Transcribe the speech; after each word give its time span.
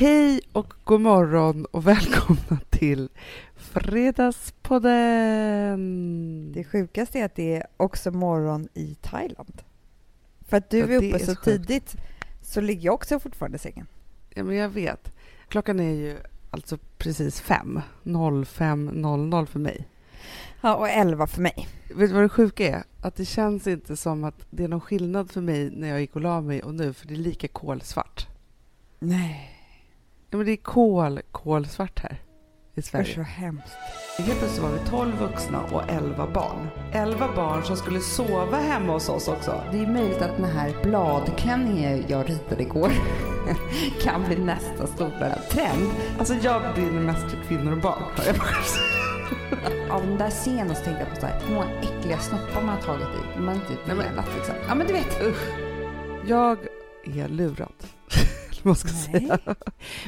Hej 0.00 0.40
och 0.52 0.74
god 0.84 1.00
morgon 1.00 1.64
och 1.64 1.86
välkomna 1.86 2.60
till 2.70 3.08
Fredagspodden! 3.56 6.52
Det 6.52 6.64
sjukaste 6.64 7.18
är 7.18 7.24
att 7.24 7.34
det 7.34 7.56
är 7.56 7.66
också 7.76 8.10
morgon 8.10 8.68
i 8.74 8.94
Thailand. 8.94 9.62
För 10.48 10.56
att 10.56 10.70
du 10.70 10.78
Ja, 10.78 10.86
är 10.86 10.96
uppe 10.96 11.14
är 11.14 11.18
så 11.18 11.26
sjukt. 11.26 11.44
tidigt 11.44 11.96
så 12.42 12.60
ligger 12.60 12.84
jag 12.84 12.94
också 12.94 13.20
fortfarande 13.20 13.56
i 13.56 13.58
sängen. 13.58 13.86
Ja, 14.34 14.44
men 14.44 14.56
jag 14.56 14.68
vet. 14.68 15.12
Klockan 15.48 15.80
är 15.80 15.94
ju 15.94 16.18
alltså 16.50 16.78
precis 16.98 17.40
fem. 17.40 17.80
05.00 18.02 19.46
för 19.46 19.58
mig. 19.58 19.88
Ja, 20.60 20.74
och 20.76 20.88
elva 20.88 21.26
för 21.26 21.42
mig. 21.42 21.68
Vet 21.94 22.08
du 22.08 22.14
vad 22.14 22.22
det 22.22 22.28
sjuka 22.28 22.68
är? 22.68 22.82
Att 23.00 23.16
det 23.16 23.24
känns 23.24 23.66
inte 23.66 23.96
som 23.96 24.24
att 24.24 24.46
det 24.50 24.64
är 24.64 24.68
någon 24.68 24.80
skillnad 24.80 25.30
för 25.30 25.40
mig 25.40 25.70
när 25.70 25.88
jag 25.88 26.00
gick 26.00 26.16
och 26.16 26.22
la 26.22 26.40
mig 26.40 26.62
och 26.62 26.74
nu, 26.74 26.92
för 26.92 27.06
det 27.06 27.14
är 27.14 27.18
lika 27.18 27.48
kolsvart. 27.48 28.26
Nej, 28.98 29.54
Ja, 30.30 30.36
men 30.36 30.46
det 30.46 30.52
är 30.52 30.56
kol, 30.56 31.20
kolsvart 31.32 32.00
här 32.02 32.22
i 32.74 32.80
usch 32.80 32.84
Sverige. 32.86 33.14
så 33.14 33.20
hemskt. 33.22 33.76
Helt 34.18 34.38
plötsligt 34.38 34.62
var 34.62 34.70
vi 34.70 34.78
12 34.90 35.18
vuxna 35.18 35.60
och 35.72 35.82
11 35.88 36.26
barn. 36.34 36.68
11 36.92 37.28
barn 37.36 37.62
som 37.62 37.76
skulle 37.76 38.00
sova 38.00 38.56
hemma 38.56 38.92
hos 38.92 39.08
oss 39.08 39.28
också. 39.28 39.62
Det 39.72 39.78
är 39.78 39.86
möjligt 39.86 40.22
att 40.22 40.36
den 40.36 40.44
här 40.44 40.74
bladklänningen 40.82 42.04
jag 42.08 42.28
ritade 42.30 42.62
igår 42.62 42.92
kan 44.02 44.24
bli 44.24 44.36
nästa 44.38 44.86
stora 44.86 45.34
trend. 45.50 45.90
Alltså 46.18 46.34
jag 46.34 46.62
brinner 46.74 47.00
mest 47.00 47.30
för 47.30 47.42
kvinnor 47.48 47.72
och 47.72 47.78
barn. 47.78 48.02
har 48.16 48.24
jag 48.26 48.36
bara 48.36 48.46
sagt. 48.62 48.94
Av 49.90 50.06
den 50.06 50.18
där 50.18 50.30
scenen 50.30 50.74
så 50.76 50.84
tänkte 50.84 51.02
jag 51.04 51.14
på 51.14 51.20
så 51.20 51.26
här, 51.26 51.40
hur 51.46 51.54
många 51.54 51.80
äckliga 51.80 52.18
snoppar 52.18 52.60
man 52.62 52.68
har 52.68 52.82
tagit 52.82 53.06
i. 53.36 53.40
Man 53.40 53.60
Nej, 53.68 53.78
men- 53.86 53.96
velat 53.98 54.26
liksom. 54.36 54.54
Ja 54.68 54.74
men 54.74 54.86
du 54.86 54.92
vet. 54.92 55.18
Jag 56.26 56.58
är 57.04 57.28
lurad. 57.28 57.72
Man 58.64 58.74
ska 58.74 58.88
Nej. 58.88 59.20
säga. 59.20 59.38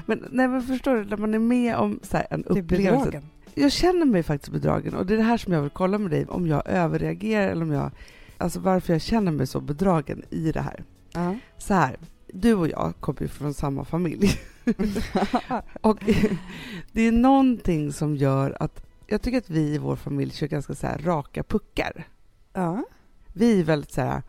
Men, 0.06 0.28
nej, 0.30 0.48
men 0.48 0.62
förstår 0.62 0.94
du, 0.94 1.04
när 1.04 1.16
man 1.16 1.34
är 1.34 1.38
med 1.38 1.76
om 1.76 2.00
så 2.02 2.16
här, 2.16 2.26
en 2.30 2.42
Du 2.42 2.58
är 2.58 2.62
upplevelse. 2.62 3.22
Jag 3.54 3.72
känner 3.72 4.06
mig 4.06 4.22
faktiskt 4.22 4.52
bedragen 4.52 4.94
och 4.94 5.06
det 5.06 5.14
är 5.14 5.18
det 5.18 5.22
här 5.22 5.36
som 5.36 5.52
jag 5.52 5.62
vill 5.62 5.70
kolla 5.70 5.98
med 5.98 6.10
dig, 6.10 6.26
om 6.26 6.46
jag 6.46 6.62
överreagerar 6.66 7.48
eller 7.48 7.62
om 7.62 7.72
jag, 7.72 7.90
alltså 8.38 8.60
varför 8.60 8.92
jag 8.92 9.02
känner 9.02 9.32
mig 9.32 9.46
så 9.46 9.60
bedragen 9.60 10.22
i 10.30 10.52
det 10.52 10.60
här. 10.60 10.84
Ja. 11.12 11.36
Så 11.58 11.74
här, 11.74 11.96
du 12.32 12.54
och 12.54 12.68
jag 12.68 12.94
kommer 13.00 13.22
ju 13.22 13.28
från 13.28 13.54
samma 13.54 13.84
familj. 13.84 14.30
och 15.80 15.98
det 16.92 17.02
är 17.02 17.12
någonting 17.12 17.92
som 17.92 18.16
gör 18.16 18.56
att 18.60 18.86
jag 19.06 19.22
tycker 19.22 19.38
att 19.38 19.50
vi 19.50 19.60
i 19.74 19.78
vår 19.78 19.96
familj 19.96 20.32
kör 20.32 20.46
ganska 20.46 20.74
så 20.74 20.86
raka 20.86 21.42
puckar. 21.42 22.04
ja. 22.52 22.84
Vi 23.32 23.60
är 23.60 23.64
väldigt 23.64 23.92
så 23.92 24.00
här, 24.00 24.22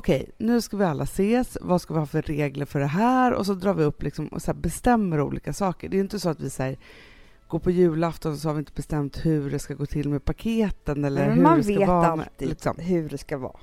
okej, 0.00 0.30
nu 0.38 0.60
ska 0.60 0.76
vi 0.76 0.84
alla 0.84 1.04
ses, 1.04 1.58
vad 1.60 1.80
ska 1.82 1.94
vi 1.94 2.00
ha 2.00 2.06
för 2.06 2.22
regler 2.22 2.66
för 2.66 2.80
det 2.80 2.86
här? 2.86 3.32
Och 3.32 3.46
så 3.46 3.54
drar 3.54 3.74
vi 3.74 3.84
upp 3.84 4.02
liksom 4.02 4.26
och 4.28 4.42
så 4.42 4.54
bestämmer 4.54 5.20
olika 5.20 5.52
saker. 5.52 5.88
Det 5.88 5.96
är 5.96 6.00
inte 6.00 6.20
så 6.20 6.28
att 6.28 6.40
vi 6.40 6.50
säger 6.50 6.78
går 7.48 7.58
på 7.58 7.70
julafton 7.70 8.38
så 8.38 8.48
har 8.48 8.54
vi 8.54 8.58
inte 8.58 8.72
bestämt 8.72 9.26
hur 9.26 9.50
det 9.50 9.58
ska 9.58 9.74
gå 9.74 9.86
till 9.86 10.08
med 10.08 10.24
paketen 10.24 11.04
eller 11.04 11.26
Men 11.26 11.34
hur 11.36 11.42
man 11.42 11.56
det 11.58 11.64
ska 11.64 11.78
vet 11.78 11.88
vara. 11.88 12.16
med- 12.16 12.26
alltid 12.26 12.48
liksom. 12.48 12.76
hur 12.78 13.08
det 13.08 13.18
ska 13.18 13.38
vara. 13.38 13.56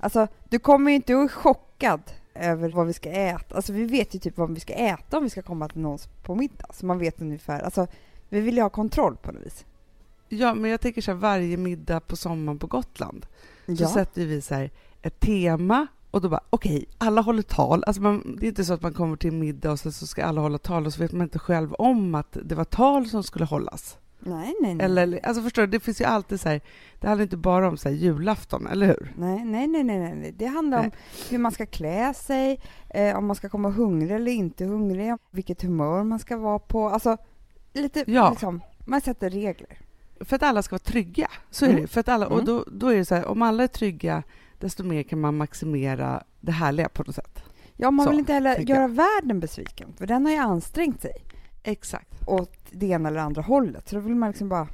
Alltså, 0.00 0.26
du 0.48 0.58
kommer 0.58 0.90
ju 0.90 0.94
inte 0.96 1.16
att 1.18 1.32
chockad 1.32 2.00
över 2.34 2.68
vad 2.70 2.86
vi 2.86 2.92
ska 2.92 3.10
äta. 3.10 3.54
Alltså, 3.56 3.72
vi 3.72 3.84
vet 3.84 4.14
ju 4.14 4.18
typ 4.18 4.36
vad 4.38 4.54
vi 4.54 4.60
ska 4.60 4.72
äta 4.72 5.16
om 5.18 5.24
vi 5.24 5.30
ska 5.30 5.42
komma 5.42 5.68
till 5.68 5.80
någons 5.80 6.06
på 6.22 6.34
middag. 6.34 6.66
Så 6.72 6.86
man 6.86 6.98
vet 6.98 7.20
ungefär. 7.22 7.60
Alltså, 7.60 7.86
vi 8.28 8.40
vill 8.40 8.56
ju 8.56 8.62
ha 8.62 8.70
kontroll 8.70 9.16
på 9.16 9.32
något 9.32 9.46
vis. 9.46 9.64
Ja, 10.28 10.54
men 10.54 10.70
jag 10.70 10.80
tänker 10.80 11.02
så 11.02 11.10
här, 11.10 11.18
varje 11.18 11.56
middag 11.56 12.00
på 12.00 12.16
sommaren 12.16 12.58
på 12.58 12.66
Gotland 12.66 13.26
så 13.66 13.72
Ja. 13.72 13.88
sätter 13.88 14.26
vi 14.26 14.40
så 14.40 14.54
här 14.54 14.70
ett 15.02 15.20
tema 15.20 15.86
och 16.10 16.20
då 16.20 16.28
bara 16.28 16.40
okej, 16.50 16.84
alla 16.98 17.20
håller 17.20 17.42
tal. 17.42 17.84
Alltså 17.86 18.02
man, 18.02 18.36
det 18.40 18.46
är 18.46 18.48
inte 18.48 18.64
så 18.64 18.72
att 18.74 18.82
man 18.82 18.92
kommer 18.94 19.16
till 19.16 19.32
middag 19.32 19.70
och 19.72 19.78
så, 19.80 19.92
så 19.92 20.06
ska 20.06 20.24
alla 20.24 20.40
hålla 20.40 20.58
tal 20.58 20.86
och 20.86 20.92
så 20.94 21.00
vet 21.02 21.12
man 21.12 21.22
inte 21.22 21.38
själv 21.38 21.74
om 21.74 22.14
att 22.14 22.36
det 22.44 22.54
var 22.54 22.64
tal 22.64 23.06
som 23.08 23.22
skulle 23.22 23.44
hållas. 23.44 23.98
Nej, 24.24 24.54
nej, 24.60 24.74
nej. 24.74 24.84
Eller, 24.86 25.20
alltså 25.26 25.42
förstår 25.42 25.62
du, 25.62 25.66
det 25.68 25.80
finns 25.80 26.00
ju 26.00 26.04
alltid 26.04 26.40
så 26.40 26.48
här, 26.48 26.60
det 27.00 27.06
handlar 27.06 27.22
inte 27.22 27.36
bara 27.36 27.68
om 27.68 27.76
så 27.76 27.88
här 27.88 27.96
julafton, 27.96 28.66
eller 28.66 28.86
hur? 28.86 29.12
Nej, 29.16 29.44
nej, 29.44 29.66
nej, 29.66 29.84
nej, 29.84 29.98
nej. 30.14 30.34
Det 30.38 30.46
handlar 30.46 30.78
om 30.78 30.84
Nej. 30.84 30.92
hur 31.30 31.38
man 31.38 31.52
ska 31.52 31.66
klä 31.66 32.14
sig, 32.14 32.60
eh, 32.90 33.16
om 33.16 33.26
man 33.26 33.36
ska 33.36 33.48
komma 33.48 33.70
hungrig 33.70 34.10
eller 34.16 34.32
inte 34.32 34.64
hungrig, 34.64 35.14
vilket 35.30 35.62
humör 35.62 36.04
man 36.04 36.18
ska 36.18 36.36
vara 36.36 36.58
på. 36.58 36.88
Alltså, 36.88 37.16
lite 37.72 38.04
Ja. 38.06 38.30
liksom, 38.30 38.60
man 38.86 39.00
sätter 39.00 39.30
regler. 39.30 39.78
För 40.20 40.36
att 40.36 40.42
alla 40.42 40.62
ska 40.62 40.72
vara 40.74 40.78
trygga, 40.84 41.28
så 41.50 41.64
är 41.64 41.70
Mm. 41.70 41.82
det. 41.82 41.88
För 41.88 42.00
att 42.00 42.08
alla, 42.08 42.26
och 42.26 42.32
Mm. 42.32 42.44
då, 42.44 42.64
då 42.72 42.86
är 42.88 42.96
det 42.96 43.04
så 43.04 43.14
här, 43.14 43.26
om 43.26 43.42
alla 43.42 43.62
är 43.62 43.68
trygga, 43.68 44.22
desto 44.62 44.84
mer 44.84 45.02
kan 45.02 45.20
man 45.20 45.36
maximera 45.36 46.22
det 46.40 46.52
härliga 46.52 46.88
på 46.88 47.02
något 47.02 47.14
sätt. 47.14 47.42
Ja, 47.76 47.90
man 47.90 48.04
Så, 48.04 48.10
vill 48.10 48.18
inte 48.18 48.32
heller 48.32 48.58
göra 48.58 48.88
världen 48.88 49.40
besviken, 49.40 49.92
för 49.98 50.06
den 50.06 50.24
har 50.24 50.32
ju 50.32 50.38
ansträngt 50.38 51.02
sig. 51.02 51.24
Exakt. 51.62 52.28
åt 52.28 52.56
det 52.70 52.86
ena 52.86 53.08
eller 53.08 53.20
andra 53.20 53.42
hållet. 53.42 53.88
Så 53.88 53.94
då 53.94 54.00
vill 54.00 54.14
man 54.14 54.28
liksom 54.30 54.48
bara... 54.48 54.68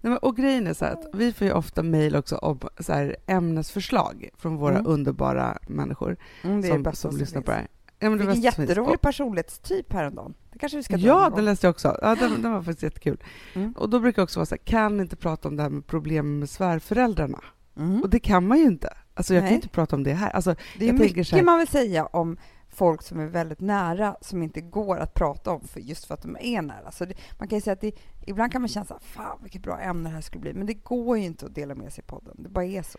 Nej, 0.00 0.10
men, 0.10 0.18
och 0.18 0.36
grejen 0.36 0.66
är 0.66 0.74
så 0.74 0.84
att 0.84 1.06
vi 1.12 1.32
får 1.32 1.46
ju 1.46 1.52
ofta 1.52 1.82
mejl 1.82 2.16
också 2.16 2.36
om 2.36 2.60
så 2.78 2.92
här, 2.92 3.16
ämnesförslag 3.26 4.28
från 4.34 4.56
våra 4.56 4.78
Mm. 4.78 4.86
underbara 4.86 5.58
människor 5.68 6.16
Mm, 6.42 6.62
som, 6.62 6.84
som 6.84 6.94
som 6.94 7.16
lyssnar 7.16 7.42
på 7.42 7.50
det 7.50 7.56
här. 7.56 7.68
Ja, 7.98 8.10
men 8.10 8.18
det 8.18 8.24
Vilken 8.26 8.42
jätterolig 8.42 9.00
personlighetstyp 9.00 9.92
häromdagen. 9.92 10.34
Det 10.52 10.58
kanske 10.58 10.76
vi 10.76 10.82
ska 10.82 10.96
Ja, 10.96 11.32
den 11.36 11.44
läste 11.44 11.66
jag 11.66 11.70
också. 11.70 11.98
Ja, 12.02 12.14
den, 12.14 12.42
den 12.42 12.52
var 12.52 12.62
faktiskt 12.62 12.82
jättekul. 12.82 13.22
Mm. 13.54 13.72
Och 13.72 13.90
då 13.90 14.00
brukar 14.00 14.22
jag 14.22 14.24
också 14.24 14.38
vara 14.40 14.46
så 14.46 14.54
här, 14.54 14.62
kan 14.64 15.00
inte 15.00 15.16
prata 15.16 15.48
om 15.48 15.56
det 15.56 15.62
här 15.62 15.70
med 15.70 15.86
problem 15.86 16.38
med 16.38 16.50
svärföräldrarna. 16.50 17.40
Mm. 17.76 18.02
Och 18.02 18.10
det 18.10 18.18
kan 18.20 18.46
man 18.46 18.58
ju 18.58 18.64
inte. 18.64 18.96
Alltså 19.14 19.34
jag 19.34 19.40
kan 19.40 19.44
Nej. 19.44 19.52
ju 19.52 19.56
inte 19.56 19.68
prata 19.68 19.96
om 19.96 20.02
det 20.04 20.12
här. 20.12 20.30
Alltså, 20.30 20.54
Det 20.78 20.88
är 20.88 20.92
mycket 20.92 21.30
här- 21.30 21.42
man 21.42 21.58
vill 21.58 21.68
säga 21.68 22.06
om 22.06 22.36
folk 22.68 23.02
som 23.02 23.20
är 23.20 23.26
väldigt 23.26 23.60
nära 23.60 24.16
som 24.20 24.42
inte 24.42 24.60
går 24.60 24.96
att 24.96 25.14
prata 25.14 25.50
om 25.50 25.60
för 25.60 25.80
just 25.80 26.04
för 26.04 26.14
att 26.14 26.22
de 26.22 26.36
är 26.40 26.62
nära. 26.62 26.90
Så 26.92 27.04
det, 27.04 27.14
man 27.38 27.48
kan 27.48 27.60
säga 27.60 27.72
att 27.74 27.80
det, 27.80 27.92
ibland 28.26 28.52
kan 28.52 28.62
man 28.62 28.68
känna 28.68 28.86
så 28.86 28.94
här, 28.94 29.00
fan 29.00 29.38
vilket 29.42 29.62
bra 29.62 29.78
ämne 29.80 30.08
det 30.08 30.14
här 30.14 30.20
skulle 30.22 30.40
bli. 30.40 30.54
Men 30.54 30.66
det 30.66 30.74
går 30.74 31.18
ju 31.18 31.24
inte 31.24 31.46
att 31.46 31.54
dela 31.54 31.74
med 31.74 31.92
sig 31.92 32.04
i 32.04 32.10
podden. 32.10 32.36
Det 32.38 32.48
bara 32.48 32.64
är 32.64 32.82
så. 32.82 32.98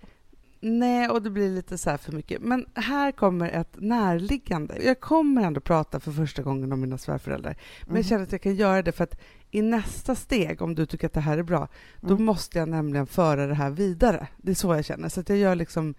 Nej, 0.63 1.09
och 1.09 1.21
det 1.21 1.29
blir 1.29 1.49
lite 1.49 1.77
så 1.77 1.89
här 1.89 1.97
för 1.97 2.11
mycket. 2.11 2.41
Men 2.41 2.65
här 2.75 3.11
kommer 3.11 3.49
ett 3.49 3.75
närliggande. 3.77 4.77
Jag 4.83 4.99
kommer 4.99 5.43
ändå 5.43 5.61
prata 5.61 5.99
för 5.99 6.11
första 6.11 6.41
gången 6.41 6.71
om 6.71 6.81
mina 6.81 6.97
svärföräldrar. 6.97 7.57
Men 7.81 7.89
Mm. 7.89 7.95
jag 7.97 8.05
känner 8.05 8.23
att 8.23 8.31
jag 8.31 8.41
kan 8.41 8.55
göra 8.55 8.81
det 8.81 8.91
för 8.91 9.03
att 9.03 9.19
i 9.51 9.61
nästa 9.61 10.15
steg, 10.15 10.61
om 10.61 10.75
du 10.75 10.85
tycker 10.85 11.07
att 11.07 11.13
det 11.13 11.19
här 11.21 11.37
är 11.37 11.43
bra, 11.43 11.67
då 12.01 12.13
Mm. 12.13 12.25
måste 12.25 12.59
jag 12.59 12.69
nämligen 12.69 13.07
föra 13.07 13.47
det 13.47 13.53
här 13.55 13.69
vidare. 13.69 14.27
Det 14.37 14.51
är 14.51 14.55
så 14.55 14.75
jag 14.75 14.85
känner. 14.85 15.09
Så 15.09 15.19
att 15.19 15.29
jag 15.29 15.37
gör 15.37 15.55
liksom, 15.55 15.95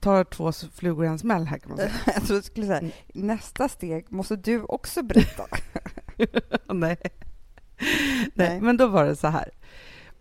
tar 0.00 0.24
två 0.24 0.52
flugor 0.52 1.04
i 1.04 1.08
en 1.08 1.18
smäll 1.18 1.44
här 1.46 1.58
kan 1.58 1.68
man 1.68 1.78
säga. 1.78 1.90
Jag 2.06 2.22
tror 2.24 2.36
jag 2.36 2.44
skulle 2.44 2.66
säga, 2.66 2.78
Mm. 2.78 2.92
nästa 3.14 3.68
steg 3.68 4.06
måste 4.12 4.36
du 4.36 4.62
också 4.62 5.02
berätta. 5.02 5.44
Nej. 6.74 6.96
Nej, 7.78 8.30
Nej. 8.34 8.60
men 8.60 8.76
då 8.76 8.86
var 8.86 9.04
det 9.04 9.16
så 9.16 9.28
här. 9.28 9.50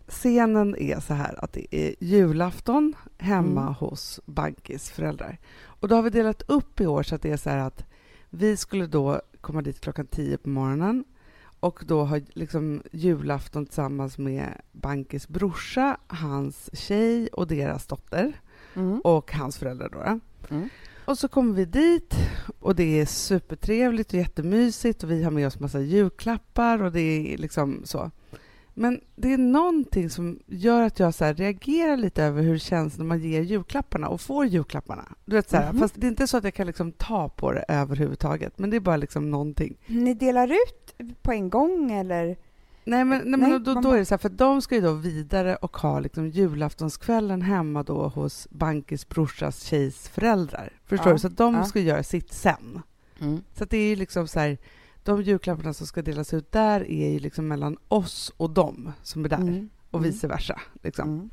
Scenen 0.07 0.75
är 0.77 0.99
så 0.99 1.13
här 1.13 1.43
att 1.43 1.53
det 1.53 1.75
är 1.75 1.95
julafton 1.99 2.95
hemma 3.17 3.61
Mm. 3.61 3.73
hos 3.73 4.19
Bankis 4.25 4.89
föräldrar. 4.89 5.37
Och 5.63 5.87
då 5.87 5.95
har 5.95 6.01
vi 6.03 6.09
delat 6.09 6.41
upp 6.41 6.81
i 6.81 6.87
år 6.87 7.03
så 7.03 7.15
att 7.15 7.21
det 7.21 7.31
är 7.31 7.37
så 7.37 7.49
här 7.49 7.57
att 7.57 7.85
vi 8.29 8.57
skulle 8.57 8.87
då 8.87 9.21
komma 9.41 9.61
dit 9.61 9.79
klockan 9.81 10.05
tio 10.07 10.37
på 10.37 10.49
morgonen 10.49 11.03
och 11.59 11.83
då 11.87 12.03
ha 12.03 12.19
liksom 12.33 12.81
julafton 12.91 13.65
tillsammans 13.65 14.17
med 14.17 14.61
Bankis 14.71 15.27
brorsa, 15.27 15.97
hans 16.07 16.69
tjej 16.73 17.27
och 17.27 17.47
deras 17.47 17.87
dotter 17.87 18.33
Mm. 18.75 19.01
och 19.03 19.31
hans 19.33 19.57
föräldrar 19.57 19.89
då. 19.89 20.19
Mm. 20.55 20.69
Och 21.05 21.17
så 21.17 21.27
kommer 21.27 21.53
vi 21.53 21.65
dit 21.65 22.15
och 22.59 22.75
det 22.75 22.99
är 23.01 23.05
supertrevligt 23.05 24.13
och 24.13 24.19
jättemysigt 24.19 25.03
och 25.03 25.11
vi 25.11 25.23
har 25.23 25.31
med 25.31 25.47
oss 25.47 25.59
massa 25.59 25.79
julklappar 25.79 26.81
och 26.83 26.91
det 26.91 27.33
är 27.33 27.37
liksom 27.37 27.81
så. 27.83 28.11
Men 28.77 29.01
det 29.15 29.33
är 29.33 29.37
någonting 29.37 30.09
som 30.09 30.39
gör 30.47 30.81
att 30.81 30.99
jag 30.99 31.13
så 31.13 31.25
reagerar 31.33 31.97
lite 31.97 32.23
över 32.23 32.41
hur 32.43 32.53
det 32.53 32.59
känns 32.59 32.97
när 32.97 33.05
man 33.05 33.19
ger 33.19 33.41
julklapparna 33.41 34.07
och 34.07 34.21
får 34.21 34.45
julklapparna. 34.45 35.05
Du 35.25 35.35
vet, 35.35 35.49
så 35.49 35.57
här, 35.57 35.71
Mhm. 35.71 35.79
Fast 35.81 35.95
det 35.97 36.07
är 36.07 36.09
inte 36.09 36.27
så 36.27 36.37
att 36.37 36.43
jag 36.43 36.53
kan 36.53 36.67
liksom 36.67 36.91
ta 36.91 37.29
på 37.29 37.51
det 37.51 37.65
överhuvudtaget, 37.67 38.59
men 38.59 38.69
det 38.69 38.75
är 38.75 38.79
bara 38.79 38.97
liksom 38.97 39.31
någonting. 39.31 39.77
Ni 39.87 40.13
delar 40.13 40.47
ut 40.47 40.95
på 41.21 41.31
en 41.31 41.49
gång 41.49 41.91
eller? 41.91 42.37
Nej, 42.87 43.05
men, 43.05 43.21
nej, 43.25 43.39
Nej, 43.39 43.49
men 43.49 43.63
då, 43.63 43.73
då 43.73 43.91
är 43.91 43.97
det 43.97 44.05
så 44.05 44.13
här, 44.13 44.17
för 44.19 44.29
de 44.29 44.61
ska 44.61 44.75
ju 44.75 44.81
då 44.81 44.93
vidare 44.93 45.55
och 45.55 45.77
ha 45.77 45.99
liksom 45.99 46.29
julaftonskvällen 46.29 47.41
hemma 47.41 47.83
då 47.83 48.07
hos 48.07 48.47
Bankis 48.51 49.09
brorsas 49.09 49.63
tjejs 49.63 50.09
föräldrar. 50.09 50.69
Förstår 50.85 51.07
Ja, 51.07 51.13
du? 51.13 51.19
Så 51.19 51.27
de 51.27 51.53
ja. 51.55 51.63
ska 51.63 51.79
göra 51.79 52.03
sitt 52.03 52.33
sen. 52.33 52.81
Så 53.57 53.63
att 53.63 53.69
det 53.69 53.77
är 53.77 53.87
ju 53.89 53.95
liksom 53.95 54.27
så 54.27 54.39
här, 54.39 54.57
de 55.05 55.21
julklapparna 55.21 55.73
som 55.73 55.87
ska 55.87 56.01
delas 56.01 56.33
ut 56.33 56.51
där 56.51 56.91
är 56.91 57.09
ju 57.09 57.19
liksom 57.19 57.47
mellan 57.47 57.77
oss 57.87 58.33
och 58.37 58.49
dem 58.49 58.91
som 59.03 59.25
är 59.25 59.29
där 59.29 59.37
Mm. 59.37 59.69
och 59.91 59.99
Mm. 59.99 60.11
vice 60.11 60.27
versa. 60.27 60.61
Liksom. 60.83 61.09
Mm. 61.09 61.29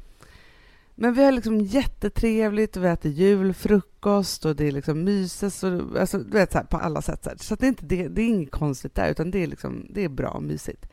Men 0.94 1.14
vi 1.14 1.24
har 1.24 1.32
liksom 1.32 1.60
jättetrevligt 1.60 2.76
och 2.76 2.84
vi 2.84 2.88
äter 2.88 3.10
julfrukost 3.12 4.44
och 4.44 4.56
det 4.56 4.64
är 4.66 4.72
liksom 4.72 5.04
myses 5.04 5.62
och 5.64 6.00
alltså, 6.00 6.18
du 6.18 6.30
vet 6.30 6.52
så 6.52 6.58
här, 6.58 6.64
på 6.64 6.76
alla 6.76 7.02
sätt. 7.02 7.24
Så, 7.24 7.30
här. 7.30 7.36
så 7.36 7.54
det, 7.54 7.66
är 7.66 7.68
inte, 7.68 7.84
det, 7.86 8.08
det 8.08 8.22
är 8.22 8.26
inget 8.28 8.50
konstigt 8.50 8.94
där 8.94 9.10
utan 9.10 9.30
det 9.30 9.38
är, 9.42 9.46
liksom, 9.46 9.86
det 9.90 10.04
är 10.04 10.08
bra 10.08 10.28
och 10.28 10.42
mysigt. 10.42 10.86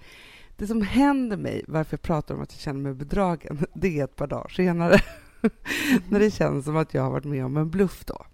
Det 0.58 0.68
som 0.68 0.82
händer 0.82 1.38
mig, 1.38 1.64
varför 1.68 1.94
jag 1.94 2.02
pratar 2.02 2.36
om 2.36 2.42
att 2.42 2.52
jag 2.54 2.60
känner 2.60 2.80
mig 2.80 2.94
bedragen, 2.94 3.66
det 3.74 4.00
är 4.00 4.04
ett 4.04 4.16
par 4.16 4.28
dagar 4.28 4.48
senare. 4.50 5.00
När 6.10 6.20
det 6.20 6.32
känns 6.32 6.66
som 6.66 6.78
att 6.78 6.94
jag 6.94 7.02
har 7.04 7.12
varit 7.12 7.26
med 7.26 7.46
om 7.46 7.58
en 7.58 7.70
bluff 7.70 8.06
då. 8.06 8.26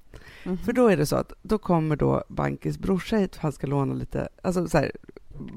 Mhm. 0.45 0.57
För 0.57 0.73
då 0.73 0.87
är 0.87 0.97
det 0.97 1.05
så 1.05 1.15
att 1.15 1.33
då 1.41 1.57
kommer 1.57 1.95
då 1.95 2.23
Bankis 2.29 2.77
brorsa 2.77 3.17
hit 3.17 3.35
för 3.35 3.41
han 3.41 3.51
ska 3.51 3.67
låna 3.67 3.93
lite, 3.93 4.27
alltså 4.41 4.67
så 4.67 4.77
här, 4.77 4.91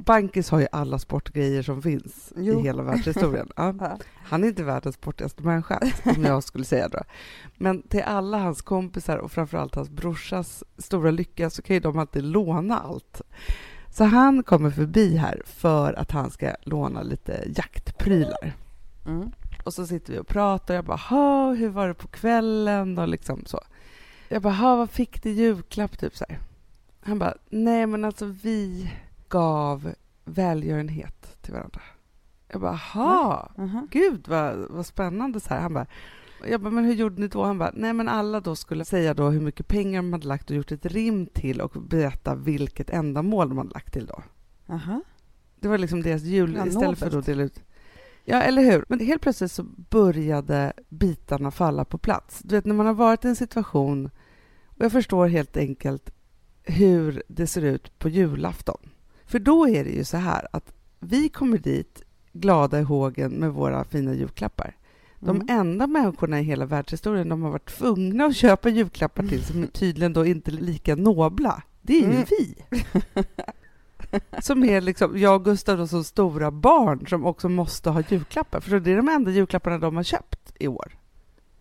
Bankis 0.05 0.51
har 0.51 0.61
ju 0.61 0.67
alla 0.73 0.99
sportgrejer 0.99 1.63
som 1.63 1.83
finns 1.83 2.33
Jo. 2.37 2.61
i 2.61 2.63
hela 2.63 2.83
världshistorien. 2.83 3.49
Ja. 3.57 3.99
Han 4.15 4.45
är 4.45 4.49
inte 4.49 4.63
världens 4.65 4.95
sportigaste 4.95 5.43
människa, 5.43 5.81
om 6.17 6.25
jag 6.25 6.43
skulle 6.45 6.65
säga 6.65 6.89
då. 6.89 6.99
Men 7.57 7.83
till 7.83 8.03
alla 8.03 8.39
hans 8.39 8.63
kompisar 8.63 9.17
och 9.19 9.33
framförallt 9.33 9.75
hans 9.75 9.91
brorsas 9.91 10.65
stora 10.79 11.11
lycka 11.11 11.51
så 11.51 11.63
kan 11.63 11.75
ju 11.75 11.81
de 11.81 11.99
alltid 11.99 12.25
låna 12.25 12.79
allt. 12.79 13.23
Så 13.91 14.05
han 14.05 14.43
kommer 14.43 14.71
förbi 14.71 15.17
här 15.17 15.43
för 15.47 15.93
att 15.93 16.11
han 16.11 16.31
ska 16.31 16.53
låna 16.63 17.03
lite 17.03 17.45
jaktprylar. 17.57 18.57
Mm. 19.07 19.31
Och 19.65 19.75
så 19.75 19.87
sitter 19.87 20.13
vi 20.13 20.19
och 20.19 20.27
pratar 20.29 20.75
och 20.75 20.79
jag 20.79 20.85
bara, 20.85 20.97
"Ha, 20.97 21.53
hur 21.55 21.69
var 21.69 21.89
det 21.89 21.95
på 21.95 22.09
kvällen? 22.09 22.99
Och 22.99 23.09
liksom 23.09 23.45
så. 23.47 23.61
Jag 24.29 24.43
bara, 24.43 24.53
"Ha, 24.55 24.77
vad 24.77 24.91
fick 24.91 25.23
du 25.23 25.31
julklapp? 25.31 25.99
Typ 25.99 26.17
så 26.17 26.25
här. 26.29 26.39
Han 27.01 27.19
bara, 27.19 27.35
nej 27.51 27.87
men 27.87 28.05
alltså 28.05 28.25
vi 28.43 28.91
gav 29.29 29.93
välgörenhet 30.25 31.37
till 31.43 31.53
varandra. 31.53 31.81
Jag 32.49 32.61
bara, 32.61 32.73
ha, 32.77 33.51
Mhm. 33.57 33.89
gud 33.91 34.29
vad, 34.29 34.57
vad 34.71 34.87
spännande 34.87 35.41
så 35.41 35.49
här. 35.49 35.61
Han 35.61 35.75
bara, 35.75 35.87
jag 36.49 36.61
bara, 36.61 36.71
men 36.71 36.85
hur 36.85 36.95
gjorde 36.95 37.21
ni 37.21 37.29
då? 37.29 37.45
Han 37.45 37.59
bara, 37.59 37.73
nej 37.75 37.93
men 37.93 38.09
alla 38.09 38.41
då 38.41 38.57
skulle 38.57 38.85
säga 38.85 39.15
då 39.15 39.29
hur 39.31 39.41
mycket 39.41 39.69
pengar 39.69 40.03
de 40.03 40.13
hade 40.13 40.27
lagt 40.27 40.51
och 40.51 40.57
gjort 40.57 40.73
ett 40.73 40.87
rim 40.87 41.27
till 41.27 41.61
och 41.61 41.71
berätta 41.83 42.35
vilket 42.35 42.91
ändamål 42.91 43.49
de 43.49 43.59
hade 43.59 43.71
lagt 43.71 43.93
till 43.93 44.07
då. 44.07 44.23
Aha. 44.69 45.01
Det 45.61 45.69
var 45.69 45.79
liksom 45.79 46.03
deras 46.03 46.23
jul 46.23 46.55
Ja, 46.55 46.67
istället 46.67 46.99
för 46.99 47.19
att 47.19 47.27
dela 47.27 47.43
ut. 47.43 47.61
Ja, 48.31 48.41
eller 48.43 48.63
hur? 48.63 48.85
Men 48.89 49.01
helt 49.01 49.23
plötsligt 49.23 49.53
så 49.53 49.63
började 49.91 50.73
bitarna 50.89 51.51
falla 51.51 51.85
på 51.85 51.99
plats. 51.99 52.41
Du 52.45 52.55
vet, 52.55 52.65
när 52.65 52.75
man 52.75 52.87
har 52.87 52.95
varit 52.95 53.25
i 53.25 53.29
en 53.29 53.37
situation 53.37 54.11
och 54.67 54.85
jag 54.85 54.93
förstår 54.93 55.27
helt 55.29 55.57
enkelt 55.57 56.11
hur 56.63 57.23
det 57.29 57.47
ser 57.47 57.63
ut 57.63 57.99
på 57.99 58.09
julafton. 58.09 58.79
För 59.27 59.39
då 59.39 59.69
är 59.69 59.85
det 59.85 59.91
ju 59.91 60.05
så 60.05 60.17
här 60.17 60.49
att 60.53 60.73
vi 61.01 61.29
kommer 61.29 61.59
dit 61.59 62.03
glada 62.33 62.81
i 62.81 62.83
hågen 62.83 63.33
med 63.33 63.53
våra 63.53 63.85
fina 63.85 64.15
julklappar. 64.15 64.77
De 65.21 65.37
Mm. 65.37 65.47
enda 65.51 65.87
människorna 65.87 66.41
i 66.41 66.43
hela 66.43 66.67
världshistorien 66.67 67.29
de 67.29 67.43
har 67.43 67.51
varit 67.51 67.69
tvungna 67.79 68.25
att 68.25 68.37
köpa 68.37 68.69
julklappar 68.69 69.23
till 69.23 69.45
som 69.45 69.67
tydligen 69.67 70.13
då 70.13 70.27
inte 70.27 70.51
är 70.51 70.53
lika 70.53 70.95
nobla, 70.95 71.63
det 71.83 71.93
är 71.93 72.01
ju 72.01 72.13
Mm. 72.15 72.25
vi. 72.39 72.55
Som 74.43 74.65
är 74.65 74.81
liksom, 74.81 75.19
jag 75.19 75.35
och 75.35 75.45
Gustav 75.45 75.79
då 75.79 75.87
som 75.87 76.05
stora 76.05 76.51
barn 76.51 77.07
som 77.07 77.27
också 77.27 77.49
måste 77.49 77.91
ha 77.91 78.03
julklappar. 78.09 78.61
För 78.61 78.81
det 78.81 78.93
är 78.93 78.97
de 78.97 79.09
enda 79.09 79.31
julklapparna 79.31 79.79
de 79.79 79.97
har 79.97 80.03
köpt 80.03 80.53
i 80.59 80.69
år. 80.69 80.99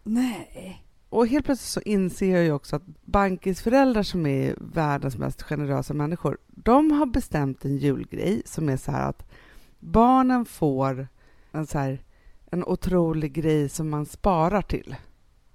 Nej. 0.03 0.83
Och 1.09 1.27
helt 1.27 1.45
plötsligt 1.45 1.69
så 1.69 1.89
inser 1.89 2.35
jag 2.35 2.43
ju 2.43 2.51
också 2.51 2.75
att 2.75 2.83
Bankis 3.05 3.61
föräldrar 3.61 4.03
som 4.03 4.25
är 4.25 4.55
världens 4.57 5.17
mest 5.17 5.41
generösa 5.41 5.93
människor, 5.93 6.37
de 6.47 6.91
har 6.91 7.05
bestämt 7.05 7.65
en 7.65 7.77
julgrej 7.77 8.41
som 8.45 8.69
är 8.69 8.77
så 8.77 8.91
här 8.91 9.09
att 9.09 9.29
barnen 9.79 10.45
får 10.45 11.07
en 11.51 11.67
så 11.67 11.79
här 11.79 12.01
en 12.51 12.63
otrolig 12.63 13.33
grej 13.33 13.69
som 13.69 13.89
man 13.89 14.05
sparar 14.05 14.61
till. 14.61 14.95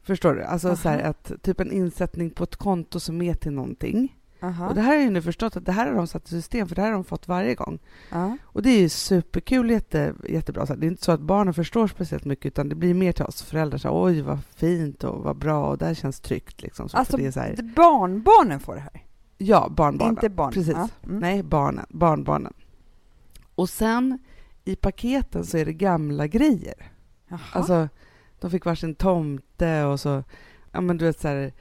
Förstår 0.03 0.35
du? 0.35 0.43
Alltså 0.43 0.77
så 0.77 0.89
här 0.89 1.03
att, 1.03 1.33
typ 1.43 1.61
en 1.61 1.73
insättning 1.73 2.31
på 2.31 2.45
ett 2.45 2.57
konto 2.57 3.01
som 3.01 3.23
är 3.23 3.35
till 3.35 3.53
någonting. 3.53 4.17
Aha. 4.43 4.69
Och 4.69 4.75
det 4.75 4.81
här 4.81 4.97
har 4.97 5.03
jag 5.03 5.13
nu 5.13 5.23
förstått 5.23 5.57
att 5.57 5.67
det 5.67 5.73
här 5.73 5.87
har 5.87 5.95
de 5.95 6.07
satt 6.07 6.27
i 6.27 6.29
system 6.29 6.69
för 6.69 6.75
det 6.75 6.83
här 6.83 6.89
har 6.89 6.95
de 6.95 7.05
fått 7.05 7.29
varje 7.29 7.55
gång. 7.55 7.79
Ja. 8.11 8.37
Och 8.43 8.63
det 8.63 8.71
är 8.71 8.81
ju 8.81 8.89
superkul, 8.89 9.71
jätte, 9.71 10.15
jättebra. 10.29 10.67
Så 10.67 10.75
Det 10.75 10.87
är 10.87 10.89
inte 10.89 11.05
så 11.05 11.13
att 11.13 11.21
barnen 11.21 11.55
förstår 11.55 11.87
speciellt 11.87 12.25
mycket 12.25 12.47
utan 12.47 12.69
det 12.69 12.75
blir 12.75 12.95
mer 12.95 13.13
till 13.13 13.25
oss 13.25 13.43
föräldrar. 13.43 13.79
Så 13.79 14.05
Oj, 14.05 14.21
vad 14.21 14.39
fint 14.45 15.05
och 15.05 15.23
vad 15.25 15.37
bra 15.37 15.67
och 15.67 15.79
det 15.79 15.87
här 15.87 15.95
känns 15.95 16.21
tryggt. 16.21 16.63
Liksom. 16.63 16.89
Så, 16.89 16.97
Alltså, 16.97 17.11
för 17.17 17.23
det 17.23 17.27
är 17.29 17.31
så 17.33 17.41
här, 17.41 17.73
barnbarnen 17.77 18.61
får 18.61 18.75
det 18.75 18.81
här? 18.81 19.05
ja, 19.39 19.69
barnbarnen. 19.71 20.15
Inte 20.15 20.29
barn. 20.29 20.53
Precis. 20.53 20.75
Ja. 20.75 20.89
Mm. 21.05 21.19
Nej, 21.19 21.43
barnen, 21.43 21.87
barnbarnen. 21.89 22.53
Och 23.55 23.69
sen 23.69 24.19
i 24.65 24.77
paketen 24.77 25.47
så 25.47 25.59
är 25.59 25.65
det 25.65 25.73
gamla 25.73 26.27
grejer. 26.27 26.75
Jaha. 27.29 27.41
Alltså, 27.53 27.89
de 28.41 28.51
fick 28.51 28.65
varsin 28.65 28.95
tomte 28.95 29.85
och 29.85 30.01
så, 30.01 30.25
ja 30.73 30.81
men 30.81 30.97
du 30.99 31.05
vet 31.05 31.21
så 31.21 31.29
här, 31.29 31.53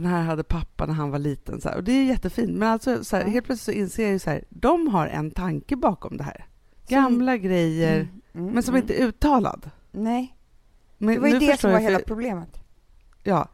den 0.00 0.06
här 0.06 0.22
hade 0.22 0.42
pappa 0.44 0.86
när 0.86 0.94
han 0.94 1.10
var 1.10 1.18
liten. 1.18 1.60
Så 1.60 1.68
här. 1.68 1.76
Och 1.76 1.84
det 1.84 1.92
är 1.92 2.04
jättefint. 2.04 2.50
Men 2.50 2.68
alltså, 2.68 3.04
så 3.04 3.16
här, 3.16 3.24
helt 3.24 3.46
plötsligt 3.46 3.76
så 3.76 3.80
inser 3.80 4.02
jag 4.02 4.12
ju 4.12 4.18
så 4.18 4.30
här, 4.30 4.44
de 4.48 4.88
har 4.88 5.06
en 5.06 5.30
tanke 5.30 5.76
bakom 5.76 6.16
det 6.16 6.24
här. 6.24 6.46
Gamla 6.88 7.36
grejer, 7.36 7.94
Mm, 8.00 8.08
mm, 8.34 8.54
men 8.54 8.62
som 8.62 8.74
mm. 8.74 8.82
inte 8.82 8.94
är 9.02 9.06
uttalad. 9.06 9.70
Nej, 9.92 10.36
Men 10.98 11.14
det 11.14 11.20
var 11.20 11.28
ju 11.28 11.38
det 11.38 11.60
som 11.60 11.72
var 11.72 11.78
hela 11.78 11.98
för- 11.98 12.04
problemet. 12.04 12.60
Ja. 13.22 13.48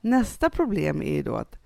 Nästa 0.00 0.50
problem 0.50 1.02
är 1.02 1.14
ju 1.14 1.22
då 1.22 1.34
att 1.34 1.56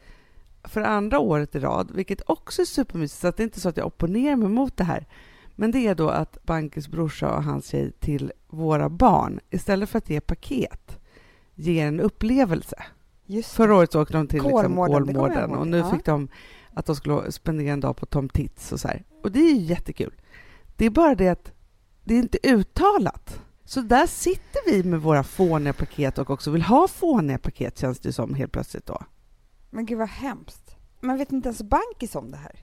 för 0.65 0.81
andra 0.81 1.19
året 1.19 1.55
i 1.55 1.59
rad, 1.61 1.91
vilket 1.95 2.23
också 2.27 2.63
är 2.63 2.67
supermysigt, 2.67 3.21
så 3.21 3.29
att 3.29 3.37
det 3.37 3.43
är 3.43 3.45
inte 3.45 3.61
så 3.61 3.69
att 3.69 3.77
jag 3.77 3.87
opponerar 3.87 4.37
mig 4.37 4.49
mot 4.49 4.77
det 4.77 4.85
här, 4.85 5.07
men 5.57 5.71
det 5.71 5.87
är 5.87 5.95
då 5.95 6.09
att 6.09 6.39
Bankis 6.45 6.89
brorsa 6.89 7.37
och 7.37 7.45
hans 7.45 7.67
tjej 7.69 7.93
till 7.93 8.33
våra 8.47 8.89
barn, 8.89 9.41
istället 9.51 9.89
för 9.91 9.99
att 9.99 10.11
ge 10.11 10.21
paket, 10.21 10.99
ger 11.55 11.87
en 11.87 12.01
upplevelse. 12.01 12.77
Just 13.27 13.53
Förra 13.53 13.75
året 13.77 13.93
så 13.93 14.03
åkte 14.03 14.15
de 14.17 14.27
till 14.29 14.43
liksom 14.43 14.53
Kolmården, 14.63 15.07
det 15.07 15.13
jag 15.13 15.21
Kolmården 15.23 15.51
och 15.55 15.67
nu 15.67 15.77
Ja. 15.77 15.91
fick 15.91 16.05
de 16.05 16.29
att 16.75 16.87
de 16.87 16.97
skulle 16.97 17.33
spendera 17.33 17.73
en 17.73 17.81
dag 17.81 17.97
på 17.97 18.07
Tom 18.07 18.29
Tits 18.29 18.73
och 18.73 18.81
så 18.81 18.89
här. 18.89 19.05
Och 19.23 19.33
det 19.33 19.39
är 19.39 19.51
ju 19.55 19.61
jättekul. 19.61 20.15
Det 20.77 20.85
är 20.87 20.91
bara 20.91 21.15
det 21.15 21.29
att 21.29 21.53
det 22.05 22.15
är 22.15 22.19
inte 22.19 22.39
uttalat. 22.49 23.41
Så 23.65 23.81
där 23.81 24.07
sitter 24.07 24.71
vi 24.73 24.85
med 24.85 25.01
våra 25.03 25.23
fåniga 25.25 25.73
paket 25.73 26.19
och 26.19 26.31
också 26.31 26.51
vill 26.51 26.63
ha 26.63 26.89
fåniga 26.89 27.39
paket 27.39 27.79
känns 27.79 27.99
det 28.01 28.13
som 28.13 28.35
helt 28.35 28.53
plötsligt 28.53 28.87
då. 28.87 29.03
Men 29.71 29.87
gud 29.87 29.99
vad 29.99 30.09
hemskt. 30.09 30.77
Man 31.01 31.19
vet 31.19 31.33
inte 31.33 31.49
ens 31.49 31.63
Bankis 31.63 32.15
om 32.15 32.31
det 32.31 32.37
här. 32.37 32.61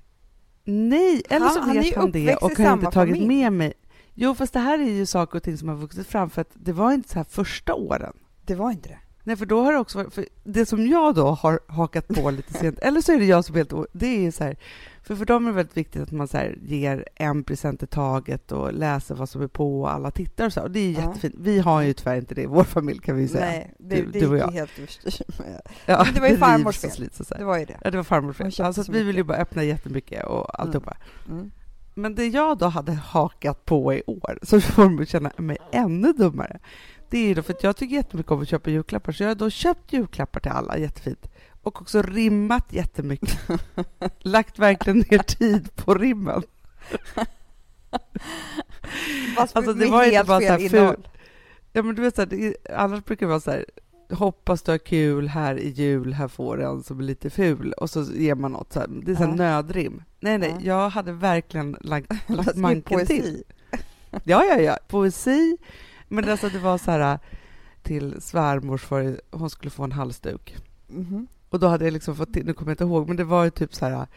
Nej, 0.64 1.24
eller 1.30 1.48
så 1.50 1.60
Han- 1.60 1.70
han 1.70 1.78
vet 1.78 1.96
han 1.96 2.12
det 2.12 2.20
uppväxt 2.36 2.42
i 2.44 2.46
och 2.46 2.66
har 2.68 2.74
inte 2.74 2.92
tagit 2.92 3.16
familj. 3.16 3.28
med 3.28 3.54
mig. 3.54 3.74
Jo, 4.14 4.36
fast 4.36 4.54
det 4.54 4.60
här 4.60 4.80
är 4.80 4.90
ju 4.92 5.06
saker 5.06 5.38
och 5.38 5.44
ting 5.44 5.58
som 5.58 5.70
har 5.70 5.76
vuxit 5.76 6.08
fram 6.08 6.30
för 6.30 6.42
att 6.42 6.50
det 6.54 6.74
var 6.74 6.92
inte 6.94 7.10
så 7.10 7.16
här 7.20 7.24
första 7.24 7.74
åren. 7.74 8.14
Det 8.46 8.56
var 8.56 8.72
inte 8.72 8.90
det. 8.90 9.00
Nej, 9.24 9.36
för 9.36 9.46
då 9.46 9.64
har 9.64 9.74
det 9.74 9.80
också 9.80 9.98
varit, 9.98 10.14
för 10.14 10.26
det 10.44 10.66
som 10.66 10.88
jag 10.88 11.16
då 11.16 11.28
har 11.28 11.60
hakat 11.68 12.08
på 12.08 12.32
lite 12.32 12.54
sent, 12.54 12.80
eller 12.82 13.02
så 13.02 13.12
är 13.12 13.20
det 13.20 13.26
jag 13.26 13.46
som 13.46 13.56
är 13.56 13.60
helt 13.60 13.74
det 13.94 14.26
är 14.28 14.32
så 14.32 14.44
här, 14.44 14.58
för 15.04 15.16
för 15.16 15.26
dem 15.26 15.46
är 15.46 15.50
det 15.50 15.56
väldigt 15.56 15.78
viktigt 15.78 16.02
att 16.02 16.12
man 16.12 16.28
så 16.28 16.38
här 16.38 16.58
ger 16.62 17.06
en 17.16 17.44
present 17.44 17.84
i 17.84 17.88
taget 17.88 18.52
och 18.52 18.74
läser 18.74 19.16
vad 19.16 19.30
som 19.30 19.42
är 19.42 19.48
på 19.48 19.82
och 19.82 19.94
alla 19.94 20.12
tittar 20.12 20.46
och 20.46 20.54
så, 20.54 20.62
och 20.62 20.72
det 20.72 20.80
är 20.80 20.88
ju 20.88 20.94
Ja. 20.94 21.02
jättefint. 21.08 21.36
Vi 21.38 21.60
har 21.60 21.82
ju 21.82 21.94
tyvärr 21.94 22.18
inte 22.18 22.36
det 22.36 22.42
i 22.42 22.46
vår 22.46 22.64
familj 22.64 23.00
kan 23.00 23.16
vi 23.16 23.22
ju 23.22 23.28
säga. 23.28 23.46
Nej, 23.46 23.74
det, 23.80 23.96
Du- 23.96 24.06
det 24.12 24.20
du 24.20 24.28
och 24.28 24.38
jag. 24.38 24.52
helt 24.52 24.80
överstyr. 24.80 25.26
Ja, 25.86 26.04
Men 26.06 26.14
det 26.14 26.20
var 26.20 26.28
ju 26.28 26.38
farmors 26.48 26.78
fel. 26.78 27.10
så. 27.26 27.36
Det 27.38 27.44
var 27.46 27.58
ju 27.58 27.66
det. 27.66 27.78
Ja, 27.84 27.92
det 27.92 27.98
var 27.98 28.04
farmors 28.04 28.36
fel. 28.38 28.52
köpte 28.52 28.66
Alltså, 28.68 28.84
så 28.84 28.92
vi 28.92 29.04
vill 29.04 29.16
ju 29.18 29.24
bara 29.24 29.38
öppna 29.38 29.64
jättemycket 29.64 30.26
och 30.26 30.60
alltihopa. 30.62 30.98
Mm. 31.30 31.52
Men 31.94 32.16
det 32.16 32.28
jag 32.28 32.58
då 32.58 32.66
hade 32.66 32.92
hakat 32.92 33.66
på 33.66 33.94
i 33.94 34.04
år, 34.08 34.40
så 34.42 34.62
får 34.62 34.90
att 34.90 35.06
känna 35.06 35.32
mig 35.38 35.58
ännu 35.72 36.14
dummare, 36.14 36.60
det 37.12 37.32
är 37.32 37.36
då 37.36 37.42
för 37.44 37.54
att 37.54 37.64
jag 37.64 37.76
tycker 37.78 37.96
jättemycket 37.96 38.32
om 38.32 38.42
att 38.42 38.50
köpa 38.50 38.70
julklappar, 38.70 39.12
så 39.12 39.24
jag 39.24 39.30
har 39.30 39.36
då 39.36 39.50
köpt 39.50 39.94
julklappar 39.94 40.40
till 40.40 40.52
alla, 40.52 40.78
jättefint. 40.78 41.28
Och 41.62 41.82
också 41.82 42.02
rimmat 42.02 42.74
jättemycket. 42.74 43.40
Lagt 44.20 44.60
verkligen 44.60 44.98
ner 45.10 45.18
tid 45.18 45.76
på 45.76 45.94
rimmen. 45.94 46.44
Fast 49.36 49.56
Alltså, 49.56 49.74
det 49.74 49.88
var 49.88 50.04
inte 50.04 50.24
bara 50.24 50.40
så 50.42 50.48
här 50.48 50.70
ful-. 50.70 51.08
Ja, 51.74 51.84
men 51.84 51.96
du 51.96 52.02
vet, 52.02 52.16
så 52.16 52.22
här, 52.22 52.26
det, 52.28 52.56
annars 52.76 53.06
brukar 53.06 53.26
det 53.26 53.30
vara 53.30 53.40
så 53.40 53.52
här, 53.52 53.66
hoppas 54.12 54.62
du 54.62 54.72
har 54.72 54.78
kul, 54.78 55.28
här 55.28 55.56
i 55.60 55.70
jul, 55.70 56.14
här 56.14 56.28
får 56.28 56.58
du 56.58 56.64
en 56.66 56.84
som 56.84 57.00
är 57.00 57.04
lite 57.04 57.30
ful, 57.30 57.74
och 57.74 57.90
så 57.90 58.04
ger 58.04 58.36
man 58.36 58.52
något, 58.52 58.74
så 58.74 58.80
här, 58.80 58.88
det 58.88 59.12
är 59.12 59.16
så 59.16 59.24
här 59.24 59.30
Ja. 59.30 59.36
nödrim. 59.36 60.04
Nej, 60.20 60.38
nej, 60.38 60.56
Ja. 60.60 60.66
jag 60.84 60.90
hade 60.90 61.12
verkligen 61.14 61.78
lagt, 61.82 62.12
lagt 62.30 62.56
manken 62.56 63.06
till. 63.06 63.44
Ja, 64.24 64.44
ja, 64.44 64.60
ja. 64.60 64.78
Poesi. 64.88 65.58
Men 66.12 66.30
alltså, 66.30 66.50
det 66.50 66.60
var 66.60 66.78
så 66.78 66.92
här 66.92 67.20
till 67.84 68.22
svärmors 68.22 68.82
för 68.82 69.22
hon 69.32 69.50
skulle 69.50 69.72
få 69.72 69.84
en 69.84 69.92
halsduk. 69.92 70.56
Mhm. 70.88 71.28
Och 71.50 71.60
då 71.60 71.68
hade 71.68 71.86
jag 71.86 71.92
liksom 71.94 72.16
fått 72.16 72.34
till, 72.34 72.46
nu 72.46 72.54
kommer 72.54 72.72
jag 72.72 72.74
inte 72.74 72.84
ihåg, 72.84 73.08
men 73.08 73.18
det 73.18 73.24
var 73.24 73.44
ju 73.44 73.50
typ 73.50 73.76
så 73.76 73.86
här 73.86 74.08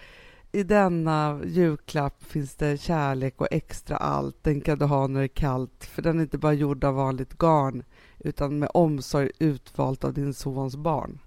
i 0.53 0.63
denna 0.63 1.41
julklapp 1.45 2.25
finns 2.25 2.55
det 2.55 2.81
kärlek 2.81 3.41
och 3.41 3.49
extra 3.51 3.97
allt. 3.97 4.37
Den 4.43 4.61
kan 4.61 4.79
du 4.79 4.85
ha 4.85 5.07
när 5.07 5.21
det 5.21 5.27
är 5.27 5.29
kallt, 5.29 5.85
för 5.85 6.03
den 6.03 6.19
är 6.19 6.23
inte 6.23 6.39
bara 6.39 6.53
gjord 6.53 6.85
av 6.85 6.95
vanligt 6.95 7.39
garn 7.39 7.83
utan 8.19 8.59
med 8.59 8.69
omsorg 8.75 9.31
utvalt 9.39 10.05
av 10.05 10.13
din 10.13 10.35
sons 10.35 10.77
barn. 10.77 11.19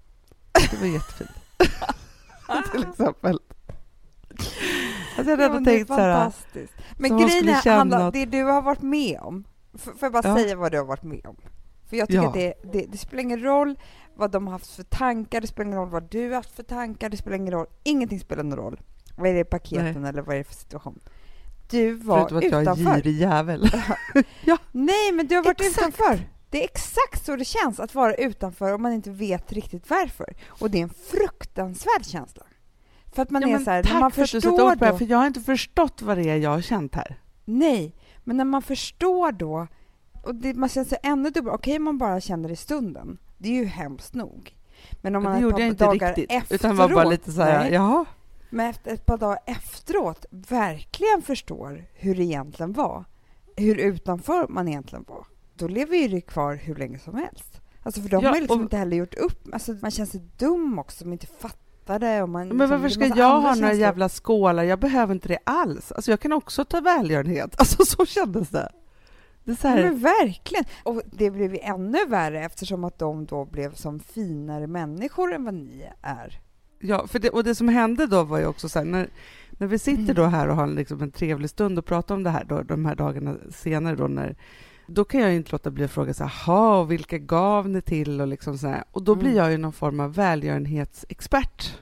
Det 0.52 0.80
var 0.80 0.86
jättefint. 0.86 1.30
Till 2.72 2.82
exempel. 2.82 3.38
Alltså 5.16 5.30
jag 5.32 5.38
hade 5.38 5.42
Ja, 5.42 5.48
ändå 5.48 5.54
men 5.54 5.64
det 5.64 5.70
är 5.70 5.76
tänkt 5.76 5.88
så 5.88 5.94
här, 5.94 6.14
fantastiskt. 6.20 6.72
Men 6.96 7.18
grejen 7.18 7.48
är, 7.48 8.06
att- 8.06 8.12
det 8.12 8.24
du 8.24 8.42
har 8.42 8.62
varit 8.62 8.82
med 8.82 9.20
om, 9.20 9.44
får 9.78 9.94
jag 10.00 10.12
bara 10.12 10.22
Ja. 10.28 10.36
säga 10.36 10.56
vad 10.56 10.72
du 10.72 10.78
har 10.78 10.84
varit 10.84 11.02
med 11.02 11.26
om? 11.26 11.36
För 11.88 11.96
jag 11.96 12.08
tycker 12.08 12.22
Ja. 12.22 12.28
att 12.28 12.34
det, 12.34 12.54
det, 12.72 12.86
det 12.88 12.98
spelar 12.98 13.22
ingen 13.22 13.40
roll 13.42 13.78
vad 14.16 14.30
de 14.30 14.46
har 14.46 14.52
haft 14.52 14.70
för 14.76 14.82
tankar, 14.82 15.40
det 15.40 15.46
spelar 15.46 15.66
ingen 15.66 15.78
roll 15.78 15.88
vad 15.90 16.10
du 16.10 16.28
har 16.28 16.34
haft 16.36 16.50
för 16.56 16.62
tankar, 16.62 17.08
det 17.08 17.16
spelar 17.16 17.36
ingen 17.36 17.52
roll, 17.52 17.66
ingenting 17.84 18.20
spelar 18.20 18.42
någon 18.42 18.58
roll. 18.58 18.80
Vad 19.16 19.30
är 19.30 19.34
det 19.34 19.40
i 19.40 19.44
paketen 19.44 20.04
eller 20.04 20.22
vad 20.22 20.34
är 20.34 20.38
det 20.38 20.44
för 20.44 20.54
situation? 20.54 21.00
Du 21.70 21.92
var 21.94 22.16
förutom 22.28 22.38
att 22.38 22.44
jag 22.44 22.54
är 22.54 22.62
utanför. 22.62 22.94
girig 22.94 23.16
jävel. 23.20 23.70
Nej, 24.72 25.12
men 25.12 25.26
du 25.26 25.36
har 25.36 25.44
varit 25.44 25.60
Exakt. 25.60 25.78
utanför. 25.88 26.20
Det 26.50 26.60
är 26.60 26.64
exakt 26.64 27.24
så 27.24 27.36
det 27.36 27.44
känns 27.44 27.80
att 27.80 27.94
vara 27.94 28.14
utanför 28.14 28.72
och 28.72 28.80
man 28.80 28.92
inte 28.92 29.10
vet 29.10 29.52
riktigt 29.52 29.90
varför. 29.90 30.34
Och 30.48 30.70
det 30.70 30.78
är 30.78 30.82
en 30.82 30.88
fruktansvärd 31.10 32.04
känsla. 32.06 32.42
För 33.12 33.22
att 33.22 33.30
man 33.30 33.42
ja, 33.42 33.48
är 33.60 33.64
så 33.64 33.70
här, 33.70 33.82
tack 33.82 34.00
man 34.00 34.10
för 34.10 34.22
att 34.22 34.30
du 34.30 34.40
sätter 34.40 34.64
ord 34.72 34.78
på 34.78 34.84
det, 34.84 34.98
för 34.98 35.04
jag 35.04 35.18
har 35.18 35.26
inte 35.26 35.40
förstått 35.40 36.02
vad 36.02 36.16
det 36.18 36.30
är 36.30 36.36
jag 36.36 36.50
har 36.50 36.60
känt 36.60 36.94
här. 36.94 37.20
Nej, 37.44 37.94
men 38.28 38.36
när 38.36 38.44
man 38.44 38.62
förstår 38.62 39.32
då, 39.32 39.66
och 40.24 40.34
det, 40.34 40.54
man 40.54 40.68
känner 40.68 40.86
sig 40.88 40.98
ännu 41.02 41.30
dubbel, 41.30 41.52
okej 41.52 41.76
om 41.76 41.82
man 41.84 41.98
bara 41.98 42.20
känner 42.20 42.50
i 42.50 42.56
stunden, 42.56 43.18
det 43.38 43.48
är 43.48 43.52
ju 43.52 43.64
hemskt 43.64 44.14
nog. 44.14 44.56
Men 45.02 45.16
om 45.16 45.22
man 45.22 45.32
det 45.34 45.40
gjorde 45.40 45.60
jag 45.60 45.68
inte 45.68 45.84
dagar 45.84 46.08
riktigt, 46.08 46.32
efteråt, 46.32 46.60
utan 46.60 46.76
var 46.76 46.88
bara 46.88 47.04
lite 47.04 47.32
så 47.32 47.42
här, 47.42 47.58
nej, 47.58 47.72
jaha. 47.72 48.04
men 48.50 48.70
efter 48.70 48.90
ett 48.94 49.06
par 49.06 49.18
dagar 49.18 49.38
efteråt 49.46 50.26
verkligen 50.30 51.22
förstår 51.22 51.84
hur 51.94 52.14
det 52.14 52.22
egentligen 52.22 52.72
var, 52.72 53.04
hur 53.56 53.76
utanför 53.78 54.46
man 54.48 54.68
egentligen 54.68 55.04
var, 55.08 55.26
då 55.54 55.68
lever 55.68 55.96
ju 55.96 56.08
det 56.08 56.20
kvar 56.20 56.54
hur 56.54 56.74
länge 56.74 56.98
som 56.98 57.14
helst. 57.14 57.60
Alltså 57.82 58.00
för 58.02 58.08
de 58.08 58.22
Ja, 58.24 58.28
har 58.28 58.36
ju 58.36 58.40
liksom 58.40 58.58
och- 58.58 58.62
inte 58.62 58.76
heller 58.76 58.96
gjort 58.96 59.14
upp, 59.14 59.48
alltså 59.52 59.72
man 59.82 59.90
känner 59.90 60.10
sig 60.10 60.20
dum 60.38 60.78
också 60.78 60.98
som 60.98 61.12
inte 61.12 61.26
fattar 61.26 61.67
det 61.98 62.22
och 62.22 62.28
man 62.28 62.48
Men 62.48 62.58
liksom- 62.58 62.70
varför 62.70 62.88
ska 62.88 63.06
jag 63.06 63.40
ha 63.40 63.54
några 63.54 63.74
jävla 63.74 64.08
skålar? 64.08 64.62
Jag 64.64 64.78
behöver 64.78 65.14
inte 65.14 65.28
det 65.28 65.38
alls. 65.44 65.92
Alltså 65.92 66.10
jag 66.10 66.20
kan 66.20 66.32
också 66.32 66.64
ta 66.64 66.80
välgörenhet. 66.80 67.54
Alltså 67.58 67.84
så 67.84 68.06
kändes 68.06 68.48
det. 68.48 68.68
Det 69.44 69.62
här, 69.62 69.82
men 69.82 69.98
verkligen! 69.98 70.64
Och 70.82 71.02
det 71.12 71.30
blev 71.30 71.58
ännu 71.62 72.06
värre 72.06 72.44
eftersom 72.44 72.84
att 72.84 72.98
de 72.98 73.26
då 73.26 73.44
blev 73.44 73.74
som 73.74 74.00
finare 74.00 74.66
människor 74.66 75.34
än 75.34 75.44
vad 75.44 75.54
ni 75.54 75.88
är. 76.02 76.40
ja, 76.80 77.06
för 77.06 77.18
det, 77.18 77.30
och 77.30 77.44
det 77.44 77.54
som 77.54 77.68
hände 77.68 78.06
då 78.06 78.22
var 78.22 78.38
ju 78.38 78.46
också 78.46 78.68
så 78.68 78.78
här, 78.78 78.86
när, 78.86 79.08
när 79.50 79.66
vi 79.66 79.78
sitter 79.78 80.14
då 80.14 80.24
här 80.24 80.48
och 80.48 80.56
har 80.56 80.66
liksom 80.66 81.02
en 81.02 81.10
trevlig 81.10 81.50
stund 81.50 81.78
och 81.78 81.84
pratar 81.86 82.14
om 82.14 82.22
det 82.22 82.30
här 82.30 82.44
då, 82.44 82.62
de 82.62 82.84
här 82.84 82.94
dagarna 82.94 83.36
senare 83.50 83.96
då 83.96 84.08
när 84.08 84.36
då 84.90 85.04
kan 85.04 85.20
jag 85.20 85.34
inte 85.34 85.52
låta 85.52 85.70
bli 85.70 85.84
att 85.84 85.90
fråga 85.90 86.14
så 86.14 86.24
här, 86.24 86.32
"Jaha, 86.46 86.80
och 86.80 86.90
vilka 86.90 87.18
gav 87.18 87.68
ni 87.68 87.80
till 87.82 88.20
och 88.20 88.26
liksom 88.28 88.58
så 88.58 88.66
här. 88.68 88.84
Och 88.92 89.02
då 89.02 89.14
blir 89.14 89.30
Mm. 89.30 89.42
jag 89.42 89.50
ju 89.50 89.58
någon 89.58 89.72
form 89.72 90.00
av 90.00 90.14
välgörenhetsexpert 90.14 91.78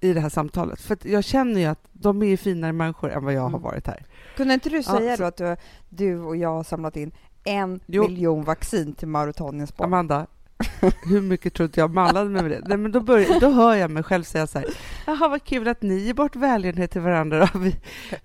i 0.00 0.12
det 0.12 0.20
här 0.20 0.28
samtalet. 0.28 0.80
För 0.80 0.96
jag 1.02 1.24
känner 1.24 1.60
ju 1.60 1.66
att 1.66 1.88
de 1.92 2.22
är 2.22 2.26
ju 2.26 2.36
finare 2.36 2.72
människor 2.72 3.10
än 3.12 3.24
vad 3.24 3.34
jag 3.34 3.40
har 3.40 3.48
Mm. 3.48 3.62
varit 3.62 3.86
här. 3.86 4.04
Kunde 4.36 4.54
inte 4.54 4.68
du 4.68 4.82
säga 4.82 5.16
så- 5.16 5.22
då 5.22 5.28
att 5.28 5.36
du, 5.36 5.56
du 5.88 6.18
och 6.20 6.36
jag 6.36 6.48
har 6.48 6.64
samlat 6.64 6.96
in 6.96 7.12
en 7.44 7.80
Jo. 7.86 8.02
miljon 8.02 8.44
vaccin 8.44 8.92
till 8.94 9.08
Mauretaniens 9.08 9.76
barn? 9.76 9.86
Amanda, 9.86 10.26
hur 11.08 11.20
mycket 11.20 11.54
tror 11.54 11.64
inte 11.64 11.80
jag 11.80 11.94
mallade 11.94 12.30
mig 12.30 12.42
med 12.42 12.50
det? 12.50 12.62
Nej, 12.66 12.76
men 12.78 12.92
då, 12.92 13.00
börjar, 13.00 13.40
då 13.40 13.50
hör 13.50 13.74
jag 13.74 13.90
mig 13.90 14.02
själv 14.02 14.22
säga 14.24 14.46
så 14.46 14.58
här, 14.58 14.68
jaha 15.06 15.28
vad 15.28 15.44
kul 15.44 15.68
att 15.68 15.82
ni 15.82 15.98
ger 15.98 16.14
bort 16.14 16.36
välgörenhet 16.36 16.90
till 16.90 17.00
varandra. 17.00 17.48
då." 17.52 17.58
Vi, 17.58 17.76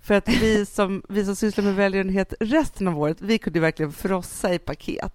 för 0.01 0.13
att 0.13 0.29
vi 0.29 0.65
som, 0.65 1.03
vi 1.09 1.25
som 1.25 1.35
sysslar 1.35 1.63
med 1.63 1.75
välgörenhet 1.75 2.33
resten 2.39 2.87
av 2.87 2.99
året, 2.99 3.17
vi 3.21 3.37
kunde 3.37 3.59
verkligen 3.59 3.91
frossa 3.91 4.53
i 4.53 4.59
paket, 4.59 5.11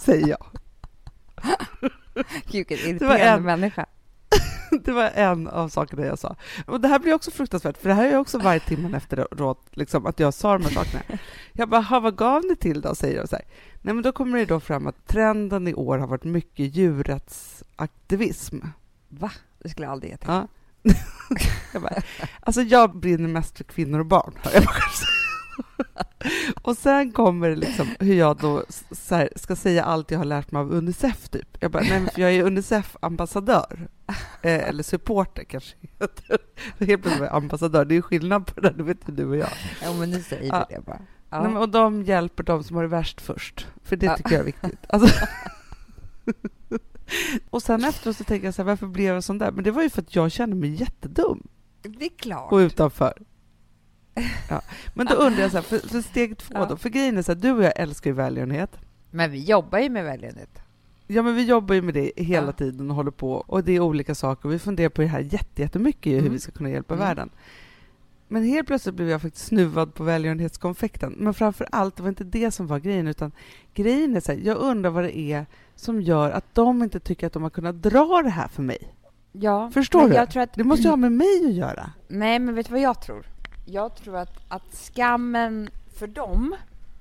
säger 0.00 0.28
jag. 0.28 0.46
Vilken 2.52 2.78
Det 2.78 2.84
var 2.84 3.14
irriterande 3.14 3.26
en- 3.52 3.60
människa. 3.60 3.86
Det 4.84 4.92
var 4.92 5.10
en 5.14 5.48
av 5.48 5.68
sakerna 5.68 6.06
jag 6.06 6.18
sa. 6.18 6.36
Och 6.66 6.80
det 6.80 6.88
här 6.88 6.98
blir 6.98 7.14
också 7.14 7.30
fruktansvärt, 7.30 7.78
för 7.78 7.88
det 7.88 7.94
här 7.94 8.04
är 8.12 8.18
också 8.18 8.38
varje 8.38 8.60
timmen 8.60 8.94
efteråt, 8.94 9.66
liksom, 9.70 10.06
att 10.06 10.20
jag 10.20 10.34
sa 10.34 10.58
de 10.58 10.64
här 10.64 10.70
sakerna. 10.70 11.02
Jag 11.52 11.68
bara, 11.68 11.80
"Ha, 11.80 12.00
vad 12.00 12.16
gav 12.16 12.44
ni 12.44 12.56
till 12.56 12.80
då? 12.80 12.94
säger 12.94 13.20
de 13.20 13.26
så 13.28 13.36
här. 13.36 13.44
Nej, 13.84 13.94
men 13.94 14.02
då 14.02 14.12
kommer 14.12 14.38
det 14.38 14.44
då 14.44 14.60
fram 14.60 14.86
att 14.86 15.06
trenden 15.06 15.68
i 15.68 15.74
år 15.74 15.98
har 15.98 16.06
varit 16.06 16.24
mycket 16.24 16.76
djurrättsaktivism. 16.76 18.58
Va? 19.08 19.30
Det 19.58 19.68
skulle 19.68 19.86
jag 19.86 19.92
aldrig 19.92 20.12
ge 20.12 20.16
till. 20.16 20.28
Ja. 20.28 20.48
jag 21.72 21.82
bara, 21.82 22.02
alltså 22.40 22.62
jag 22.62 22.96
brinner 22.96 23.28
mest 23.28 23.56
för 23.56 23.64
kvinnor 23.64 23.98
och 23.98 24.06
barn, 24.06 24.32
hör 24.42 24.52
jag. 24.54 24.64
Och 26.62 26.76
sen 26.76 27.12
kommer 27.12 27.50
det 27.50 27.56
liksom 27.56 27.88
hur 28.00 28.14
jag 28.14 28.36
då 28.36 28.64
här, 29.10 29.28
ska 29.36 29.56
säga 29.56 29.84
allt 29.84 30.10
jag 30.10 30.18
har 30.18 30.24
lärt 30.24 30.50
mig 30.50 30.60
av 30.60 30.72
Unicef, 30.72 31.28
typ. 31.28 31.56
Jag 31.60 31.70
bara, 31.70 31.82
nej 31.82 32.00
men 32.00 32.10
för 32.10 32.20
jag 32.20 32.32
är 32.32 32.42
Unicef-ambassadör. 32.44 33.88
Eh, 34.42 34.68
eller 34.68 34.82
supporter 34.82 35.44
kanske 35.44 35.76
heter. 35.80 36.38
Helt 36.86 37.02
plötsligt 37.02 37.30
ambassadör. 37.30 37.84
Det 37.84 37.96
är 37.96 38.02
skillnad 38.02 38.46
på 38.46 38.60
det, 38.60 38.70
det 38.70 38.82
vet 38.82 39.08
ju 39.08 39.12
du 39.12 39.26
och 39.26 39.36
jag. 39.36 39.48
Ja, 39.82 39.92
men 39.92 40.10
nu 40.10 40.22
säger 40.22 40.48
Ja. 40.52 40.66
vi 40.68 40.74
det 40.74 40.80
bara. 40.80 41.00
Ja. 41.34 41.48
Nej, 41.48 41.56
och 41.56 41.68
de 41.68 42.02
hjälper 42.02 42.42
de 42.42 42.64
som 42.64 42.76
har 42.76 42.82
det 42.82 42.88
värst 42.88 43.20
först, 43.20 43.66
för 43.82 43.96
det 43.96 44.06
Ja. 44.06 44.16
tycker 44.16 44.30
jag 44.32 44.40
är 44.40 44.44
viktigt. 44.44 44.78
Alltså. 44.88 45.26
och 47.50 47.62
sen 47.62 47.84
efteråt 47.84 48.16
så 48.16 48.24
tänker 48.24 48.46
jag 48.46 48.54
så 48.54 48.62
här, 48.62 48.66
varför 48.66 48.86
blev 48.86 49.14
jag 49.14 49.24
sån 49.24 49.38
där? 49.38 49.50
Men 49.52 49.64
det 49.64 49.70
var 49.70 49.82
ju 49.82 49.90
för 49.90 50.02
att 50.02 50.14
jag 50.16 50.32
kände 50.32 50.56
mig 50.56 50.70
jättedum. 50.70 51.46
det 51.82 52.04
är 52.04 52.10
klart. 52.16 52.52
och 52.52 52.56
utanför. 52.56 53.12
Ja. 54.50 54.62
Men 54.94 55.06
då 55.06 55.14
undrar 55.14 55.42
jag, 55.42 55.50
så 55.50 55.56
här, 55.56 55.62
för, 55.64 55.78
för 55.88 56.00
steg 56.00 56.38
två 56.38 56.54
Ja. 56.54 56.66
då, 56.66 56.76
för 56.76 56.88
grejen 56.88 57.18
är 57.18 57.22
så 57.22 57.32
här, 57.32 57.40
du 57.40 57.52
och 57.52 57.62
jag 57.64 57.72
älskar 57.80 58.10
ju 58.10 58.14
välgörenhet. 58.16 58.76
Men 59.10 59.30
vi 59.30 59.44
jobbar 59.44 59.78
ju 59.78 59.88
med 59.90 60.04
välgörenhet. 60.04 60.58
Ja, 61.06 61.22
men 61.22 61.34
vi 61.34 61.44
jobbar 61.44 61.74
ju 61.74 61.82
med 61.82 61.94
det 61.94 62.12
hela 62.16 62.46
Ja. 62.46 62.52
tiden 62.52 62.90
och 62.90 62.96
håller 62.96 63.10
på, 63.10 63.32
och 63.32 63.64
det 63.64 63.72
är 63.72 63.80
olika 63.80 64.14
saker. 64.14 64.48
Vi 64.48 64.58
funderar 64.58 64.88
på 64.88 65.00
det 65.02 65.08
här 65.08 65.20
jätte- 65.20 65.62
jättemycket, 65.62 66.12
hur 66.12 66.18
Mm. 66.18 66.32
vi 66.32 66.38
ska 66.40 66.52
kunna 66.52 66.70
hjälpa 66.70 66.94
Mm. 66.94 67.06
världen. 67.06 67.30
Men 68.34 68.44
helt 68.44 68.66
plötsligt 68.66 68.94
blev 68.94 69.08
jag 69.08 69.22
faktiskt 69.22 69.46
snuvad 69.46 69.94
på 69.94 70.04
välgörenhetskonfekten. 70.04 71.14
Men 71.18 71.34
framför 71.34 71.68
allt, 71.72 71.96
det 71.96 72.02
var 72.02 72.08
inte 72.08 72.24
det 72.24 72.50
som 72.50 72.66
var 72.66 72.78
grejen, 72.78 73.08
utan 73.08 73.32
grejen 73.74 74.16
är 74.16 74.20
så 74.20 74.32
här, 74.32 74.38
jag 74.38 74.56
undrar 74.56 74.90
vad 74.90 75.04
det 75.04 75.18
är 75.18 75.46
som 75.74 76.02
gör 76.02 76.30
att 76.30 76.54
de 76.54 76.82
inte 76.82 77.00
tycker 77.00 77.26
att 77.26 77.32
de 77.32 77.42
har 77.42 77.50
kunnat 77.50 77.82
dra 77.82 78.22
det 78.24 78.30
här 78.30 78.48
för 78.48 78.62
mig. 78.62 78.94
Ja, 79.32 79.70
Förstår 79.74 80.08
du? 80.08 80.16
Att, 80.16 80.54
Det 80.54 80.64
måste 80.64 80.82
ju 80.82 80.88
ha 80.88 80.96
med 80.96 81.12
mig 81.12 81.44
att 81.46 81.52
göra. 81.54 81.92
Nej, 82.08 82.38
men 82.38 82.54
vet 82.54 82.66
du 82.66 82.72
vad 82.72 82.80
jag 82.80 83.02
tror? 83.02 83.26
Jag 83.66 83.96
tror 83.96 84.16
att, 84.16 84.44
att 84.48 84.74
skammen 84.74 85.70
för 85.98 86.06
dem 86.06 86.54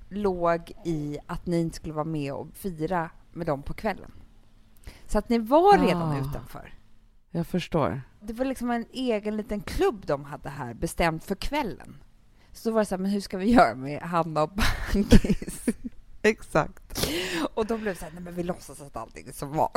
låg 0.09 0.71
i 0.85 1.17
att 1.27 1.45
ni 1.45 1.59
inte 1.59 1.75
skulle 1.75 1.93
vara 1.93 2.05
med 2.05 2.33
och 2.33 2.47
fira 2.53 3.09
med 3.31 3.47
dem 3.47 3.61
på 3.63 3.73
kvällen. 3.73 4.11
Så 5.07 5.17
att 5.17 5.29
ni 5.29 5.39
var 5.39 5.77
redan 5.77 6.11
Ah. 6.11 6.19
utanför. 6.29 6.73
Jag 7.31 7.47
förstår. 7.47 8.01
Det 8.25 8.33
var 8.33 8.45
liksom 8.45 8.71
en 8.71 8.85
egen 8.93 9.37
liten 9.37 9.61
klubb 9.61 10.05
de 10.05 10.23
hade 10.25 10.49
här, 10.49 10.73
bestämt 10.73 11.23
för 11.23 11.35
kvällen. 11.35 11.95
Så 12.51 12.69
då 12.69 12.73
var 12.73 12.81
det 12.81 12.85
så 12.85 12.95
här, 12.95 13.01
men 13.01 13.11
hur 13.11 13.21
ska 13.21 13.37
vi 13.37 13.51
göra 13.51 13.75
med 13.75 14.01
Hanna 14.01 14.43
och 14.43 14.49
Bankis? 14.49 15.65
Exakt. 16.21 17.07
och 17.53 17.65
då 17.65 17.77
blev 17.77 17.93
det 17.93 17.99
så 17.99 18.05
här, 18.05 18.11
nej 18.11 18.23
men 18.23 18.35
vi 18.35 18.43
låtsas 18.43 18.81
att 18.81 18.97
allting 18.97 19.27
är 19.27 19.31
som 19.31 19.51
var. 19.53 19.69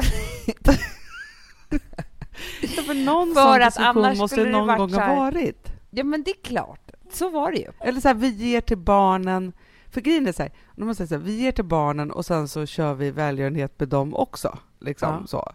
Ja, 2.61 2.83
för 2.83 3.05
någon 3.05 3.35
För 3.35 3.61
att 3.61 3.77
annars 3.79 4.19
måste 4.19 4.45
det 4.45 4.51
någon 4.51 4.79
gång 4.79 4.91
så 4.91 4.97
ha 4.97 5.03
här- 5.05 5.17
varit. 5.17 5.73
ja, 5.91 6.05
men 6.05 6.23
det 6.23 6.31
är 6.31 6.43
klart. 6.43 6.91
Så 7.13 7.29
var 7.31 7.51
det 7.53 7.59
ju. 7.59 7.71
Eller 7.81 8.01
så 8.01 8.09
här, 8.09 8.15
vi 8.15 8.29
ger 8.29 8.61
till 8.61 8.79
barnen. 8.79 9.53
För 9.91 10.01
grejen 10.01 10.27
är 10.27 10.33
så 10.33 10.43
här, 10.43 10.53
måste 10.77 11.07
säga, 11.07 11.19
vi 11.19 11.41
ger 11.41 11.53
till 11.53 11.65
barnen 11.65 12.11
och 12.11 12.27
sen 12.27 12.49
så 12.49 12.67
kör 12.67 12.95
vi 12.95 13.11
välgörenhet 13.11 13.81
med 13.81 13.89
dem 13.89 14.15
också. 14.15 14.59
Liksom 14.81 15.09
Ja. 15.21 15.27
så. 15.27 15.53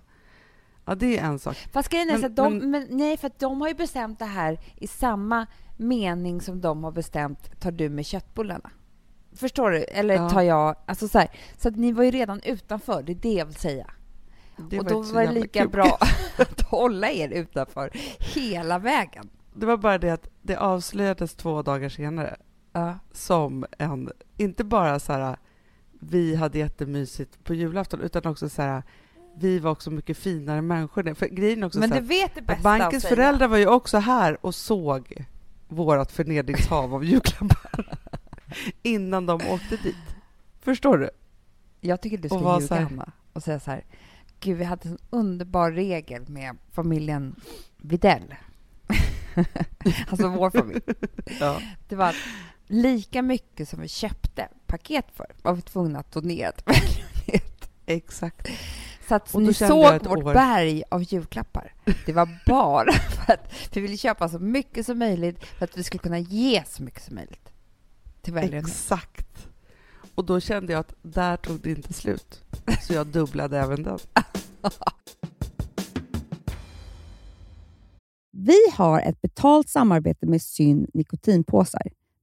Ja, 0.86 0.96
det 0.96 1.18
är 1.18 1.24
en 1.26 1.40
sak. 1.40 1.58
Fast 1.72 1.90
grejen 1.90 2.10
är 2.10 2.14
Men- 2.18 2.26
att 2.26 2.36
de, 2.36 2.58
men- 2.58 2.72
men, 2.72 2.88
nej, 2.90 3.18
för 3.18 3.32
de 3.40 3.62
har 3.62 3.68
ju 3.68 3.74
bestämt 3.74 4.20
det 4.20 4.26
här 4.26 4.60
i 4.76 4.88
samma 4.88 5.48
mening 5.78 6.42
som 6.42 6.62
de 6.62 6.84
har 6.84 6.92
bestämt 6.92 7.60
tar 7.62 7.72
du 7.72 7.90
med 7.90 8.06
köttbullarna. 8.06 8.70
Förstår 9.36 9.72
du? 9.72 9.78
Eller 9.84 10.16
Ja. 10.16 10.30
tar 10.30 10.42
jag... 10.42 10.76
Alltså 10.86 11.08
så, 11.08 11.20
här, 11.20 11.30
så 11.58 11.68
att 11.68 11.76
ni 11.76 11.92
var 11.92 12.04
ju 12.04 12.12
redan 12.12 12.42
utanför, 12.44 13.04
det 13.04 13.12
är 13.12 13.16
det 13.16 13.34
jag 13.34 13.46
vill 13.46 13.56
säga. 13.56 13.88
Det 14.70 14.80
och 14.80 14.86
var 14.86 14.92
då 14.92 15.02
var 15.02 15.22
det 15.26 15.32
lika 15.32 15.62
kul. 15.62 15.70
bra 15.70 15.98
att 16.38 16.62
hålla 16.62 17.12
er 17.12 17.30
utanför 17.30 17.92
hela 18.36 18.80
vägen. 18.80 19.30
Det 19.54 19.66
var 19.66 19.78
bara 19.78 19.98
det 19.98 20.10
att 20.10 20.30
det 20.42 20.56
avslöjades 20.56 21.36
två 21.36 21.62
dagar 21.62 21.90
senare 21.90 22.36
Ja. 22.74 23.00
som 23.12 23.66
en, 23.78 24.12
inte 24.38 24.64
bara 24.64 25.00
så 25.00 25.14
här, 25.14 25.38
vi 26.00 26.36
hade 26.36 26.60
jättemysigt 26.60 27.44
på 27.44 27.54
julafton, 27.54 28.02
utan 28.02 28.26
också 28.32 28.50
så 28.50 28.62
här, 28.62 28.84
vi 29.36 29.60
var 29.60 29.72
också 29.72 29.92
mycket 29.92 30.18
finare 30.18 30.62
människor. 30.62 31.14
För 31.14 31.28
grejen 31.28 31.64
också 31.64 31.80
Men 31.80 31.90
så 31.90 31.96
du 31.96 32.02
vet 32.02 32.36
det 32.36 32.42
bästa 32.42 32.64
bankens 32.64 33.06
föräldrar 33.06 33.48
var 33.48 33.58
ju 33.58 33.68
också 33.68 33.98
här 33.98 34.46
och 34.46 34.56
såg 34.56 35.26
vårt 35.68 36.12
förnedringshav 36.12 36.94
av 36.96 37.06
julklappar 37.06 37.98
innan 38.84 39.26
de 39.26 39.42
åkte 39.48 39.78
dit. 39.78 39.96
Förstår 40.62 40.98
du? 40.98 41.10
Jag 41.82 42.02
tycker 42.02 42.18
du 42.18 42.30
ska 42.30 42.60
ljuga, 42.60 42.76
här- 42.76 42.84
Hanna, 42.84 43.12
och 43.34 43.44
säga 43.44 43.60
så 43.60 43.72
här. 43.72 43.84
Gud, 44.40 44.58
vi 44.58 44.64
hade 44.64 44.90
en 44.90 44.98
underbar 45.10 45.72
regel 45.72 46.28
med 46.28 46.58
familjen 46.72 47.36
Videll. 47.78 48.36
alltså 50.10 50.28
vår 50.28 50.50
familj. 50.50 50.82
Ja. 51.40 51.62
Det 51.90 51.96
var 51.96 52.10
att 52.10 52.16
lika 52.68 53.22
mycket 53.22 53.70
som 53.70 53.82
vi 53.82 53.88
köpte 53.88 54.48
paket 54.68 55.06
för 55.14 55.28
var 55.42 55.54
vi 55.54 55.62
tvungna 55.62 56.00
att 56.00 56.12
donera 56.12 56.52
till 56.52 56.64
välgörenhet. 56.66 57.70
Exakt. 57.86 58.48
Så 59.12 59.16
att 59.16 59.36
Och 59.36 59.44
jag 59.44 59.56
såg 59.56 60.08
vårt 60.08 60.08
år. 60.08 60.34
berg 60.34 60.84
av 60.90 61.04
julklappar. 61.04 61.74
Det 62.06 62.14
var 62.14 62.30
bara 62.46 62.92
för 62.94 63.34
att 63.34 63.54
vi 63.74 63.82
ville 63.82 63.98
köpa 63.98 64.30
så 64.30 64.40
mycket 64.40 64.86
som 64.86 65.00
möjligt 65.00 65.46
för 65.46 65.66
att 65.66 65.78
vi 65.78 65.84
skulle 65.84 66.00
kunna 66.00 66.20
ge 66.20 66.64
så 66.68 66.84
mycket 66.84 67.04
som 67.04 67.16
möjligt 67.16 67.50
till 68.22 68.34
välgörenhet. 68.34 68.68
Exakt. 68.68 69.48
Och 70.16 70.26
då 70.26 70.40
kände 70.40 70.74
jag 70.74 70.80
att 70.80 70.94
där 71.02 71.38
tog 71.38 71.62
det 71.62 71.70
inte 71.70 71.94
slut. 71.94 72.44
Så 72.82 72.94
jag 72.94 73.08
dubblade 73.14 73.60
även 73.60 73.84
den. 73.84 74.00
Vi 78.32 78.58
har 78.74 79.02
ett 79.02 79.22
betalt 79.22 79.70
samarbete 79.70 80.26
med 80.26 80.42
Syn 80.42 80.88
nikotinpåsar. 80.94 81.88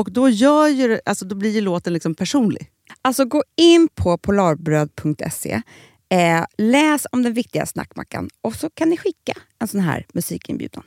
Och 0.00 0.12
då, 0.12 0.28
gör 0.28 0.68
ju, 0.68 1.00
alltså, 1.04 1.24
då 1.24 1.34
blir 1.34 1.50
ju 1.50 1.60
låten 1.60 1.92
liksom 1.92 2.14
personlig. 2.14 2.70
Alltså 3.02 3.24
gå 3.24 3.42
in 3.56 3.88
på 3.94 4.18
polarbröd.se, 4.18 5.62
eh, 6.08 6.44
läs 6.58 7.06
om 7.12 7.22
den 7.22 7.32
viktiga 7.32 7.66
snackmackan 7.66 8.28
och 8.42 8.54
så 8.54 8.70
kan 8.70 8.90
ni 8.90 8.96
skicka 8.96 9.32
en 9.58 9.68
sån 9.68 9.80
här 9.80 10.06
musikinbjudan. 10.12 10.82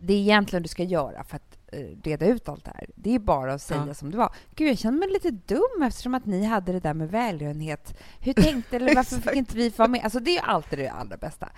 Det 0.00 0.14
egentligen 0.14 0.62
du 0.62 0.68
ska 0.68 0.82
göra 0.82 1.24
för 1.24 1.36
att 1.36 1.59
reda 2.02 2.26
ut 2.26 2.48
allt 2.48 2.64
det 2.64 2.72
här. 2.74 2.86
Det 2.94 3.14
är 3.14 3.18
bara 3.18 3.52
att 3.52 3.62
säga 3.62 3.84
ja. 3.86 3.94
som 3.94 4.10
det 4.10 4.16
var. 4.16 4.34
Gud, 4.54 4.68
jag 4.68 4.78
känner 4.78 4.98
mig 4.98 5.08
lite 5.08 5.30
dum 5.30 5.82
eftersom 5.82 6.14
att 6.14 6.26
ni 6.26 6.44
hade 6.44 6.72
det 6.72 6.80
där 6.80 6.94
med 6.94 7.10
välgörenhet. 7.10 7.98
Hur 8.20 8.32
tänkte 8.32 8.76
eller 8.76 8.94
varför 8.94 9.16
fick 9.16 9.32
inte 9.34 9.56
vi 9.56 9.68
vara 9.68 9.88
med? 9.88 10.04
Alltså, 10.04 10.20
det 10.20 10.36
är 10.36 10.42
alltid 10.42 10.78
det 10.78 10.88
allra 10.88 11.16
bästa. 11.16 11.48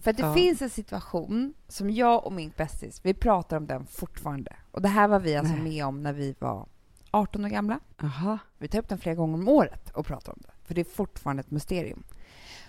För 0.00 0.12
det 0.12 0.22
ja. 0.22 0.34
finns 0.34 0.62
en 0.62 0.70
situation 0.70 1.54
som 1.68 1.90
jag 1.90 2.26
och 2.26 2.32
min 2.32 2.52
bästis, 2.56 3.00
vi 3.02 3.14
pratar 3.14 3.56
om 3.56 3.66
den 3.66 3.86
fortfarande. 3.86 4.56
Och 4.70 4.82
det 4.82 4.88
här 4.88 5.08
var 5.08 5.18
vi 5.18 5.36
alltså 5.36 5.54
Nej. 5.54 5.62
med 5.62 5.86
om 5.86 6.02
när 6.02 6.12
vi 6.12 6.34
var 6.38 6.66
18 7.10 7.44
år 7.44 7.48
gamla. 7.48 7.80
Aha. 8.02 8.38
Vi 8.58 8.68
tar 8.68 8.78
upp 8.78 8.88
den 8.88 8.98
flera 8.98 9.14
gånger 9.14 9.34
om 9.34 9.48
året 9.48 9.90
och 9.90 10.06
pratar 10.06 10.32
om 10.32 10.38
det. 10.42 10.52
För 10.64 10.74
det 10.74 10.80
är 10.80 10.84
fortfarande 10.84 11.40
ett 11.40 11.50
mysterium. 11.50 12.02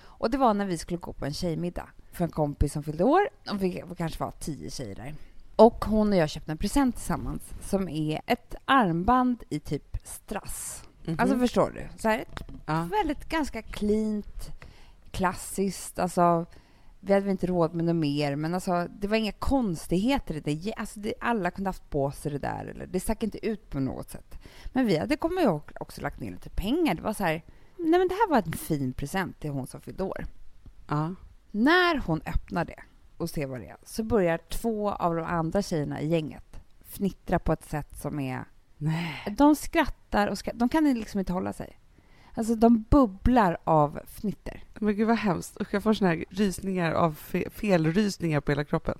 Och 0.01 0.29
det 0.29 0.37
var 0.37 0.53
när 0.53 0.65
vi 0.65 0.77
skulle 0.77 0.97
gå 0.97 1.13
på 1.13 1.25
en 1.25 1.33
tjejmiddag 1.33 1.89
för 2.11 2.23
en 2.23 2.31
kompis 2.31 2.73
som 2.73 2.83
fyllde 2.83 3.03
år. 3.03 3.29
Och 3.51 3.63
vi 3.63 3.83
kanske 3.97 4.23
var 4.23 4.31
tio 4.39 4.71
tjejer 4.71 4.95
där. 4.95 5.15
Och 5.59 5.85
hon 5.85 6.09
och 6.09 6.15
jag 6.15 6.29
köpte 6.29 6.51
en 6.51 6.57
present 6.57 6.95
tillsammans 6.95 7.53
som 7.61 7.89
är 7.89 8.21
ett 8.25 8.55
armband 8.65 9.43
i 9.49 9.59
typ 9.59 9.97
strass. 10.03 10.83
Mhm. 11.05 11.15
Alltså 11.19 11.37
förstår 11.37 11.71
du? 11.71 11.87
Så 11.97 12.09
här, 12.09 12.19
ett 12.19 12.41
ja. 12.65 12.89
väldigt 12.91 13.29
ganska 13.29 13.61
cleant, 13.61 14.49
klassiskt. 15.11 15.99
Alltså, 15.99 16.45
vi 16.99 17.13
hade 17.13 17.25
väl 17.25 17.31
inte 17.31 17.47
råd 17.47 17.73
med 17.73 17.85
något 17.85 17.95
mer, 17.95 18.35
men 18.35 18.53
alltså, 18.53 18.87
det 18.99 19.07
var 19.07 19.17
inga 19.17 19.31
konstigheter 19.31 20.35
i 20.35 20.39
det. 20.39 20.73
Alltså, 20.77 20.99
det. 20.99 21.13
Alla 21.19 21.51
kunde 21.51 21.69
haft 21.69 21.89
på 21.89 22.11
sig 22.11 22.31
det 22.31 22.39
där. 22.39 22.65
Eller, 22.65 22.87
det 22.87 22.99
stack 22.99 23.23
inte 23.23 23.45
ut 23.47 23.69
på 23.69 23.79
något 23.79 24.09
sätt. 24.09 24.39
Men 24.73 24.85
vi 24.85 24.97
hade 24.97 25.17
kommit 25.17 25.43
ihåg 25.43 25.71
också 25.79 26.01
lagt 26.01 26.19
ner 26.19 26.31
lite 26.31 26.49
pengar. 26.49 26.95
Det 26.95 27.01
var 27.01 27.13
så 27.13 27.23
här, 27.23 27.43
nej 27.77 27.99
men 27.99 28.07
det 28.07 28.15
här 28.15 28.29
var 28.29 28.37
en 28.37 28.53
fin 28.53 28.93
present 28.93 29.39
till 29.39 29.49
hon 29.49 29.67
som 29.67 29.81
fyllde 29.81 30.03
år. 30.03 30.25
ja. 30.87 31.15
När 31.51 31.97
hon 31.97 32.21
öppnar 32.25 32.65
det 32.65 32.83
och 33.21 33.29
ser 33.29 33.47
vad 33.47 33.59
det 33.59 33.67
är 33.67 33.77
så 33.83 34.03
börjar 34.03 34.37
två 34.37 34.91
av 34.91 35.15
de 35.15 35.25
andra 35.25 35.61
tjejerna 35.61 36.01
i 36.01 36.07
gänget 36.07 36.59
fnittra 36.85 37.39
på 37.39 37.53
ett 37.53 37.69
sätt 37.69 37.97
som 38.01 38.19
är... 38.19 38.43
Nej. 38.77 39.35
De 39.37 39.55
skrattar 39.55 40.27
och 40.27 40.37
skrattar. 40.37 40.59
De 40.59 40.69
kan 40.69 40.93
liksom 40.93 41.19
inte 41.19 41.33
hålla 41.33 41.53
sig. 41.53 41.79
Alltså, 42.33 42.55
de 42.55 42.85
bubblar 42.89 43.57
av 43.63 43.99
fnitter. 44.07 44.63
Men 44.79 44.95
gud 44.95 45.07
vad 45.07 45.17
hemskt. 45.17 45.61
Usch, 45.61 45.73
jag 45.73 45.83
får 45.83 45.93
såna 45.93 46.09
här 46.09 46.25
rysningar 46.29 46.91
av 46.91 47.15
fe- 47.15 47.49
felrysningar 47.49 48.41
på 48.41 48.51
hela 48.51 48.63
kroppen. 48.63 48.97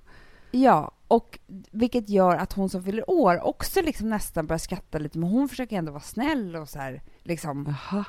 Ja, 0.50 0.90
och 1.08 1.38
vilket 1.70 2.08
gör 2.08 2.36
att 2.36 2.52
hon 2.52 2.68
som 2.68 2.82
fyller 2.82 3.10
år 3.10 3.40
också 3.40 3.82
liksom 3.82 4.08
nästan 4.08 4.46
börjar 4.46 4.58
skratta 4.58 4.98
lite, 4.98 5.18
men 5.18 5.28
hon 5.28 5.48
försöker 5.48 5.76
ändå 5.76 5.92
vara 5.92 6.02
snäll 6.02 6.56
och 6.56 6.68
så 6.68 6.78
här, 6.78 7.02
liksom. 7.22 7.74
Jaha. 7.90 8.04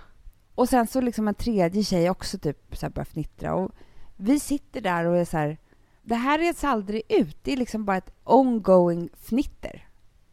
Och 0.56 0.70
sen 0.70 0.88
så 0.88 1.02
liksom 1.02 1.28
en 1.28 1.36
tredje 1.36 1.84
tjej 1.84 2.10
också 2.10 2.38
typ 2.38 2.78
så 2.78 2.86
här 2.86 2.94
börjar 2.94 3.06
fnittra 3.06 3.56
och 3.56 3.72
vi 4.18 4.40
sitter 4.40 4.82
där 4.82 5.06
och 5.06 5.18
är 5.18 5.26
så 5.26 5.38
här, 5.38 5.58
det 6.02 6.16
här 6.16 6.40
reds 6.40 6.64
aldrig 6.64 7.02
ut. 7.10 7.38
Det 7.44 7.54
är 7.54 7.58
liksom 7.58 7.86
bara 7.86 7.98
ett 7.98 8.12
ongoing 8.24 9.10
fnitter. 9.14 9.88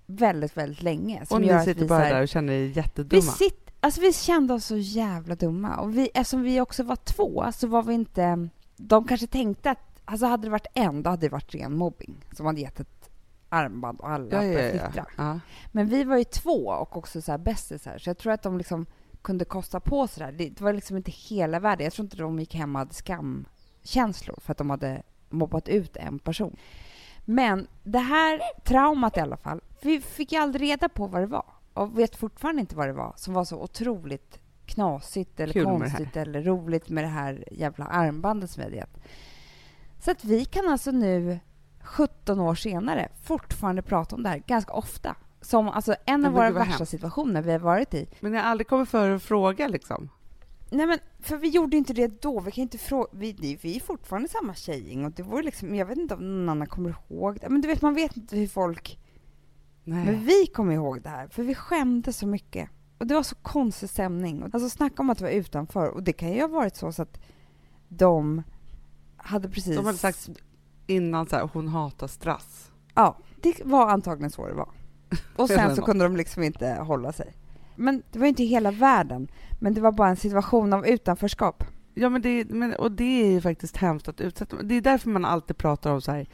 Väldigt, 0.07 0.57
väldigt 0.57 0.83
länge. 0.83 1.25
Och 1.31 1.41
ni 1.41 1.61
sitter 1.65 1.81
vi 1.81 1.87
bara 1.87 1.99
här- 1.99 2.15
där 2.15 2.23
och 2.23 2.29
känner 2.29 2.53
er 2.53 2.59
Vi, 2.59 2.73
jättedumma. 2.73 3.23
sitt, 3.23 3.71
alltså 3.81 4.01
vi 4.01 4.13
kände 4.13 4.55
oss 4.55 4.65
så 4.65 4.77
jävla 4.77 5.35
dumma. 5.35 5.77
Och 5.77 5.97
vi, 5.97 6.11
eftersom 6.15 6.43
vi 6.43 6.61
också 6.61 6.83
var 6.83 6.97
två 6.97 7.53
så 7.53 7.67
var 7.67 7.83
vi 7.83 7.95
inte... 7.95 8.49
De 8.77 9.09
kanske 9.09 9.27
tänkte 9.27 9.71
att... 9.71 9.79
Alltså 10.05 10.27
hade 10.27 10.43
det 10.47 10.51
varit 10.51 10.67
en, 10.75 11.03
då 11.03 11.11
hade 11.11 11.27
det 11.27 11.33
varit 11.33 11.55
ren 11.55 11.77
mobbing. 11.77 12.25
Som 12.33 12.47
hade 12.47 12.61
gett 12.61 12.81
ett 12.81 13.11
armband 13.49 14.01
och 14.01 14.11
alla 14.11 14.45
ja, 14.45 14.61
ja, 14.61 14.91
ja, 14.95 15.07
ja. 15.17 15.41
Men 15.73 15.87
vi 15.87 16.05
var 16.05 16.17
ju 16.17 16.25
två 16.25 16.67
och 16.69 16.97
också 16.97 17.23
så 17.23 17.31
här 17.31 17.39
bästisar. 17.39 17.99
Så 17.99 18.11
jag 18.11 18.19
tror 18.19 18.33
att 18.33 18.43
de 18.43 18.59
liksom 18.59 18.87
kunde 19.23 19.45
kosta 19.45 19.81
på 19.81 20.07
sig 20.07 20.27
det, 20.33 20.45
det 20.45 20.51
Det 20.51 20.61
var 20.65 20.73
liksom 20.73 20.97
inte 20.97 21.11
hela 21.11 21.61
världen. 21.61 21.85
Jag 21.85 21.93
tror 21.93 22.05
inte 22.05 22.17
de 22.17 22.39
gick 22.41 22.55
hem 22.55 22.75
och 22.77 22.79
hade 22.79 22.95
skamkänslor 22.95 24.39
för 24.41 24.53
att 24.53 24.59
de 24.59 24.71
hade 24.71 25.03
mobbat 25.31 25.69
ut 25.69 25.97
en 25.97 26.19
person. 26.19 26.57
Men 27.25 27.67
det 27.85 27.99
här 27.99 28.41
traumat 28.65 29.17
i 29.17 29.21
alla 29.21 29.37
fall, 29.37 29.61
vi 29.83 30.01
fick 30.01 30.33
ju 30.33 30.39
aldrig 30.39 30.71
reda 30.71 30.89
på 30.89 31.07
vad 31.07 31.23
det 31.23 31.27
var 31.27 31.45
och 31.75 31.99
vet 31.99 32.17
fortfarande 32.17 32.61
inte 32.61 32.77
vad 32.77 32.89
det 32.89 32.93
var 32.93 33.13
som 33.17 33.35
var 33.35 33.45
så 33.45 33.63
otroligt 33.63 34.39
knasigt 34.67 35.41
eller 35.41 35.53
Kul 35.53 35.65
konstigt 35.65 36.17
eller 36.17 36.43
roligt 36.43 36.89
med 36.89 37.05
det 37.05 37.09
här 37.09 37.45
jävla 37.51 37.85
armbandet 37.85 38.51
som 38.51 38.63
gett. 38.73 38.99
Så 40.01 40.11
att 40.11 40.25
vi 40.25 40.45
kan 40.45 40.69
alltså 40.69 40.91
nu, 40.91 41.39
17 41.81 42.41
år 42.41 42.55
senare, 42.55 43.09
fortfarande 43.23 43.83
prata 43.83 44.17
om 44.17 44.23
det 44.23 44.29
här 44.29 44.43
ganska 44.47 44.73
ofta. 44.73 45.17
Som 45.41 45.69
alltså 45.69 45.95
en 46.07 46.27
av 46.27 46.33
våra 46.33 46.51
värsta 46.51 46.75
hemskt. 46.75 46.91
situationer 46.91 47.43
vi 47.43 47.53
har 47.53 47.59
varit 47.59 47.95
i. 47.95 48.09
Men 48.21 48.35
jag 48.35 48.43
har 48.43 48.51
aldrig 48.51 48.69
kommit 48.69 48.89
för 48.89 49.11
att 49.11 49.23
fråga 49.23 49.69
liksom. 49.69 50.09
Nej 50.71 50.87
men, 50.87 50.99
för 51.21 51.37
vi 51.37 51.49
gjorde 51.49 51.77
inte 51.77 51.93
det 51.93 52.23
då. 52.23 52.41
Vi 52.41 52.53
kan 52.53 52.63
inte 52.63 52.79
fråga... 52.79 53.09
Vi, 53.13 53.59
vi 53.63 53.77
är 53.77 53.81
fortfarande 53.81 54.29
samma 54.29 54.55
tjejgäng 54.55 55.05
och 55.05 55.13
det 55.13 55.23
vore 55.23 55.43
liksom... 55.43 55.75
Jag 55.75 55.87
vet 55.87 55.99
inte 55.99 56.15
om 56.15 56.21
någon 56.21 56.49
annan 56.49 56.67
kommer 56.67 56.91
ihåg 56.91 57.39
det. 57.41 57.49
Men 57.49 57.61
du 57.61 57.69
vet, 57.69 57.83
man 57.83 57.95
vet 57.95 58.17
inte 58.17 58.37
hur 58.37 58.47
folk... 58.47 58.99
Nej. 59.85 60.05
Men 60.05 60.25
vi 60.25 60.47
kommer 60.47 60.75
ihåg 60.75 61.03
det 61.03 61.09
här, 61.09 61.29
för 61.29 61.43
vi 61.43 61.55
skämdes 61.55 62.17
så 62.17 62.27
mycket. 62.27 62.71
Och 62.99 63.07
det 63.07 63.15
var 63.15 63.23
så 63.23 63.35
konstig 63.35 63.91
stämning. 63.91 64.43
Alltså 64.43 64.69
snacka 64.69 65.03
om 65.03 65.11
att 65.11 65.21
vara 65.21 65.31
utanför. 65.31 65.89
Och 65.89 66.03
det 66.03 66.13
kan 66.13 66.33
ju 66.33 66.41
ha 66.41 66.49
varit 66.49 66.77
så, 66.77 66.93
så 66.93 67.03
att 67.03 67.21
de 67.89 68.43
hade 69.17 69.49
precis... 69.49 69.77
De 69.77 69.87
hade 69.87 69.99
sagt 69.99 70.29
innan 70.87 71.27
så 71.27 71.37
här, 71.37 71.51
hon 71.53 71.69
hatar 71.69 72.07
strass. 72.07 72.71
Ja, 72.95 73.19
det 73.43 73.65
var 73.65 73.89
antagligen 73.89 74.31
så 74.31 74.47
det 74.47 74.55
var. 74.55 74.69
Och 75.37 75.49
sen 75.49 75.77
så 75.77 75.83
kunde 75.83 76.05
de 76.05 76.17
liksom 76.17 76.43
inte 76.43 76.71
hålla 76.73 77.13
sig. 77.13 77.35
Men 77.79 78.03
det 78.13 78.19
var 78.19 78.27
inte 78.27 78.45
hela 78.45 78.71
världen. 78.71 79.29
Men 79.61 79.75
det 79.75 79.81
var 79.81 79.93
bara 79.93 80.09
en 80.09 80.17
situation 80.17 80.73
av 80.73 80.87
utanförskap. 80.87 81.65
Ja, 81.95 82.09
men 82.09 82.23
det, 82.23 82.51
men, 82.51 82.75
och 82.75 82.93
det 82.93 83.23
är 83.23 83.31
ju 83.31 83.41
faktiskt 83.41 83.77
hemskt 83.77 84.09
att 84.09 84.21
utsätta 84.21 84.63
Det 84.63 84.75
är 84.75 84.81
därför 84.81 85.11
man 85.11 85.25
alltid 85.25 85.57
pratar 85.57 85.91
om 85.91 86.01
så 86.01 86.13
här, 86.13 86.29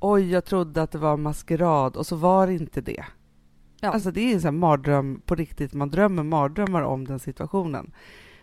oj, 0.00 0.30
jag 0.30 0.44
trodde 0.44 0.82
att 0.82 0.90
det 0.90 0.98
var 0.98 1.16
maskerad 1.16 1.96
och 1.96 2.06
så 2.06 2.16
var 2.16 2.46
det 2.46 2.54
inte 2.54 2.80
det. 2.80 3.04
Ja. 3.80 3.88
Alltså 3.90 4.10
det 4.10 4.20
är 4.20 4.34
en 4.34 4.40
sån 4.40 4.58
mardröm 4.58 5.22
på 5.26 5.34
riktigt, 5.34 5.74
man 5.74 5.90
drömmer 5.90 6.22
mardrömmar 6.22 6.82
om 6.82 7.06
den 7.06 7.18
situationen. 7.18 7.92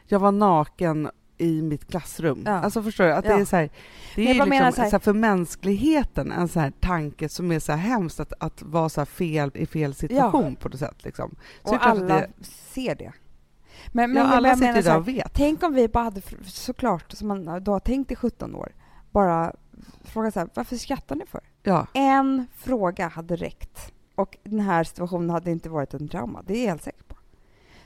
Jag 0.05 0.19
var 0.19 0.31
naken 0.31 1.09
i 1.37 1.61
mitt 1.61 1.87
klassrum. 1.87 2.43
Ja. 2.45 2.51
Alltså 2.51 2.83
förstår 2.83 3.03
du? 3.03 3.11
Att 3.13 3.23
det 3.25 3.29
Ja. 3.31 3.39
är 3.39 3.45
så 3.45 3.55
här, 3.55 3.63
det 4.15 4.21
Men 4.21 4.27
är 4.27 4.33
liksom, 4.33 4.49
menar 4.49 4.71
så 4.71 4.75
så 4.75 4.81
här- 4.81 4.91
här, 4.91 4.99
för 4.99 5.13
mänskligheten 5.13 6.31
en 6.31 6.47
sån 6.47 6.61
här 6.61 6.71
tanke 6.79 7.29
som 7.29 7.51
är 7.51 7.59
så 7.59 7.71
här 7.71 7.79
hemskt 7.79 8.19
att, 8.19 8.33
att 8.39 8.61
vara 8.61 8.89
så 8.89 9.01
här 9.01 9.05
fel 9.05 9.51
i 9.53 9.65
fel 9.65 9.93
situation 9.93 10.55
på 10.55 10.69
något 10.69 10.79
sätt. 10.79 11.03
Liksom. 11.03 11.35
Så 11.63 11.71
det 11.71 11.77
Och 11.77 11.85
alla 11.87 12.05
det, 12.19 12.29
ser 12.43 12.95
det. 12.95 13.11
Men, 13.91 14.13
men 14.13 14.23
ja, 14.23 14.29
alla 14.29 14.49
bara 14.49 14.55
sitter 14.57 14.73
så 14.73 14.81
där 14.81 14.91
här, 14.91 14.99
och 14.99 15.07
vet. 15.07 15.33
tänk 15.33 15.63
om 15.63 15.73
vi 15.73 15.87
bara 15.87 16.03
hade, 16.03 16.21
såklart, 16.45 17.11
som 17.11 17.27
man 17.27 17.63
då 17.63 17.71
har 17.71 17.79
tänkt 17.79 18.11
i 18.11 18.15
17 18.15 18.55
år, 18.55 18.71
bara 19.11 19.53
fråga 20.03 20.31
så 20.31 20.39
här, 20.39 20.49
varför 20.53 20.75
skrattar 20.75 21.15
ni 21.15 21.25
för? 21.25 21.41
Ja. 21.63 21.87
En 21.93 22.47
fråga 22.57 23.07
hade 23.07 23.35
räckt. 23.35 23.91
Och 24.15 24.37
den 24.43 24.59
här 24.59 24.83
situationen 24.83 25.29
hade 25.29 25.51
inte 25.51 25.69
varit 25.69 25.93
en 25.93 26.07
trauma, 26.07 26.43
det 26.47 26.53
är 26.53 26.61
jag 26.61 26.69
helt 26.69 26.83
säker 26.83 27.03
på. 27.03 27.15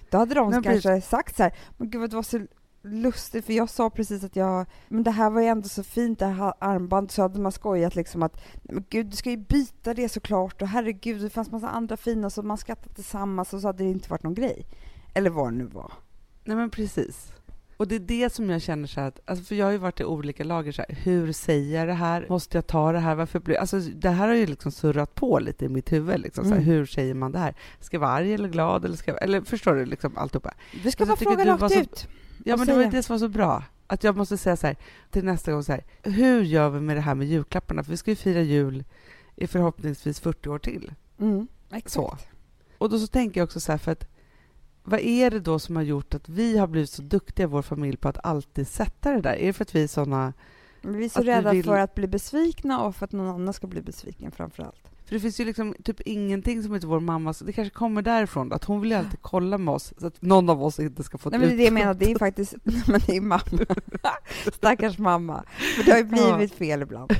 Då 0.10 0.18
hade 0.18 0.36
de 0.36 0.50
Men 0.50 0.64
kanske 0.64 1.02
sagt 1.02 1.36
så 1.38 1.44
här, 1.44 1.54
men 1.78 1.90
gud 1.90 2.02
vad 2.02 2.10
det 2.10 2.16
var 2.16 2.24
så 2.24 2.42
lustigt, 2.84 3.46
för 3.46 3.54
jag 3.54 3.70
sa 3.70 3.90
precis 3.90 4.24
att 4.24 4.36
jag, 4.36 4.66
men 4.88 5.04
det 5.04 5.12
här 5.12 5.30
var 5.30 5.42
ju 5.42 5.48
ändå 5.48 5.70
så 5.70 5.84
fint, 5.84 6.20
det 6.20 6.26
här 6.26 6.54
armbandet. 6.60 7.12
så 7.12 7.22
hade 7.22 7.40
man 7.40 7.52
skojat 7.52 7.96
liksom 7.96 8.24
att, 8.24 8.42
men 8.64 8.86
gud 8.90 9.06
du 9.06 9.16
ska 9.16 9.30
ju 9.30 9.38
byta 9.38 9.94
det 9.94 10.10
såklart, 10.10 10.62
och 10.62 10.68
herregud 10.68 11.22
det 11.22 11.30
fanns 11.30 11.52
massa 11.52 11.70
andra 11.70 11.98
fina, 11.98 12.30
så 12.30 12.42
man 12.42 12.58
skrattade 12.58 12.96
tillsammans 12.96 13.54
och 13.54 13.62
så 13.62 13.68
hade 13.68 13.84
det 13.84 13.90
inte 13.90 14.10
varit 14.10 14.24
någon 14.24 14.34
grej. 14.34 14.66
Eller 15.14 15.30
vad 15.30 15.54
det 15.54 15.58
nu 15.58 15.66
var. 15.66 15.94
Nej 16.44 16.58
men 16.58 16.70
precis. 16.70 17.34
Och 17.82 17.88
det 17.88 17.96
är 17.96 18.00
det 18.00 18.34
som 18.34 18.50
jag 18.50 18.62
känner 18.62 18.88
så 18.88 19.00
här 19.02 19.08
att, 19.08 19.20
alltså 19.26 19.46
för 19.46 19.56
jag 19.56 19.66
har 19.66 19.72
ju 19.72 19.78
varit 19.78 20.00
i 20.00 20.04
olika 20.04 20.44
lager 20.44 20.72
så 20.72 20.84
här, 20.90 20.96
hur 21.04 21.32
säger 21.34 21.80
jag 21.80 21.88
det 21.88 21.94
här? 21.94 22.26
Måste 22.30 22.58
jag 22.58 22.68
ta 22.68 22.92
det 22.92 23.00
här? 23.00 23.16
Varför 23.16 23.40
blir, 23.40 23.56
alltså 23.58 23.80
det 23.80 24.10
här 24.10 24.28
har 24.28 24.36
ju 24.36 24.46
liksom 24.46 24.72
surrat 24.72 25.16
på 25.16 25.40
lite 25.40 25.66
i 25.66 25.70
mitt 25.70 25.92
huvud 25.92 26.20
liksom, 26.20 26.44
så 26.44 26.50
här, 26.50 26.58
Mm. 26.58 26.66
hur 26.70 26.86
säger 26.86 27.14
man 27.14 27.32
det 27.32 27.40
här? 27.40 27.56
Ska 27.80 27.96
jag 27.96 28.02
vara 28.02 28.12
arg 28.12 28.34
eller 28.34 28.50
glad 28.50 28.86
eller 28.86 28.96
ska 28.96 29.12
jag, 29.12 29.24
eller 29.24 29.42
förstår 29.42 29.76
du 29.76 29.86
liksom 29.86 30.18
alltihopa? 30.18 30.54
Du 30.84 30.92
ska 30.92 31.06
bara 31.06 31.18
fråga 31.18 31.46
rakt 31.46 31.62
var 31.62 31.70
så- 31.70 31.80
ut. 31.80 32.08
Ja 32.46 32.58
men 32.58 32.68
det 32.68 32.74
var 32.76 32.84
det 32.86 33.04
som 33.04 33.14
var 33.14 33.20
så 33.20 33.28
bra, 33.28 33.64
att 33.88 34.04
jag 34.04 34.18
måste 34.18 34.38
säga 34.38 34.56
så 34.58 34.68
här 34.68 34.76
till 35.12 35.26
nästa 35.26 35.52
gång 35.52 35.64
så 35.64 35.72
här, 35.72 35.84
hur 36.04 36.42
gör 36.44 36.70
vi 36.70 36.80
med 36.80 36.98
det 36.98 37.02
här 37.02 37.16
med 37.16 37.28
julklapparna? 37.28 37.84
För 37.84 37.92
vi 37.92 37.98
ska 37.98 38.12
ju 38.12 38.16
fira 38.16 38.42
jul 38.42 38.84
i 39.36 39.48
förhoppningsvis 39.48 40.20
40 40.20 40.50
år 40.50 40.60
till. 40.60 40.92
Mm, 41.20 41.48
exakt. 41.72 41.92
Så. 41.94 42.18
Och 42.78 42.90
då 42.90 43.00
så 43.00 43.08
tänker 43.08 43.40
jag 43.42 43.46
också 43.46 43.60
så 43.60 43.72
här, 43.72 43.80
för 43.80 43.92
att 43.92 44.08
vad 44.84 45.00
är 45.00 45.30
det 45.32 45.40
då 45.40 45.60
som 45.60 45.76
har 45.76 45.84
gjort 45.84 46.14
att 46.14 46.30
vi 46.30 46.58
har 46.58 46.68
blivit 46.68 46.90
så 46.90 47.02
duktiga 47.02 47.44
i 47.44 47.48
vår 47.50 47.62
familj 47.62 47.98
på 47.98 48.10
att 48.10 48.26
alltid 48.26 48.68
sätta 48.68 49.12
det 49.12 49.22
där? 49.22 49.34
Är 49.36 49.48
det 49.48 49.54
för 49.54 49.64
att 49.64 49.76
vi 49.76 49.84
är 49.84 49.88
såna... 49.88 50.34
Vi 50.82 51.06
är 51.06 51.10
så 51.10 51.20
Att 51.20 51.26
vi 51.26 51.30
rädda 51.30 51.52
vill- 51.52 51.64
för 51.66 51.78
att 51.80 51.96
bli 51.96 52.08
besvikna 52.08 52.82
och 52.84 52.96
för 52.96 53.06
att 53.06 53.12
någon 53.12 53.28
annan 53.36 53.54
ska 53.54 53.68
bli 53.68 53.82
besviken 53.82 54.32
framför 54.32 54.64
allt. 54.64 54.91
För 55.12 55.16
det 55.16 55.20
finns 55.22 55.40
ju 55.40 55.46
liksom 55.46 55.76
typ 55.84 56.02
ingenting 56.02 56.64
som 56.64 56.74
heter 56.74 56.88
vår 56.88 57.00
mamma, 57.00 57.34
så 57.34 57.46
det 57.46 57.54
kanske 57.54 57.74
kommer 57.74 58.02
därifrån, 58.02 58.54
att 58.54 58.64
hon 58.64 58.82
vill 58.82 58.92
ju 58.92 58.98
alltid 58.98 59.22
kolla 59.22 59.58
med 59.58 59.74
oss 59.74 59.94
så 59.98 60.08
att 60.08 60.22
någon 60.22 60.50
av 60.50 60.64
oss 60.64 60.80
inte 60.80 61.04
ska 61.04 61.18
få 61.18 61.30
Nej, 61.30 61.40
men 61.40 61.50
det 61.50 61.56
är 61.56 61.58
det 61.58 61.64
jag 61.64 61.74
menar, 61.74 61.94
det 61.94 62.12
är 62.12 62.20
faktiskt, 62.20 62.54
men 62.64 63.00
det 63.08 63.18
är 63.18 63.22
mamma. 63.22 63.42
Stackars 64.54 64.98
mamma. 64.98 65.44
För 65.76 65.84
det 65.84 65.92
har 65.92 65.98
ju 65.98 66.04
blivit 66.04 66.54
fel 66.54 66.82
ibland. 66.82 67.12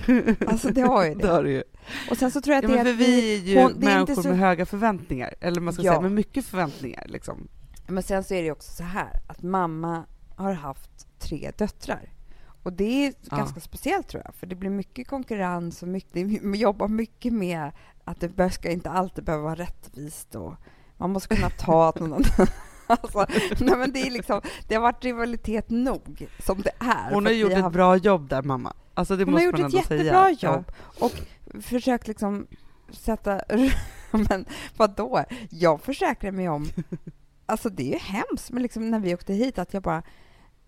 Alltså 0.48 0.70
det 0.70 0.82
har 0.82 1.06
ju 1.06 1.14
Det 1.16 1.22
det. 1.22 1.28
har 1.28 1.44
det 1.44 1.52
ju. 1.52 1.64
Och 2.12 2.18
sen 2.18 2.32
så 2.32 2.42
tror 2.42 2.56
jag 2.56 2.64
Ja, 2.64 2.68
att 2.68 2.74
det 2.74 2.84
men 2.84 2.88
är 2.94 2.98
vi 2.98 3.36
är 3.36 3.40
ju 3.40 3.62
hon- 3.62 3.74
det 3.80 3.86
människor 3.86 4.22
så- 4.22 4.28
med 4.30 4.38
höga 4.40 4.66
förväntningar, 4.66 5.34
eller 5.40 5.62
man 5.62 5.74
ska 5.74 5.84
Ja. 5.84 5.92
säga 5.92 6.02
med 6.02 6.12
mycket 6.12 6.46
förväntningar. 6.46 7.06
Liksom. 7.10 7.48
Men 7.88 8.04
sen 8.04 8.24
så 8.24 8.34
är 8.34 8.38
det 8.38 8.46
ju 8.46 8.52
också 8.52 8.72
så 8.72 8.84
här 8.84 9.22
att 9.28 9.42
mamma 9.44 10.04
har 10.36 10.54
haft 10.54 11.08
tre 11.20 11.52
döttrar. 11.58 12.10
Och 12.64 12.74
det 12.74 13.06
är 13.08 13.14
Ja. 13.32 13.38
ganska 13.38 13.60
speciellt 13.60 14.08
tror 14.08 14.24
jag, 14.26 14.36
för 14.36 14.48
det 14.48 14.56
blir 14.56 14.70
mycket 14.70 15.08
konkurrens 15.08 15.82
och 15.82 15.88
mycket, 15.88 16.44
man 16.44 16.54
jobbar 16.60 16.88
mycket 16.88 17.34
med 17.34 17.72
att 18.04 18.20
det 18.20 18.50
ska 18.52 18.70
inte 18.72 18.90
alltid 18.90 19.24
behöva 19.24 19.44
vara 19.44 19.56
rättvist 19.56 20.36
och 20.36 20.54
man 20.98 21.10
måste 21.12 21.36
kunna 21.36 21.50
ta 21.50 21.90
att 21.90 22.00
någon 22.00 22.14
annan... 22.14 22.26
Alltså, 22.88 23.26
nej 23.60 23.78
men 23.78 23.92
det 23.92 24.00
är 24.02 24.12
liksom, 24.12 24.42
det 24.68 24.76
har 24.76 24.82
varit 24.82 25.04
rivalitet 25.04 25.70
nog 25.70 26.28
som 26.40 26.62
det 26.62 26.72
är. 26.80 27.14
Hon 27.14 27.26
har 27.26 27.32
gjort 27.34 27.52
ett 27.52 27.72
bra 27.72 27.96
jobb 27.96 28.30
där, 28.30 28.42
mamma. 28.42 28.74
Alltså, 28.94 29.16
det 29.16 29.24
Hon 29.24 29.34
har 29.34 29.42
måste 29.42 29.46
gjort 29.46 29.60
man 29.60 29.68
ett 29.68 29.74
jättebra 29.92 30.24
säga. 30.36 30.54
jobb 30.54 30.72
och 31.00 31.12
försökt 31.62 32.08
liksom 32.08 32.48
sätta... 32.90 33.42
Men 34.12 34.46
vadå? 34.78 35.24
Jag 35.50 35.82
försäkrar 35.82 36.32
mig 36.32 36.50
om 36.50 36.68
alltså 37.46 37.70
det 37.70 37.84
är 37.84 37.94
ju 37.94 37.98
hemskt, 38.00 38.52
men 38.52 38.64
liksom 38.64 38.92
när 38.92 39.00
vi 39.00 39.14
åkte 39.14 39.34
hit 39.34 39.60
att 39.60 39.74
jag 39.74 39.84
bara 39.84 40.04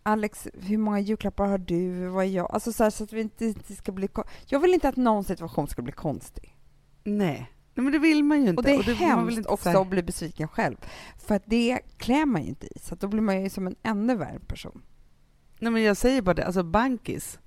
Alex, 0.03 0.47
hur 0.53 0.77
många 0.77 0.99
julklappar 0.99 1.47
har 1.47 1.57
du? 1.57 2.07
Vad 2.07 2.25
är 2.25 2.29
jag? 2.29 2.51
Alltså 2.51 2.73
så, 2.73 2.83
här, 2.83 2.89
så 2.89 3.03
att 3.03 3.13
vi 3.13 3.21
inte, 3.21 3.45
inte 3.45 3.75
ska 3.75 3.91
bli... 3.91 4.09
Jag 4.45 4.59
vill 4.59 4.73
inte 4.73 4.89
att 4.89 4.95
någon 4.95 5.23
situation 5.23 5.67
ska 5.67 5.81
bli 5.81 5.93
konstig. 5.93 6.57
Nej. 7.03 7.49
Nej, 7.75 7.83
men 7.83 7.91
det 7.91 7.99
vill 7.99 8.23
man 8.23 8.41
ju 8.41 8.49
inte. 8.49 8.59
Och 8.59 8.63
det 8.63 8.71
är 8.71 8.79
och 8.79 8.85
det, 8.85 8.93
hemskt 8.93 9.45
också 9.45 9.69
att 9.69 9.87
bli 9.87 10.03
besviken 10.03 10.47
själv. 10.47 10.75
För 11.17 11.35
att 11.35 11.43
det 11.45 11.79
klär 11.97 12.25
man 12.25 12.41
ju 12.41 12.47
inte 12.47 12.67
i, 12.67 12.79
så 12.79 12.95
då 12.95 13.07
blir 13.07 13.21
man 13.21 13.43
ju 13.43 13.49
som 13.49 13.67
en 13.67 13.75
ännu 13.83 14.15
värre 14.15 14.39
person. 14.39 14.81
Nej, 15.59 15.71
men 15.71 15.83
jag 15.83 15.97
säger 15.97 16.21
bara 16.21 16.33
det, 16.33 16.45
alltså 16.45 16.63
Bankis, 16.63 17.39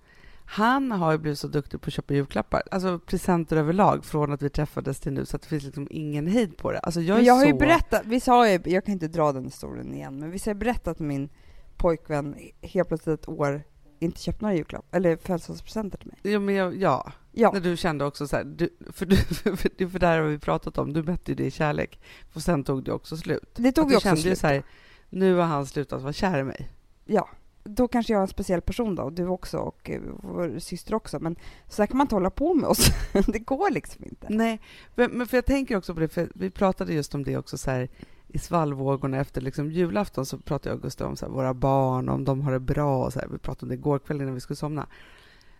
han 0.44 0.92
har 0.92 1.12
ju 1.12 1.18
blivit 1.18 1.38
så 1.38 1.48
duktig 1.48 1.80
på 1.80 1.88
att 1.88 1.92
köpa 1.92 2.14
julklappar, 2.14 2.62
alltså 2.70 2.98
presenter 2.98 3.56
överlag, 3.56 4.04
från 4.04 4.32
att 4.32 4.42
vi 4.42 4.50
träffades 4.50 5.00
till 5.00 5.12
nu, 5.12 5.26
så 5.26 5.36
att 5.36 5.42
det 5.42 5.48
finns 5.48 5.64
liksom 5.64 5.88
ingen 5.90 6.26
hejd 6.26 6.56
på 6.56 6.72
det. 6.72 6.78
Alltså 6.78 7.00
jag, 7.00 7.22
jag 7.22 7.34
har 7.34 7.40
så... 7.40 7.46
ju 7.46 7.54
berättat, 7.54 8.02
vi 8.04 8.20
sa 8.20 8.48
ju, 8.48 8.60
jag 8.64 8.84
kan 8.84 8.92
inte 8.92 9.08
dra 9.08 9.32
den 9.32 9.44
historien 9.44 9.94
igen, 9.94 10.18
men 10.20 10.30
vi 10.30 10.38
har 10.46 10.54
berättat 10.54 10.88
att 10.88 10.98
min 10.98 11.28
pojkvän 11.76 12.36
helt 12.62 12.88
plötsligt 12.88 13.20
ett 13.20 13.28
år 13.28 13.62
inte 13.98 14.20
köpt 14.20 14.40
några 14.40 14.54
julklappar, 14.54 14.96
eller 14.96 15.16
födelsedagspresenter 15.16 15.98
till 15.98 16.08
mig. 16.08 16.32
Ja, 16.32 16.38
men 16.38 16.54
jag, 16.54 16.76
ja. 16.76 17.12
ja. 17.32 17.50
När 17.52 17.60
du 17.60 17.76
kände 17.76 18.04
också 18.04 18.28
så 18.28 18.36
här, 18.36 18.44
du, 18.44 18.76
för, 18.92 19.06
du, 19.06 19.16
för, 19.16 19.88
för 19.88 19.98
där 19.98 20.18
har 20.18 20.28
vi 20.28 20.38
pratat 20.38 20.78
om, 20.78 20.92
du 20.92 21.02
mätte 21.02 21.30
ju 21.30 21.34
det 21.34 21.44
i 21.44 21.50
kärlek, 21.50 22.00
och 22.34 22.42
sen 22.42 22.64
tog 22.64 22.84
det 22.84 22.92
också 22.92 23.16
slut. 23.16 23.50
Det 23.54 23.72
tog 23.72 23.90
ju 23.90 23.96
också 23.96 24.08
kände 24.08 24.20
slut. 24.20 24.38
Så 24.38 24.46
här, 24.46 24.62
nu 25.08 25.34
har 25.34 25.44
han 25.44 25.66
slutat 25.66 26.02
vara 26.02 26.12
kär 26.12 26.38
i 26.38 26.44
mig. 26.44 26.68
Ja, 27.04 27.28
då 27.64 27.88
kanske 27.88 28.12
jag 28.12 28.18
är 28.18 28.22
en 28.22 28.28
speciell 28.28 28.60
person 28.60 28.94
då, 28.94 29.02
och 29.02 29.12
du 29.12 29.26
också 29.26 29.58
och 29.58 29.90
eh, 29.90 30.00
vår 30.22 30.58
syster 30.58 30.94
också, 30.94 31.18
men 31.20 31.36
så 31.68 31.82
här 31.82 31.86
kan 31.86 31.96
man 31.96 32.04
inte 32.04 32.14
hålla 32.14 32.30
på 32.30 32.54
med 32.54 32.68
oss. 32.68 32.86
det 33.26 33.38
går 33.38 33.70
liksom 33.70 34.04
inte. 34.04 34.26
Nej, 34.30 34.60
men 34.94 35.26
för 35.26 35.36
jag 35.36 35.46
tänker 35.46 35.76
också 35.76 35.94
på 35.94 36.00
det, 36.00 36.08
för 36.08 36.28
vi 36.34 36.50
pratade 36.50 36.94
just 36.94 37.14
om 37.14 37.24
det 37.24 37.36
också 37.36 37.58
så 37.58 37.70
här, 37.70 37.88
i 38.28 38.38
svallvågorna 38.38 39.20
efter 39.20 39.40
liksom 39.40 39.70
julafton 39.70 40.26
så 40.26 40.38
pratade 40.38 40.68
jag 40.68 40.76
och 40.76 40.82
Gustav 40.82 41.08
om 41.08 41.16
så 41.16 41.26
här, 41.26 41.32
våra 41.32 41.54
barn, 41.54 42.08
om 42.08 42.24
de 42.24 42.40
har 42.40 42.52
det 42.52 42.60
bra. 42.60 43.04
Och 43.04 43.12
så 43.12 43.20
här. 43.20 43.28
Vi 43.28 43.38
pratade 43.38 43.64
om 43.64 43.68
det 43.68 43.74
igår 43.74 43.98
kväll 43.98 44.20
innan 44.20 44.34
vi 44.34 44.40
skulle 44.40 44.56
somna. 44.56 44.86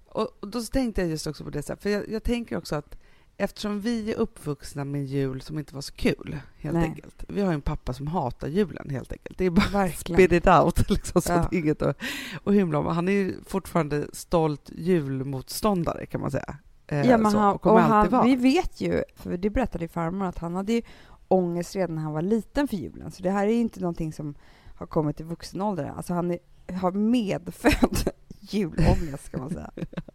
Och, 0.07 0.31
och 0.41 0.49
då 0.49 0.61
tänkte 0.63 1.01
jag 1.01 1.11
just 1.11 1.27
också 1.27 1.45
på 1.45 1.51
det, 1.51 1.63
så 1.63 1.73
här, 1.73 1.77
för 1.81 1.91
jag, 1.91 2.09
jag, 2.09 2.23
tänker 2.23 2.57
också 2.57 2.77
att 2.77 2.97
eftersom 3.37 3.81
vi 3.81 4.13
är 4.13 4.17
uppvuxna 4.17 4.85
med 4.85 5.01
en 5.01 5.07
jul 5.07 5.41
som 5.41 5.59
inte 5.59 5.75
var 5.75 5.81
så 5.81 5.93
kul, 5.93 6.39
helt 6.57 6.75
Nej. 6.75 6.85
enkelt. 6.85 7.25
Vi 7.29 7.41
har 7.41 7.53
en 7.53 7.61
pappa 7.61 7.93
som 7.93 8.07
hatar 8.07 8.49
julen, 8.49 8.91
helt 8.91 9.13
enkelt. 9.13 9.39
Det 9.39 9.45
är 9.45 9.51
bara 9.51 9.69
Verkligen. 9.73 10.17
spit 10.17 10.33
it 10.33 10.47
out, 10.47 10.91
liksom, 10.91 11.23
så 11.23 11.33
ja. 11.33 11.49
inget 11.53 11.83
att, 11.83 11.99
att 12.45 12.55
hymla 12.55 12.79
om. 12.79 12.87
Han 12.87 13.09
är 13.09 13.13
ju 13.13 13.35
fortfarande 13.47 14.07
stolt 14.13 14.71
julmotståndare, 14.75 16.07
kan 16.07 16.21
man 16.21 16.31
säga. 16.31 16.57
Eh, 16.87 17.03
ja, 17.11 17.19
men 17.19 17.33
så, 17.33 17.39
han, 17.39 17.55
och, 17.55 17.67
och 17.67 17.81
han, 17.81 18.25
vi 18.25 18.37
vet 18.37 18.81
ju, 18.81 19.03
för 19.17 19.37
det 19.37 19.51
berättade 19.51 19.89
farmor, 19.89 20.27
att 20.27 20.39
han 20.39 20.55
hade 20.55 20.73
ju 20.73 20.83
ångest 21.29 21.77
redan 21.77 21.95
när 21.95 22.03
han 22.03 22.13
var 22.13 22.23
liten 22.23 22.69
för 22.69 22.77
julen. 22.77 23.11
Så 23.11 23.23
det 23.23 23.31
här 23.31 23.47
är 23.47 23.53
inte 23.53 23.81
någonting 23.81 24.13
som 24.13 24.35
har 24.75 24.87
kommit 24.87 25.21
i 25.21 25.25
vuxen 25.25 25.61
ålder. 25.61 25.93
Alltså 25.97 26.15
han 26.15 26.31
är, 26.31 26.39
har 26.73 26.93
medfödd 26.93 28.11
julångest, 28.41 29.31
kan 29.31 29.41
man 29.41 29.51
säga. 29.51 29.71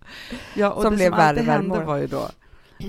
ja, 0.55 0.71
och 0.71 0.81
som 0.81 0.91
det 0.91 0.97
blev 0.97 1.09
som 1.11 1.19
alltid 1.19 1.43
hände 1.43 1.83
var 1.83 1.97
ju 1.97 2.07
då 2.07 2.29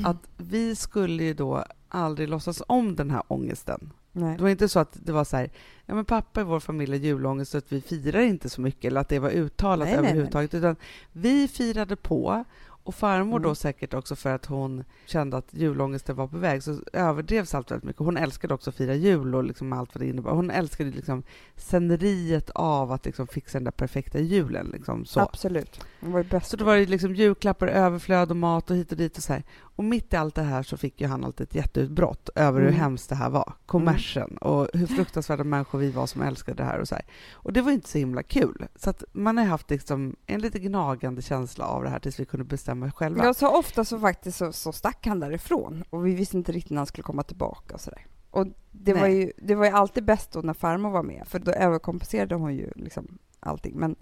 att 0.05 0.29
vi 0.37 0.77
skulle 0.77 1.25
ju 1.25 1.35
då 1.35 1.65
aldrig 1.89 2.29
låtsas 2.29 2.63
om 2.67 2.97
den 2.97 3.11
här 3.11 3.23
ångesten. 3.29 3.93
Nej. 4.13 4.37
Det 4.37 4.43
var 4.43 4.51
inte 4.51 4.69
så 4.69 4.79
att 4.79 4.99
det 5.03 5.13
var 5.13 5.25
så 5.25 5.37
här, 5.37 5.51
ja 5.87 5.95
men 5.95 6.05
pappa 6.05 6.41
i 6.41 6.45
vår 6.45 6.61
familj 6.61 6.93
har 6.93 6.99
julångest 6.99 7.51
så 7.51 7.59
att 7.59 7.73
vi 7.73 7.81
firar 7.81 8.21
inte 8.21 8.49
så 8.49 8.61
mycket, 8.61 8.85
eller 8.85 9.01
att 9.01 9.09
det 9.09 9.19
var 9.19 9.31
uttalat 9.31 9.89
nej, 9.89 9.97
överhuvudtaget, 9.97 10.53
nej, 10.53 10.63
nej. 10.63 10.71
utan 10.71 10.85
vi 11.13 11.49
firade 11.49 11.97
på 11.97 12.45
och 12.85 12.95
farmor 12.95 13.37
mm. 13.37 13.43
då 13.43 13.55
säkert 13.55 13.95
också 13.95 14.17
för 14.17 14.31
att 14.31 14.47
hon 14.47 14.85
kände 15.07 15.37
att 15.37 15.55
julångesten 15.55 16.17
var 16.17 16.27
på 16.27 16.39
väg, 16.39 16.63
så 16.63 16.81
överdrevs 16.93 17.55
allt 17.55 17.71
väldigt 17.71 17.85
mycket. 17.85 18.03
Hon 18.03 18.17
älskade 18.17 18.55
också 18.55 18.71
att 18.71 18.77
fira 18.77 18.95
jul 18.95 19.35
och 19.35 19.45
liksom 19.45 19.73
allt 19.73 19.95
vad 19.95 20.03
det 20.03 20.09
innebar. 20.09 20.33
Hon 20.33 20.51
älskade 20.51 20.91
liksom 20.91 21.23
sceneriet 21.57 22.51
av 22.51 22.93
att 22.93 23.05
liksom 23.05 23.27
fixa 23.27 23.59
den 23.59 23.65
där 23.65 23.71
perfekta 23.71 24.19
julen. 24.19 24.71
Liksom, 24.73 25.05
så. 25.05 25.21
Absolut. 25.21 25.81
Det 26.01 26.11
var 26.11 26.23
bäst. 26.23 26.51
Så 26.51 26.57
då 26.57 26.65
var 26.65 26.77
det 26.77 26.87
liksom 26.87 27.15
julklappar, 27.15 27.67
överflöd 27.67 28.31
och 28.31 28.37
mat 28.37 28.71
och 28.71 28.77
hit 28.77 28.93
och 28.93 28.99
dit 28.99 29.17
och 29.17 29.23
så 29.23 29.33
här. 29.33 29.43
Och 29.83 29.87
mitt 29.87 30.13
i 30.13 30.17
allt 30.17 30.35
det 30.35 30.43
här 30.43 30.63
så 30.63 30.77
fick 30.77 31.01
ju 31.01 31.07
han 31.07 31.25
alltid 31.25 31.47
ett 31.47 31.55
jätteutbrott 31.55 32.29
över 32.35 32.61
mm. 32.61 32.73
hur 32.73 32.81
hemskt 32.81 33.09
det 33.09 33.15
här 33.15 33.31
var. 33.31 33.53
Kommersen 33.67 34.23
mm. 34.23 34.37
och 34.37 34.69
hur 34.75 34.87
fruktansvärda 34.87 35.45
människor 35.45 35.79
vi 35.79 35.91
var 35.91 36.07
som 36.07 36.23
älskade 36.23 36.57
det 36.57 36.65
här 36.65 36.79
och 36.79 36.89
så 36.89 36.95
här. 36.95 37.05
Och 37.33 37.53
det 37.53 37.63
var 37.63 37.73
inte 37.73 37.89
så 37.89 37.99
himla 37.99 38.23
kul. 38.23 38.67
Så 38.75 38.91
att 38.91 39.05
man 39.13 39.39
har 39.39 39.45
haft 39.45 39.71
liksom 39.71 40.17
en 40.27 40.41
lite 40.41 40.59
gnagande 40.59 41.23
känsla 41.23 41.65
av 41.65 41.83
det 41.83 41.91
här 41.91 41.99
tills 41.99 42.21
vi 42.21 42.25
kunde 42.25 42.45
bestämma 42.45 42.93
själva. 42.93 43.25
Ja, 43.25 43.35
så 43.35 43.59
ofta 43.59 43.85
så 43.85 43.99
faktiskt 43.99 44.39
så, 44.39 44.53
så 44.53 44.73
stack 44.73 45.07
han 45.07 45.21
därifrån 45.21 45.85
och 45.91 46.07
vi 46.07 46.15
visste 46.15 46.37
inte 46.37 46.53
riktigt 46.53 46.71
när 46.71 46.79
han 46.79 46.87
skulle 46.87 47.03
komma 47.03 47.23
tillbaka 47.23 47.75
och 47.75 47.81
så 47.81 47.91
där. 47.91 48.07
Och 48.31 48.47
det 48.71 48.95
var, 48.95 49.07
ju, 49.07 49.33
det 49.37 49.55
var 49.55 49.65
ju 49.65 49.73
alltid 49.73 50.05
bäst 50.05 50.33
då 50.33 50.41
när 50.41 50.55
farmor 50.55 50.91
var 50.91 51.03
med, 51.03 51.23
för 51.27 51.39
då 51.39 51.53
överkompenserade 51.53 52.35
hon 52.35 52.55
ju 52.55 52.71
liksom 52.77 53.19
allting. 53.41 53.77
Men 53.77 53.97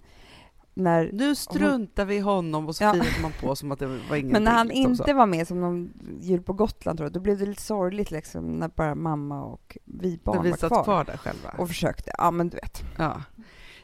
när 0.73 1.09
nu 1.13 1.35
struntar 1.35 2.03
hon, 2.03 2.09
vi 2.09 2.15
i 2.15 2.19
honom 2.19 2.67
och 2.67 2.75
så 2.75 2.83
ja. 2.83 2.93
firade 2.93 3.21
man 3.21 3.31
på 3.41 3.55
som 3.55 3.71
att 3.71 3.79
det 3.79 3.87
var 3.87 3.95
ingenting. 3.95 4.27
Men 4.31 4.43
när 4.43 4.51
han 4.51 4.67
liksom 4.67 4.91
inte 4.91 5.03
så. 5.03 5.13
var 5.13 5.25
med, 5.25 5.47
som 5.47 5.61
någon 5.61 5.93
jul 6.21 6.41
på 6.41 6.53
Gotland, 6.53 6.97
tror 6.97 7.05
jag, 7.05 7.13
då 7.13 7.19
blev 7.19 7.37
det 7.37 7.45
lite 7.45 7.61
sorgligt 7.61 8.11
liksom, 8.11 8.59
när 8.59 8.67
bara 8.67 8.95
mamma 8.95 9.43
och 9.43 9.77
vi 9.85 10.19
barn 10.23 10.43
vi 10.43 10.51
var 10.51 10.57
kvar. 10.57 10.83
kvar 10.83 11.03
där 11.03 11.17
själva. 11.17 11.49
Och 11.57 11.67
försökte. 11.67 12.11
Ja, 12.17 12.31
men 12.31 12.49
du 12.49 12.57
vet. 12.57 12.83
Ja. 12.97 13.21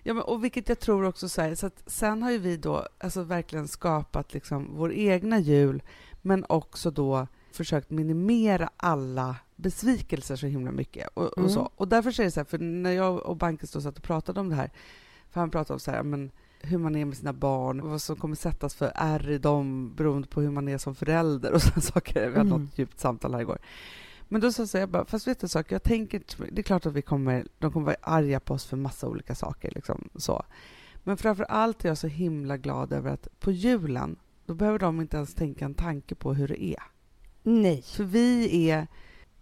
Ja, 0.04 0.14
men, 0.14 0.24
och 0.24 0.44
vilket 0.44 0.70
jag 0.70 0.80
tror 0.80 1.06
också 1.06 1.30
så, 1.30 1.42
här, 1.42 1.56
så 1.56 1.68
att 1.68 1.84
sen 1.86 2.24
har 2.24 2.32
ju 2.32 2.38
vi 2.38 2.58
då 2.58 2.88
alltså 2.98 3.24
verkligen 3.24 3.68
skapat 3.68 4.34
liksom 4.34 4.70
vår 4.76 4.94
egna 4.94 5.40
jul, 5.40 5.84
men 6.22 6.46
också 6.50 6.92
då 6.92 7.28
försökt 7.52 7.90
minimera 7.90 8.70
alla 8.78 9.36
besvikelser 9.56 10.36
så 10.36 10.46
himla 10.46 10.72
mycket. 10.72 11.08
Och, 11.14 11.26
och 11.26 11.38
mm. 11.38 11.50
så. 11.50 11.72
och 11.76 11.88
därför 11.88 12.20
är 12.20 12.24
det 12.24 12.32
så 12.32 12.40
här, 12.40 12.46
för 12.46 12.58
när 12.58 12.92
jag 12.92 13.26
och 13.26 13.38
Bankes 13.38 13.72
då 13.72 13.82
satt 13.82 13.98
och 13.98 14.04
pratade 14.04 14.40
om 14.40 14.50
det 14.50 14.56
här, 14.56 14.72
för 15.30 15.40
han 15.40 15.52
pratade 15.52 15.74
om 15.74 15.80
så 15.80 15.92
här, 15.92 16.04
men 16.04 16.32
hur 16.62 16.78
man 16.78 16.96
är 16.96 17.06
med 17.06 17.18
sina 17.18 17.34
barn, 17.34 17.90
vad 17.90 18.02
som 18.02 18.16
kommer 18.16 18.36
sättas 18.36 18.76
för 18.76 18.92
ärr 18.96 19.30
i 19.30 19.38
dem 19.38 19.94
beroende 19.96 20.28
på 20.28 20.42
hur 20.42 20.52
man 20.52 20.68
är 20.68 20.78
som 20.78 20.96
förälder 20.96 21.52
och 21.52 21.62
sådana 21.62 21.82
saker. 21.82 22.30
Vi 22.30 22.38
hade 22.38 22.50
mm. 22.50 22.62
något 22.62 22.80
djupt 22.80 23.00
samtal 23.00 23.34
här 23.34 23.42
igår. 23.42 23.58
Men 24.30 24.42
då 24.42 24.52
sa 24.52 24.78
jag 24.80 24.90
bara, 24.90 25.06
fast 25.06 25.28
vet 25.28 25.40
du 25.40 25.48
sak, 25.48 25.72
jag 25.72 25.84
tänker 25.84 26.22
det 26.52 26.62
är 26.62 26.64
klart 26.64 26.86
att 26.86 26.94
vi 26.94 27.02
kommer, 27.02 27.48
de 27.60 27.72
kommer 27.72 27.86
vara 27.86 27.96
arga 28.02 28.40
på 28.40 28.54
oss 28.54 28.66
för 28.66 28.78
massa 28.78 29.08
olika 29.08 29.36
saker. 29.36 29.72
Liksom, 29.76 30.10
så. 30.16 30.44
Men 31.04 31.18
framför 31.18 31.44
allt 31.44 31.86
är 31.86 31.90
jag 31.90 31.98
så 31.98 32.08
himla 32.08 32.58
glad 32.58 32.94
över 32.94 33.12
att 33.12 33.28
på 33.40 33.52
julen, 33.52 34.16
då 34.46 34.54
behöver 34.54 34.80
de 34.80 35.02
inte 35.02 35.18
ens 35.18 35.34
tänka 35.34 35.66
en 35.66 35.74
tanke 35.74 36.16
på 36.16 36.34
hur 36.34 36.48
det 36.48 36.64
är. 36.64 36.84
Nej. 37.44 37.82
För 37.82 38.04
vi 38.04 38.70
är, 38.70 38.88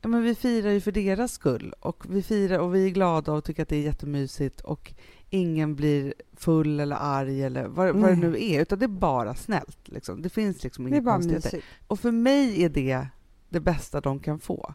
ja 0.02 0.08
men 0.08 0.24
vi 0.24 0.36
firar 0.36 0.72
ju 0.72 0.82
för 0.82 0.92
deras 0.92 1.32
skull 1.32 1.74
och 1.80 2.06
vi 2.10 2.24
firar 2.24 2.60
och 2.60 2.76
vi 2.76 2.86
är 2.86 2.90
glada 2.90 3.32
och 3.32 3.44
tycker 3.44 3.64
att 3.64 3.70
det 3.70 3.76
är 3.76 3.82
jättemysigt 3.82 4.62
och 4.62 4.94
ingen 5.30 5.76
blir 5.76 6.14
full 6.34 6.80
eller 6.80 6.96
arg 6.96 7.44
eller 7.44 7.68
vad, 7.68 7.96
vad 7.96 8.10
det 8.10 8.16
nu 8.16 8.44
är, 8.44 8.62
utan 8.62 8.80
det 8.80 8.86
är 8.86 8.88
bara 8.88 9.36
snällt. 9.36 9.88
Liksom. 9.88 10.22
Det 10.22 10.30
finns 10.30 10.64
liksom 10.64 10.88
inga 10.88 11.04
konstigheter. 11.04 11.62
Och 11.88 12.00
för 12.00 12.12
mig 12.12 12.64
är 12.64 12.70
det 12.70 13.08
det 13.50 13.60
bästa 13.60 14.02
de 14.02 14.20
kan 14.20 14.40
få. 14.40 14.74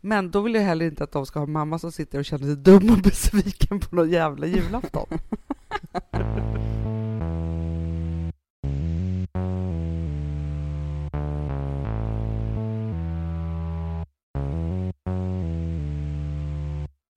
Men 0.00 0.30
då 0.30 0.40
vill 0.40 0.54
jag 0.54 0.62
heller 0.62 0.86
inte 0.86 1.04
att 1.04 1.12
de 1.12 1.26
ska 1.26 1.38
ha 1.38 1.46
mamma 1.46 1.78
som 1.78 1.92
sitter 1.92 2.18
och 2.18 2.24
känner 2.24 2.46
sig 2.46 2.56
dum 2.56 2.90
och 2.90 2.98
besviken 3.02 3.80
på 3.80 3.96
någon 3.96 4.10
jävla 4.10 4.46
julafton. 4.46 5.06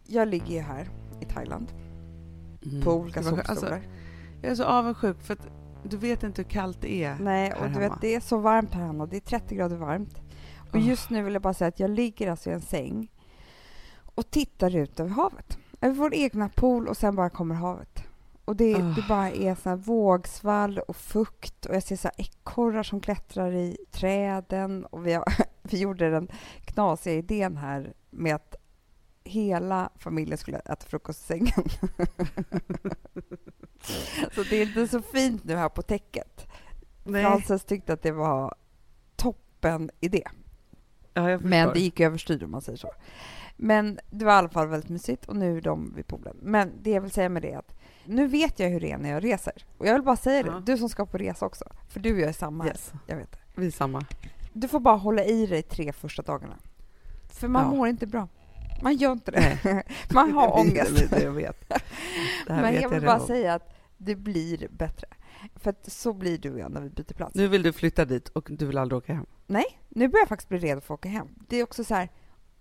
jag 0.08 0.28
ligger 0.28 0.54
ju 0.54 0.60
här 0.60 0.89
i 1.21 1.26
Thailand 1.26 1.67
mm. 2.65 2.84
på 2.84 2.93
olika 2.93 3.23
solstolar. 3.23 3.49
Alltså, 3.49 3.65
jag 4.41 4.51
är 4.51 4.56
så 4.56 4.63
avundsjuk 4.63 5.21
för 5.21 5.34
att 5.34 5.47
du 5.84 5.97
vet 5.97 6.23
inte 6.23 6.41
hur 6.41 6.49
kallt 6.49 6.82
det 6.82 7.04
är 7.04 7.17
Nej, 7.19 7.54
och 7.54 7.69
du 7.69 7.80
vet, 7.80 8.01
det 8.01 8.15
är 8.15 8.19
så 8.19 8.38
varmt 8.38 8.73
här 8.73 8.86
hemma. 8.86 9.06
Det 9.06 9.15
är 9.15 9.21
30 9.21 9.56
grader 9.56 9.75
varmt. 9.75 10.21
Och 10.71 10.80
just 10.80 11.10
nu 11.10 11.23
vill 11.23 11.34
jag 11.34 11.41
bara 11.41 11.54
säga 11.54 11.67
att 11.67 11.80
jag 11.80 11.89
ligger 11.89 12.32
alltså 12.32 12.49
i 12.49 12.54
en 12.54 12.62
säng 12.62 13.12
och 14.15 14.32
tittar 14.32 14.75
ut 14.75 14.99
över 14.99 15.10
havet. 15.10 15.58
Över 15.82 15.95
vår 15.95 16.13
egna 16.13 16.49
pool 16.49 16.88
och 16.88 16.97
sen 16.97 17.15
bara 17.15 17.30
kommer 17.30 17.56
havet. 17.56 18.04
Och 18.45 18.56
det, 18.56 18.75
oh. 18.75 18.95
det 18.95 19.06
bara 19.10 19.32
är 19.32 19.56
så 19.56 19.75
vågsvall 19.75 20.80
och 20.80 20.95
fukt 20.95 21.65
och 21.65 21.75
jag 21.75 21.84
ser 21.84 21.95
så 21.95 22.10
ekorrar 22.17 22.84
som 22.84 22.99
klättrar 22.99 23.51
i 23.51 23.78
träden 23.91 24.86
och 24.86 25.08
vi, 25.08 25.13
har, 25.13 25.25
vi 25.62 25.80
gjorde 25.80 26.10
den 26.10 26.28
knasiga 26.65 27.13
idén 27.13 27.58
här 27.58 27.93
med 28.10 28.36
att 28.36 28.56
hela 29.26 29.90
familjen 29.96 30.38
skulle 30.38 30.58
äta 30.60 30.86
frukost 30.86 31.22
i 31.22 31.24
sängen. 31.24 31.54
så 34.36 34.44
det 34.50 34.56
är 34.56 34.62
inte 34.62 34.88
så 34.88 35.02
fint 35.02 35.44
nu 35.44 35.56
här 35.56 35.70
på 35.70 35.82
täcket. 35.82 36.48
Frances 37.06 37.66
tyckte 37.66 37.94
att 37.94 38.02
det 38.02 38.12
var 38.12 38.56
toppen 39.16 39.90
idé. 40.00 40.24
Ja, 41.14 41.40
Men 41.40 41.74
det 41.74 41.80
gick 41.80 42.00
överstyr 42.00 42.44
om 42.44 42.52
man 42.52 42.62
säger 42.62 42.78
så. 42.78 42.92
Men 43.58 44.00
det 44.10 44.26
var 44.26 44.34
i 44.34 44.36
alla 44.36 44.50
fall 44.50 44.68
väldigt 44.68 44.90
mysigt 44.90 45.26
och 45.26 45.36
nu 45.36 45.58
är 45.58 45.62
de 45.62 45.94
vid 45.96 46.08
poolen. 46.08 46.38
Men 46.42 46.72
det 46.82 46.92
jag 46.92 47.02
vill 47.02 47.12
säga 47.12 47.30
med 47.30 47.42
det 47.42 47.52
är 47.52 47.58
att 47.58 47.76
nu 48.06 48.28
vet 48.28 48.60
jag 48.60 48.70
hur 48.70 48.80
det 48.80 48.92
är 48.92 48.98
när 48.98 49.10
jag 49.10 49.24
reser. 49.24 49.66
Och 49.78 49.88
jag 49.88 49.94
vill 49.94 50.04
bara 50.04 50.16
säga 50.16 50.44
det, 50.44 50.50
ja. 50.50 50.62
du 50.66 50.78
som 50.78 50.90
ska 50.90 51.06
på 51.06 51.18
resa 51.18 51.46
också, 51.46 51.66
för 51.90 52.00
du 52.00 52.14
och 52.14 52.20
jag 52.20 52.30
är 52.30 52.34
samma. 52.34 52.68
Yes. 52.68 52.94
Jag 53.08 53.18
vet 53.18 53.32
det. 53.32 53.38
Vi 53.56 53.68
är 53.68 53.72
samma. 53.72 54.06
Du 54.54 54.68
får 54.68 54.80
bara 54.80 54.96
hålla 54.96 55.24
i 55.24 55.46
dig 55.46 55.62
tre 55.62 55.94
första 55.94 56.22
dagarna. 56.22 56.58
För 57.30 57.48
man 57.48 57.64
ja. 57.66 57.72
mår 57.78 57.88
inte 57.88 58.08
bra. 58.08 58.28
Man 58.82 58.96
gör 58.96 59.12
inte 59.12 59.32
det. 59.32 59.84
Man 60.14 60.32
har 60.32 60.60
ångest. 60.60 61.10
Det, 61.10 61.24
jag 61.24 61.32
vet. 61.32 61.70
Det 61.70 62.54
här 62.54 62.62
Men 62.62 62.74
vet 62.74 62.82
jag 62.82 62.90
vill 62.90 63.00
redan. 63.02 63.20
bara 63.20 63.28
säga 63.28 63.54
att 63.54 63.74
det 63.98 64.16
blir 64.16 64.68
bättre. 64.72 65.08
För 65.56 65.70
att 65.70 65.92
så 65.92 66.14
blir 66.14 66.38
du 66.38 66.54
och 66.54 66.60
jag 66.60 66.72
när 66.72 66.82
vi 66.82 66.90
byter 66.90 67.14
plats. 67.14 67.36
Nu 67.36 67.48
vill 67.48 67.64
du 67.64 67.74
flytta 67.74 68.06
dit 68.06 68.30
och 68.30 68.48
du 68.52 68.66
vill 68.66 68.78
aldrig 68.78 68.98
åka 68.98 69.14
hem. 69.14 69.26
Nej, 69.48 69.66
nu 69.90 70.08
börjar 70.08 70.22
jag 70.22 70.30
faktiskt 70.30 70.50
bli 70.50 70.58
redo 70.58 70.82
för 70.82 70.94
att 70.94 71.00
åka 71.00 71.10
hem. 71.10 71.28
Det 71.48 71.58
är 71.58 71.64
också 71.64 71.84
så 71.84 71.96
här, 71.96 72.10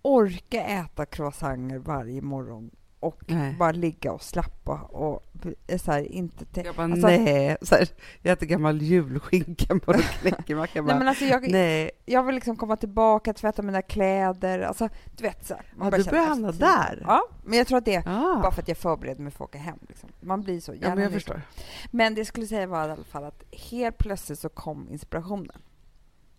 orka 0.03 0.64
äta 0.64 1.07
croissanter 1.07 1.79
varje 1.79 2.22
morgon 2.22 2.70
och 3.04 3.22
Nej. 3.26 3.54
bara 3.58 3.72
ligga 3.72 4.12
och 4.12 4.22
slappa 4.22 4.72
och 4.74 5.24
är 5.66 5.78
så 5.78 5.92
här, 5.92 6.12
inte... 6.12 6.44
Te- 6.44 6.62
Jag 6.64 6.74
bara, 6.74 6.84
Alltså- 6.84 7.06
nej. 7.06 7.56
Så 7.62 7.74
här, 7.74 7.88
jag 8.22 8.32
äter 8.32 8.46
gammal 8.46 8.82
julskinka 8.82 9.78
på 9.78 9.92
en 9.92 10.00
knäckemacka. 10.20 10.72
Jag 10.78 10.84
Nej, 10.84 10.92
bara, 10.94 10.98
men 10.98 11.08
alltså 11.08 11.24
jag, 11.24 11.50
nej. 11.50 11.90
jag 12.04 12.22
vill 12.22 12.34
liksom 12.34 12.56
komma 12.56 12.76
tillbaka, 12.76 13.32
tvätta 13.32 13.62
mina 13.62 13.82
kläder, 13.82 14.60
alltså 14.60 14.88
du 15.16 15.22
vet 15.22 15.46
så 15.46 15.54
här, 15.54 15.72
man 15.76 15.86
Ja, 15.86 15.90
börjar 15.90 16.04
du 16.04 16.10
börjar 16.10 16.26
hamna 16.26 16.52
där. 16.52 17.02
Ja, 17.06 17.22
men 17.44 17.58
jag 17.58 17.66
tror 17.66 17.78
att 17.78 17.84
det 17.84 17.94
är 17.94 18.08
Ah. 18.08 18.40
bara 18.42 18.52
för 18.52 18.62
att 18.62 18.68
jag 18.68 18.76
förbereder 18.78 19.20
mig 19.22 19.32
för 19.32 19.44
att 19.44 19.50
åka 19.50 19.58
hem. 19.58 19.78
Liksom. 19.88 20.08
Man 20.20 20.42
blir 20.42 20.60
så 20.60 20.74
Ja, 20.80 20.94
men 20.94 20.98
jag 21.04 21.12
förstår. 21.12 21.42
Men 21.90 22.14
det 22.14 22.20
jag 22.20 22.26
skulle 22.26 22.46
säga 22.46 22.66
var 22.66 22.88
i 22.88 22.92
alla 22.92 23.04
fall 23.04 23.24
att 23.24 23.42
helt 23.70 23.98
plötsligt 23.98 24.38
så 24.38 24.48
kom 24.48 24.88
inspirationen. 24.90 25.62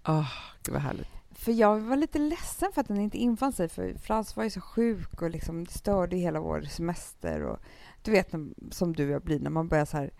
Oh, 0.07 0.27
gud 0.63 0.73
vad 0.73 0.81
härligt. 0.83 1.07
För 1.35 1.51
jag 1.51 1.79
var 1.79 1.95
lite 1.95 2.19
ledsen 2.19 2.71
för 2.73 2.81
att 2.81 2.87
den 2.87 3.01
inte 3.01 3.17
infann 3.17 3.53
sig, 3.53 3.69
för 3.69 3.93
Frans 3.93 4.35
var 4.35 4.43
ju 4.43 4.49
så 4.49 4.61
sjuk 4.61 5.21
och 5.21 5.29
liksom 5.29 5.63
det 5.63 5.71
störde 5.71 6.17
hela 6.17 6.39
vår 6.39 6.61
semester. 6.61 7.41
Och 7.41 7.59
du 8.01 8.11
vet 8.11 8.33
som 8.71 8.95
du 8.95 9.05
och 9.05 9.11
jag 9.11 9.21
blir 9.21 9.39
när 9.39 9.49
man 9.49 9.67
börjar 9.67 9.85
så 9.85 9.97
här, 9.97 10.13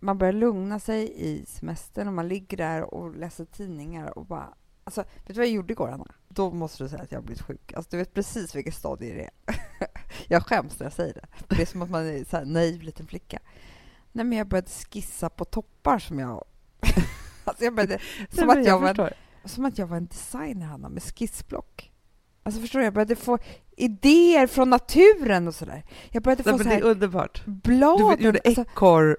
man 0.00 0.18
börjar 0.18 0.32
lugna 0.32 0.80
sig 0.80 1.12
i 1.16 1.46
semestern 1.46 2.08
och 2.08 2.14
man 2.14 2.28
ligger 2.28 2.56
där 2.56 2.94
och 2.94 3.16
läser 3.16 3.44
tidningar 3.44 4.18
och 4.18 4.26
bara 4.26 4.54
Alltså, 4.84 5.00
vet 5.00 5.26
du 5.26 5.32
vad 5.34 5.46
jag 5.46 5.52
gjorde 5.52 5.72
igår, 5.72 5.88
Anna? 5.88 6.06
Då 6.28 6.50
måste 6.50 6.84
du 6.84 6.88
säga 6.88 7.02
att 7.02 7.12
jag 7.12 7.18
har 7.18 7.22
blivit 7.24 7.42
sjuk. 7.42 7.72
Alltså, 7.72 7.90
du 7.90 7.96
vet 7.96 8.14
precis 8.14 8.54
vilket 8.54 8.74
stadie 8.74 9.14
det 9.14 9.24
är. 9.24 9.60
jag 10.28 10.46
skäms 10.46 10.78
när 10.78 10.86
jag 10.86 10.92
säger 10.92 11.14
det. 11.14 11.54
Det 11.56 11.62
är 11.62 11.66
som 11.66 11.82
att 11.82 11.90
man 11.90 12.06
är 12.06 12.24
så 12.24 12.36
här 12.36 12.44
naiv 12.44 12.82
liten 12.82 13.06
flicka. 13.06 13.38
Nej, 14.12 14.24
men 14.24 14.38
jag 14.38 14.48
började 14.48 14.70
skissa 14.70 15.28
på 15.30 15.44
toppar 15.44 15.98
som 15.98 16.18
jag... 16.18 16.44
alltså, 17.44 17.64
jag 17.64 17.74
började, 17.74 17.98
som, 18.30 18.46
Nej, 18.48 18.58
att 18.58 18.66
jag 18.66 18.78
var, 18.78 18.88
förstår. 18.88 19.12
Som 19.44 19.64
att 19.64 19.78
jag 19.78 19.86
var 19.86 19.96
en 19.96 20.06
designer, 20.06 20.66
Hanna, 20.66 20.88
med 20.88 21.02
skissblock. 21.02 21.90
Alltså 22.42 22.60
förstår 22.60 22.78
du, 22.78 22.84
jag 22.84 22.94
började 22.94 23.16
få 23.16 23.38
idéer 23.76 24.46
från 24.46 24.70
naturen 24.70 25.48
och 25.48 25.54
sådär. 25.54 25.84
Jag 26.10 26.22
började 26.22 26.42
Nej, 26.46 26.52
få 26.52 26.56
men 26.56 26.64
så 26.64 26.70
det 26.70 26.74
är 26.74 26.82
här 26.82 26.90
underbart. 26.90 27.42
bladen. 27.46 28.16
Du 28.18 28.24
gjorde 28.24 28.40
alltså, 28.44 28.62
ekorr, 28.62 29.16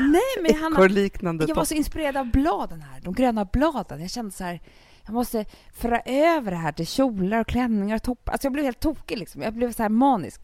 nej, 0.00 0.42
men 0.42 0.54
Hanna, 0.62 0.76
ekorrliknande 0.76 1.44
jag 1.48 1.54
var 1.54 1.64
så 1.64 1.74
inspirerad 1.74 2.16
av 2.16 2.30
bladen 2.30 2.80
här, 2.80 3.00
de 3.00 3.14
gröna 3.14 3.44
bladen. 3.44 4.00
Jag 4.00 4.10
kände 4.10 4.30
så 4.30 4.44
här, 4.44 4.60
jag 5.04 5.14
måste 5.14 5.44
föra 5.72 6.00
över 6.00 6.50
det 6.50 6.56
här 6.56 6.72
till 6.72 6.86
kjolar 6.86 7.40
och 7.40 7.46
klänningar 7.46 7.96
och 7.96 8.02
toppar. 8.02 8.32
Alltså 8.32 8.46
jag 8.46 8.52
blev 8.52 8.64
helt 8.64 8.80
tokig 8.80 9.18
liksom. 9.18 9.42
Jag 9.42 9.54
blev 9.54 9.72
så 9.72 9.82
här 9.82 9.90
manisk. 9.90 10.40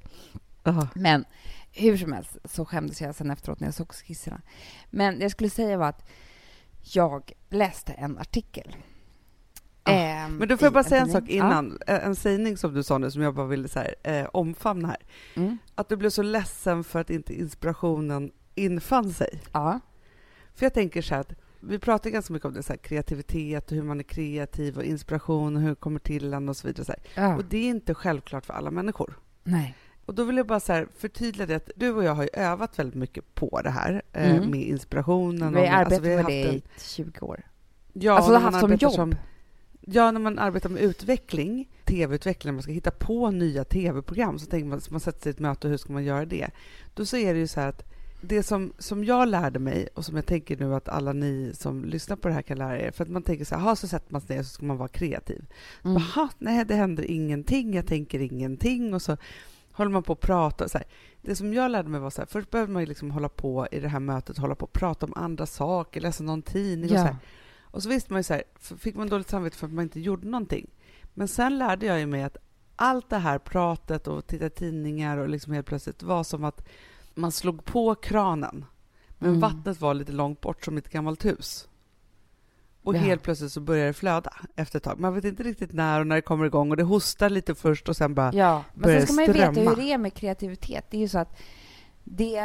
Aha. 0.64 0.88
Men 0.94 1.24
hur 1.72 1.96
som 1.96 2.12
helst 2.12 2.36
så 2.44 2.64
skämdes 2.64 3.00
jag 3.00 3.14
sen 3.14 3.30
efteråt 3.30 3.60
när 3.60 3.66
jag 3.66 3.74
såg 3.74 3.92
skisserna. 3.92 4.40
Men 4.90 5.18
det 5.18 5.22
jag 5.22 5.30
skulle 5.30 5.50
säga 5.50 5.76
var 5.76 5.88
att 5.88 6.08
jag 6.82 7.32
läste 7.50 7.92
en 7.92 8.18
artikel. 8.18 8.76
Ah, 9.84 9.90
Ehm, 9.92 10.36
Men 10.36 10.48
då 10.48 10.56
får 10.56 10.66
jag 10.66 10.72
bara 10.72 10.84
säga 10.84 11.00
en 11.00 11.10
sak 11.10 11.28
innan. 11.28 11.78
En- 11.86 12.00
En 12.00 12.16
sägning 12.16 12.56
som 12.56 12.74
du 12.74 12.82
sa 12.82 12.98
nu 12.98 13.10
som 13.10 13.22
jag 13.22 13.34
bara 13.34 13.46
ville 13.46 13.68
så 13.68 13.78
här, 13.78 13.94
eh, 14.02 14.26
omfamna 14.32 14.88
här. 14.88 14.96
Ja. 15.34 15.42
Mm. 15.42 15.58
Att 15.74 15.88
du 15.88 15.96
blev 15.96 16.10
så 16.10 16.22
ledsen 16.22 16.84
för 16.84 17.00
att 17.00 17.10
inte 17.10 17.34
inspirationen 17.40 18.32
infann 18.54 19.12
sig. 19.12 19.40
ja. 19.52 19.80
För 20.54 20.66
jag 20.66 20.74
tänker 20.74 21.02
så 21.02 21.14
här 21.14 21.20
att 21.20 21.32
vi 21.60 21.78
pratar 21.78 22.10
ganska 22.10 22.32
mycket 22.32 22.46
om 22.46 22.54
det, 22.54 22.62
så 22.62 22.72
här, 22.72 22.78
kreativitet 22.78 23.70
och 23.70 23.76
hur 23.76 23.82
man 23.82 23.98
är 23.98 24.04
kreativ 24.04 24.76
och 24.78 24.84
inspiration 24.84 25.56
och 25.56 25.62
hur 25.62 25.68
det 25.68 25.74
kommer 25.74 25.98
till 26.00 26.34
en 26.34 26.48
och 26.48 26.56
så 26.56 26.66
vidare. 26.66 26.84
Så 26.86 26.94
ja. 27.14 27.36
Och 27.36 27.44
det 27.44 27.56
är 27.58 27.68
inte 27.68 27.94
självklart 27.94 28.46
för 28.46 28.54
alla 28.54 28.70
människor. 28.70 29.18
Nej. 29.44 29.74
Och 30.06 30.14
då 30.14 30.24
vill 30.24 30.36
jag 30.36 30.46
bara 30.46 30.60
så 30.60 30.72
här 30.72 30.88
förtydliga 30.98 31.46
det 31.46 31.54
att 31.54 31.70
du 31.76 31.90
och 31.90 32.04
jag 32.04 32.14
har 32.14 32.22
ju 32.22 32.28
övat 32.32 32.78
väldigt 32.78 32.94
mycket 32.94 33.34
på 33.34 33.60
det 33.64 33.70
här 33.70 34.02
eh, 34.12 34.36
Mm. 34.36 34.50
med 34.50 34.62
inspirationen. 34.62 35.52
Vi 35.54 35.60
har 35.60 35.66
med, 35.66 35.74
arbetat 35.78 35.92
alltså, 35.92 36.10
med 36.16 36.26
det 36.26 36.52
i 36.54 36.62
20 36.78 37.26
år. 37.26 37.40
Ja, 37.92 38.12
alltså, 38.12 38.32
har 38.32 38.40
haft 38.40 38.60
som 38.60 38.74
jobb? 38.74 39.16
Ja, 39.86 40.10
när 40.10 40.20
man 40.20 40.38
arbetar 40.38 40.70
med 40.70 40.82
utveckling, 40.82 41.68
tv-utveckling, 41.84 42.54
man 42.54 42.62
ska 42.62 42.72
hitta 42.72 42.90
på 42.90 43.30
nya 43.30 43.64
tv-program, 43.64 44.38
så 44.38 44.46
tänker 44.46 44.66
man, 44.68 44.80
så 44.80 44.90
man 44.90 45.00
sätter 45.00 45.20
sig 45.22 45.30
i 45.30 45.34
ett 45.34 45.38
möte, 45.40 45.68
hur 45.68 45.76
ska 45.76 45.92
man 45.92 46.04
göra 46.04 46.24
det? 46.24 46.50
Då 46.94 47.04
så 47.06 47.16
är 47.16 47.34
det 47.34 47.40
ju 47.40 47.46
så 47.46 47.60
här 47.60 47.68
att 47.68 47.82
det 48.24 48.42
som, 48.42 48.72
som 48.78 49.04
jag 49.04 49.28
lärde 49.28 49.58
mig 49.58 49.88
och 49.94 50.04
som 50.04 50.16
jag 50.16 50.26
tänker 50.26 50.56
nu 50.56 50.74
att 50.74 50.88
alla 50.88 51.12
ni 51.12 51.50
som 51.54 51.84
lyssnar 51.84 52.16
på 52.16 52.28
det 52.28 52.34
här 52.34 52.42
kan 52.42 52.58
lära 52.58 52.80
er, 52.80 52.90
för 52.90 53.04
att 53.04 53.10
man 53.10 53.22
tänker 53.22 53.44
så 53.44 53.54
här, 53.54 53.62
"Ha, 53.62 53.76
så 53.76 53.88
sätter 53.88 54.12
man 54.12 54.20
sig 54.20 54.36
ner 54.36 54.42
så 54.42 54.48
ska 54.48 54.64
man 54.66 54.76
vara 54.76 54.88
kreativ. 54.88 55.44
Mm. 55.84 56.02
Jaha, 56.14 56.28
nej, 56.38 56.64
det 56.64 56.74
händer 56.74 57.10
ingenting, 57.10 57.74
jag 57.74 57.86
tänker 57.86 58.20
ingenting 58.20 58.94
och 58.94 59.02
så 59.02 59.16
håller 59.72 59.90
man 59.90 60.02
på 60.02 60.12
att 60.12 60.20
prata. 60.20 60.68
Så 60.68 60.78
här. 60.78 60.86
Det 61.22 61.36
som 61.36 61.54
jag 61.54 61.70
lärde 61.70 61.88
mig 61.88 62.00
var 62.00 62.10
så 62.10 62.20
här, 62.20 62.26
först 62.26 62.50
behöver 62.50 62.72
man 62.72 62.82
ju 62.82 62.86
liksom 62.86 63.10
hålla 63.10 63.28
på 63.28 63.66
i 63.72 63.80
det 63.80 63.88
här 63.88 64.00
mötet, 64.00 64.38
hålla 64.38 64.54
på 64.54 64.64
och 64.66 64.72
prata 64.72 65.06
om 65.06 65.12
andra 65.16 65.46
saker, 65.46 66.00
läsa 66.00 66.24
någon 66.24 66.42
tidning 66.42 66.84
och 66.84 66.88
så 66.90 66.94
Ja. 66.94 67.02
här. 67.02 67.16
Och 67.72 67.82
så 67.82 67.88
visste 67.88 68.12
man 68.12 68.20
ju 68.20 68.24
så 68.24 68.34
här, 68.34 68.42
fick 68.78 68.94
man 68.96 69.08
dåligt 69.08 69.28
samvete 69.28 69.56
för 69.56 69.66
att 69.66 69.72
man 69.72 69.82
inte 69.82 70.00
gjorde 70.00 70.26
någonting. 70.28 70.70
Men 71.14 71.28
sen 71.28 71.58
lärde 71.58 71.86
jag 71.86 71.98
ju 72.00 72.06
mig 72.06 72.22
att 72.22 72.36
allt 72.76 73.10
det 73.10 73.18
här 73.18 73.38
pratet 73.38 74.06
och 74.08 74.26
titta 74.26 74.48
tidningar 74.50 75.16
och 75.18 75.28
liksom 75.28 75.52
helt 75.52 75.66
plötsligt 75.66 76.02
var 76.02 76.24
som 76.24 76.44
att 76.44 76.68
man 77.14 77.32
slog 77.32 77.64
på 77.64 77.94
kranen, 77.94 78.64
men 79.18 79.28
Mm. 79.28 79.40
vattnet 79.40 79.80
var 79.80 79.94
lite 79.94 80.12
långt 80.12 80.40
bort 80.40 80.64
som 80.64 80.76
ett 80.76 80.88
gammalt 80.88 81.24
hus. 81.24 81.68
Och 82.82 82.94
Ja. 82.94 82.98
helt 82.98 83.22
plötsligt 83.22 83.52
så 83.52 83.60
börjar 83.60 83.86
det 83.86 83.92
flöda 83.92 84.32
efter 84.56 84.76
ett 84.78 84.82
tag. 84.82 85.00
Man 85.00 85.14
vet 85.14 85.24
inte 85.24 85.42
riktigt 85.42 85.72
när 85.72 86.00
och 86.00 86.06
när 86.06 86.16
det 86.16 86.22
kommer 86.22 86.44
igång 86.44 86.70
och 86.70 86.76
det 86.76 86.82
hostar 86.82 87.30
lite 87.30 87.54
först 87.54 87.88
och 87.88 87.96
sen 87.96 88.14
bara... 88.14 88.32
Ja, 88.34 88.64
men 88.74 88.90
sen 88.90 89.06
ska 89.06 89.12
man 89.14 89.24
ju 89.24 89.32
veta 89.32 89.60
hur 89.60 89.76
det 89.76 89.92
är 89.92 89.98
med 89.98 90.14
kreativitet. 90.14 90.84
Det 90.90 90.96
är 90.96 91.00
ju 91.00 91.08
så 91.08 91.18
att 91.18 91.36
det 92.04 92.36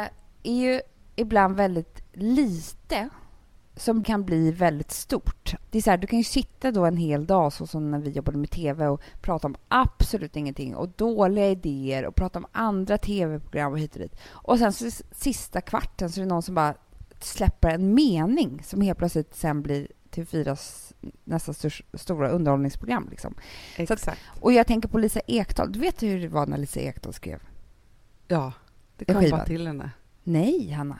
är 0.42 0.52
ju 0.52 0.80
ibland 1.16 1.56
väldigt 1.56 2.02
lite 2.12 3.08
som 3.78 4.04
kan 4.04 4.24
bli 4.24 4.50
väldigt 4.50 4.90
stort. 4.90 5.54
Det 5.70 5.78
är 5.78 5.82
så 5.82 5.90
här, 5.90 5.98
du 5.98 6.06
kan 6.06 6.18
ju 6.18 6.24
sitta 6.24 6.70
då 6.72 6.84
en 6.84 6.96
hel 6.96 7.26
dag, 7.26 7.52
så 7.52 7.66
som 7.66 7.90
när 7.90 7.98
vi 7.98 8.10
jobbade 8.10 8.38
med 8.38 8.50
tv 8.50 8.86
och 8.86 9.00
prata 9.20 9.46
om 9.46 9.56
absolut 9.68 10.36
ingenting 10.36 10.76
och 10.76 10.88
dåliga 10.88 11.48
idéer 11.50 12.06
och 12.06 12.14
prata 12.14 12.38
om 12.38 12.46
andra 12.52 12.98
tv-program 12.98 13.72
och 13.72 13.78
hit 13.78 13.92
och 13.94 14.00
dit. 14.00 14.16
Och 14.26 14.58
sen 14.58 14.72
så 14.72 14.90
sista 15.12 15.60
kvarten 15.60 16.10
så 16.10 16.20
är 16.20 16.24
det 16.24 16.28
någon 16.28 16.42
som 16.42 16.54
bara 16.54 16.74
släpper 17.20 17.68
en 17.68 17.94
mening 17.94 18.62
som 18.64 18.80
helt 18.80 18.98
plötsligt 18.98 19.34
sen 19.36 19.62
blir 19.62 19.88
TV4s 20.10 20.92
nästa 21.24 21.52
stors- 21.52 21.82
stora 21.94 22.28
underhållningsprogram. 22.30 23.08
Liksom. 23.10 23.34
Så 23.76 23.82
att- 23.82 23.90
Exakt. 23.90 24.20
Och 24.40 24.52
jag 24.52 24.66
tänker 24.66 24.88
på 24.88 24.98
Lisa 24.98 25.20
Ekdahl. 25.26 25.72
Du 25.72 25.78
vet 25.78 26.02
hur 26.02 26.20
det 26.20 26.28
var 26.28 26.46
när 26.46 26.58
Lisa 26.58 26.80
Ekdahl 26.80 27.12
skrev? 27.12 27.40
Ja, 28.28 28.52
det 28.96 29.04
kom 29.04 29.14
bara 29.30 29.44
till 29.46 29.66
henne. 29.66 29.90
Nej, 30.24 30.70
Hanna. 30.70 30.98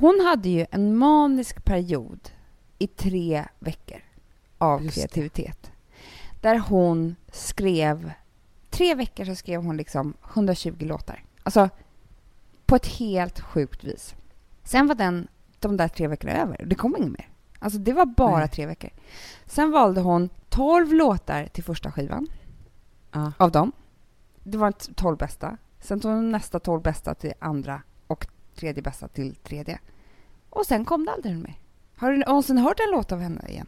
Hon 0.00 0.20
hade 0.26 0.48
ju 0.48 0.66
en 0.70 0.96
manisk 0.96 1.64
period 1.64 2.30
i 2.78 2.86
tre 2.86 3.44
veckor 3.58 3.98
av 4.58 4.82
Just 4.84 4.94
det. 4.94 5.00
kreativitet. 5.00 5.72
Där 6.40 6.58
hon 6.58 7.16
skrev... 7.32 8.12
Tre 8.70 8.94
veckor 8.94 9.24
så 9.24 9.34
skrev 9.34 9.62
hon 9.64 9.76
liksom 9.76 10.14
120 10.34 10.74
låtar. 10.80 11.24
Alltså, 11.42 11.68
på 12.66 12.76
ett 12.76 12.86
helt 12.86 13.40
sjukt 13.40 13.84
vis. 13.84 14.14
Sen 14.64 14.86
var 14.86 14.94
den, 14.94 15.28
de 15.60 15.76
där 15.76 15.88
tre 15.88 16.08
veckorna 16.08 16.32
över. 16.32 16.64
Det 16.66 16.74
kom 16.74 16.96
inget 16.96 17.10
mer. 17.12 17.28
Alltså, 17.58 17.78
det 17.78 17.92
var 17.92 18.06
bara 18.06 18.38
Nej. 18.38 18.48
tre 18.48 18.66
veckor. 18.66 18.90
Sen 19.46 19.70
valde 19.70 20.00
hon 20.00 20.28
12 20.48 20.92
låtar 20.92 21.46
till 21.46 21.64
första 21.64 21.92
skivan. 21.92 22.26
Ja. 23.12 23.32
av 23.36 23.50
dem. 23.52 23.72
Det 24.42 24.58
var 24.58 24.72
t- 24.72 24.92
12 24.96 25.16
bästa. 25.16 25.56
Sen 25.80 26.00
tog 26.00 26.12
hon 26.12 26.30
nästa 26.30 26.60
12 26.60 26.82
bästa 26.82 27.14
till 27.14 27.32
andra 27.38 27.74
och 27.74 27.93
tredje 28.54 28.82
bästa 28.82 29.08
till 29.08 29.34
tredje. 29.34 29.78
Och 30.50 30.66
sen 30.66 30.84
kom 30.84 31.04
det 31.04 31.12
aldrig 31.12 31.36
mer. 31.36 31.58
Har 31.96 32.12
du 32.12 32.18
någonsin 32.18 32.58
hört 32.58 32.80
en 32.80 32.90
låt 32.92 33.12
av 33.12 33.20
henne 33.20 33.44
igen? 33.48 33.66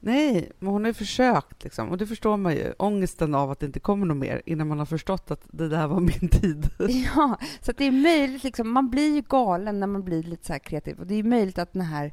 Nej, 0.00 0.52
men 0.58 0.72
hon 0.72 0.84
har 0.84 0.88
ju 0.88 0.94
försökt. 0.94 1.64
Liksom. 1.64 1.88
Och 1.88 1.98
det 1.98 2.06
förstår 2.06 2.36
man 2.36 2.52
ju. 2.52 2.72
Ångesten 2.78 3.34
av 3.34 3.50
att 3.50 3.60
det 3.60 3.66
inte 3.66 3.80
kommer 3.80 4.06
något 4.06 4.16
mer 4.16 4.42
innan 4.46 4.68
man 4.68 4.78
har 4.78 4.86
förstått 4.86 5.30
att 5.30 5.42
det 5.50 5.68
där 5.68 5.86
var 5.86 6.00
min 6.00 6.28
tid. 6.28 6.70
Ja, 7.16 7.38
så 7.60 7.72
det 7.72 7.84
är 7.84 7.92
möjligt. 7.92 8.44
Liksom, 8.44 8.72
man 8.72 8.90
blir 8.90 9.14
ju 9.14 9.22
galen 9.28 9.80
när 9.80 9.86
man 9.86 10.04
blir 10.04 10.22
lite 10.22 10.46
så 10.46 10.52
här 10.52 10.60
kreativ. 10.60 11.00
Och 11.00 11.06
det 11.06 11.14
är 11.14 11.22
möjligt 11.22 11.58
att 11.58 11.72
den 11.72 11.82
här 11.82 12.12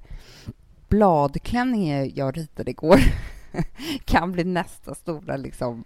bladklänningen 0.87 2.11
jag 2.15 2.37
ritade 2.37 2.71
igår 2.71 2.99
kan 4.05 4.31
bli 4.31 4.43
nästa 4.43 4.95
stora 4.95 5.37
liksom, 5.37 5.83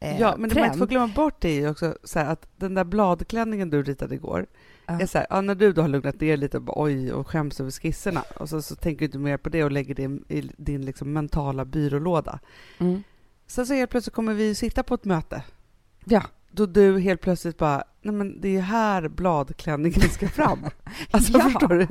eh, 0.00 0.20
ja, 0.20 0.34
men 0.38 0.48
det 0.48 0.54
man 0.54 0.64
inte 0.64 0.68
trend. 0.68 0.78
får 0.78 0.86
glömma 0.86 1.12
bort 1.14 1.40
det 1.40 1.48
är 1.48 1.60
ju 1.60 1.70
också 1.70 1.98
så 2.04 2.18
här 2.18 2.32
att 2.32 2.48
den 2.56 2.74
där 2.74 2.84
bladklänningen 2.84 3.70
du 3.70 3.82
ritade 3.82 4.14
igår, 4.14 4.46
Ja. 4.86 5.06
så 5.06 5.18
här, 5.18 5.26
ja, 5.30 5.40
när 5.40 5.54
du 5.54 5.72
då 5.72 5.82
har 5.82 5.88
lugnat 5.88 6.20
ner 6.20 6.36
lite 6.36 6.56
och 6.56 6.62
bara, 6.62 6.82
oj 6.82 7.12
och 7.12 7.28
skäms 7.28 7.60
över 7.60 7.70
skisserna 7.70 8.22
och 8.40 8.48
så, 8.48 8.62
så 8.62 8.74
tänker 8.76 8.98
du 8.98 9.04
inte 9.04 9.18
mer 9.18 9.36
på 9.36 9.48
det 9.48 9.64
och 9.64 9.72
lägger 9.72 9.94
det 9.94 10.34
i 10.34 10.50
din 10.56 10.84
liksom, 10.84 11.12
mentala 11.12 11.64
byrålåda. 11.64 12.38
Mm. 12.78 13.02
Sen 13.46 13.66
så 13.66 13.74
helt 13.74 13.90
plötsligt 13.90 14.14
kommer 14.14 14.34
vi 14.34 14.54
sitta 14.54 14.82
på 14.82 14.94
ett 14.94 15.04
möte 15.04 15.42
Ja. 16.04 16.22
då 16.50 16.66
du 16.66 16.98
helt 17.00 17.20
plötsligt 17.20 17.58
bara, 17.58 17.84
nej 18.02 18.14
men 18.14 18.40
det 18.40 18.56
är 18.56 18.60
här 18.60 19.08
bladklänningen 19.08 20.00
ska 20.10 20.28
fram. 20.28 20.58
Alltså 21.10 21.32
Ja. 21.38 21.40
förstår 21.40 21.68
du? 21.68 21.86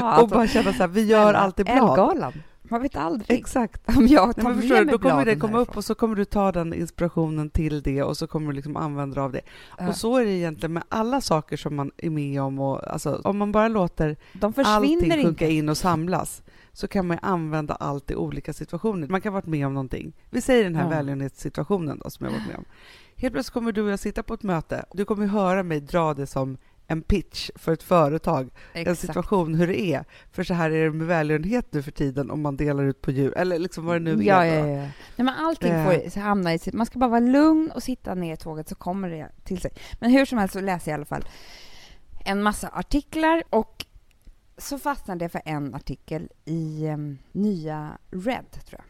ja 0.00 0.22
och 0.22 0.28
bara 0.28 0.46
känna 0.46 0.72
så 0.72 0.78
här, 0.78 0.88
vi 0.88 1.04
gör 1.04 1.34
alltid 1.34 1.66
blad. 1.66 1.78
Elgalan. 1.90 2.32
Man 2.70 2.82
vet 2.82 2.96
aldrig. 2.96 3.38
Exakt. 3.38 3.96
Om 3.96 4.06
jag 4.06 4.36
tar 4.36 4.42
Nej, 4.42 4.52
med 4.52 4.60
förstår 4.60 4.76
mig 4.76 4.92
då 4.92 4.98
kommer 4.98 5.24
det 5.24 5.36
komma 5.36 5.58
upp 5.58 5.76
och 5.76 5.84
så 5.84 5.94
kommer 5.94 6.16
du 6.16 6.24
ta 6.24 6.52
den 6.52 6.74
inspirationen 6.74 7.50
till 7.50 7.82
det 7.82 8.02
och 8.02 8.16
så 8.16 8.26
kommer 8.26 8.46
du 8.46 8.52
liksom 8.52 8.76
använda 8.76 9.22
av 9.22 9.32
det. 9.32 9.40
Ja. 9.78 9.88
Och 9.88 9.96
så 9.96 10.16
är 10.16 10.24
det 10.24 10.30
egentligen 10.30 10.72
med 10.72 10.82
alla 10.88 11.20
saker 11.20 11.56
som 11.56 11.76
man 11.76 11.90
är 11.96 12.10
med 12.10 12.42
om. 12.42 12.58
Och, 12.60 12.92
alltså, 12.92 13.20
om 13.24 13.38
man 13.38 13.52
bara 13.52 13.68
låter 13.68 14.16
allting 14.56 15.00
sjunka 15.00 15.28
inte. 15.28 15.52
in 15.52 15.68
och 15.68 15.76
samlas 15.76 16.42
så 16.72 16.88
kan 16.88 17.06
man 17.06 17.16
ju 17.16 17.20
använda 17.22 17.74
allt 17.74 18.10
i 18.10 18.14
olika 18.14 18.52
situationer. 18.52 19.08
Man 19.08 19.20
kan 19.20 19.32
ha 19.32 19.40
varit 19.40 19.46
med 19.46 19.66
om 19.66 19.74
någonting. 19.74 20.12
Vi 20.30 20.40
säger 20.40 20.64
den 20.64 20.74
här 20.74 20.84
Ja. 20.84 20.88
välgörenhetssituationen 20.90 22.00
då, 22.04 22.10
som 22.10 22.26
jag 22.26 22.32
varit 22.32 22.46
med 22.46 22.56
om. 22.56 22.64
Helt 23.16 23.34
plötsligt 23.34 23.54
kommer 23.54 23.72
du 23.72 23.82
och 23.82 23.90
jag 23.90 23.98
sitta 23.98 24.22
på 24.22 24.34
ett 24.34 24.42
möte. 24.42 24.84
Du 24.92 25.04
kommer 25.04 25.26
höra 25.26 25.62
mig 25.62 25.80
dra 25.80 26.14
det 26.14 26.26
som 26.26 26.56
en 26.90 27.02
pitch 27.02 27.50
för 27.54 27.72
ett 27.72 27.82
företag, 27.82 28.50
en 28.72 28.80
Exakt. 28.80 29.00
situation, 29.00 29.54
hur 29.54 29.66
det 29.66 29.80
är. 29.80 30.04
För 30.32 30.44
så 30.44 30.54
här 30.54 30.70
är 30.70 30.84
det 30.84 30.90
med 30.90 31.06
välgörenhet 31.06 31.66
nu 31.72 31.82
för 31.82 31.90
tiden 31.90 32.30
om 32.30 32.42
man 32.42 32.56
delar 32.56 32.84
ut 32.84 33.02
på 33.02 33.10
djur, 33.10 33.34
eller 33.36 33.58
liksom 33.58 33.84
vad 33.86 33.96
det 33.96 34.14
nu 34.14 34.24
ja, 34.24 34.44
är. 34.44 34.58
ja, 34.58 34.66
ja. 34.68 34.76
Nej, 34.76 34.90
men 35.16 35.28
allting 35.28 35.72
Eh. 35.72 35.84
får 36.10 36.20
hamna 36.20 36.54
i 36.54 36.58
sitt... 36.58 36.74
Man 36.74 36.86
ska 36.86 36.98
bara 36.98 37.10
vara 37.10 37.20
lugn 37.20 37.70
och 37.74 37.82
sitta 37.82 38.14
ner 38.14 38.34
i 38.34 38.36
tåget 38.36 38.68
så 38.68 38.74
kommer 38.74 39.08
det 39.10 39.28
till 39.44 39.60
sig. 39.60 39.70
Men 40.00 40.10
hur 40.10 40.24
som 40.24 40.38
helst 40.38 40.52
så 40.52 40.60
läser 40.60 40.90
jag 40.90 40.94
i 40.94 40.98
alla 40.98 41.04
fall 41.04 41.24
en 42.24 42.42
massa 42.42 42.68
artiklar 42.68 43.42
och 43.50 43.84
så 44.58 44.78
fastnade 44.78 45.24
jag 45.24 45.32
för 45.32 45.42
en 45.44 45.74
artikel 45.74 46.28
i 46.44 46.86
em, 46.86 47.18
nya 47.32 47.98
Red, 48.10 48.44
tror 48.66 48.80
jag. 48.80 48.84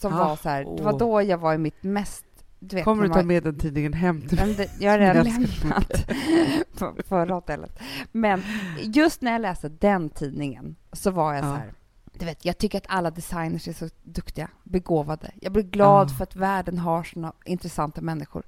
Som 0.00 0.12
Ah, 0.14 0.28
var 0.28 0.36
så 0.36 0.48
här, 0.48 0.76
det 0.76 0.82
var 0.82 0.98
då 0.98 1.22
jag 1.22 1.38
var 1.38 1.54
i 1.54 1.58
mitt 1.58 1.82
mest... 1.82 2.24
Du 2.62 2.76
vet, 2.76 2.84
Kommer 2.84 3.02
du 3.02 3.08
ta 3.08 3.14
man- 3.14 3.26
med 3.26 3.42
den 3.42 3.58
tidningen 3.58 3.92
hem 3.92 4.20
till 4.28 4.56
det, 4.56 4.70
jag 4.78 4.90
har 4.90 4.98
redan 4.98 5.24
lämnat 5.24 7.08
på 7.08 7.16
hotellet. 7.34 7.78
Men 8.12 8.42
just 8.82 9.20
när 9.22 9.32
jag 9.32 9.40
läste 9.40 9.68
den 9.68 10.10
tidningen 10.10 10.76
så 10.92 11.10
var 11.10 11.34
jag 11.34 11.44
Ja. 11.44 11.48
så 11.48 11.54
här... 11.54 11.72
Du 12.12 12.24
vet, 12.26 12.44
jag 12.44 12.58
tycker 12.58 12.78
att 12.78 12.84
alla 12.88 13.10
designers 13.10 13.68
är 13.68 13.72
så 13.72 13.88
duktiga, 14.02 14.48
begåvade. 14.64 15.30
Jag 15.40 15.52
blir 15.52 15.62
glad 15.62 16.10
Ja. 16.10 16.14
för 16.14 16.22
att 16.24 16.36
världen 16.36 16.78
har 16.78 17.02
såna 17.04 17.32
intressanta 17.44 18.00
människor. 18.00 18.42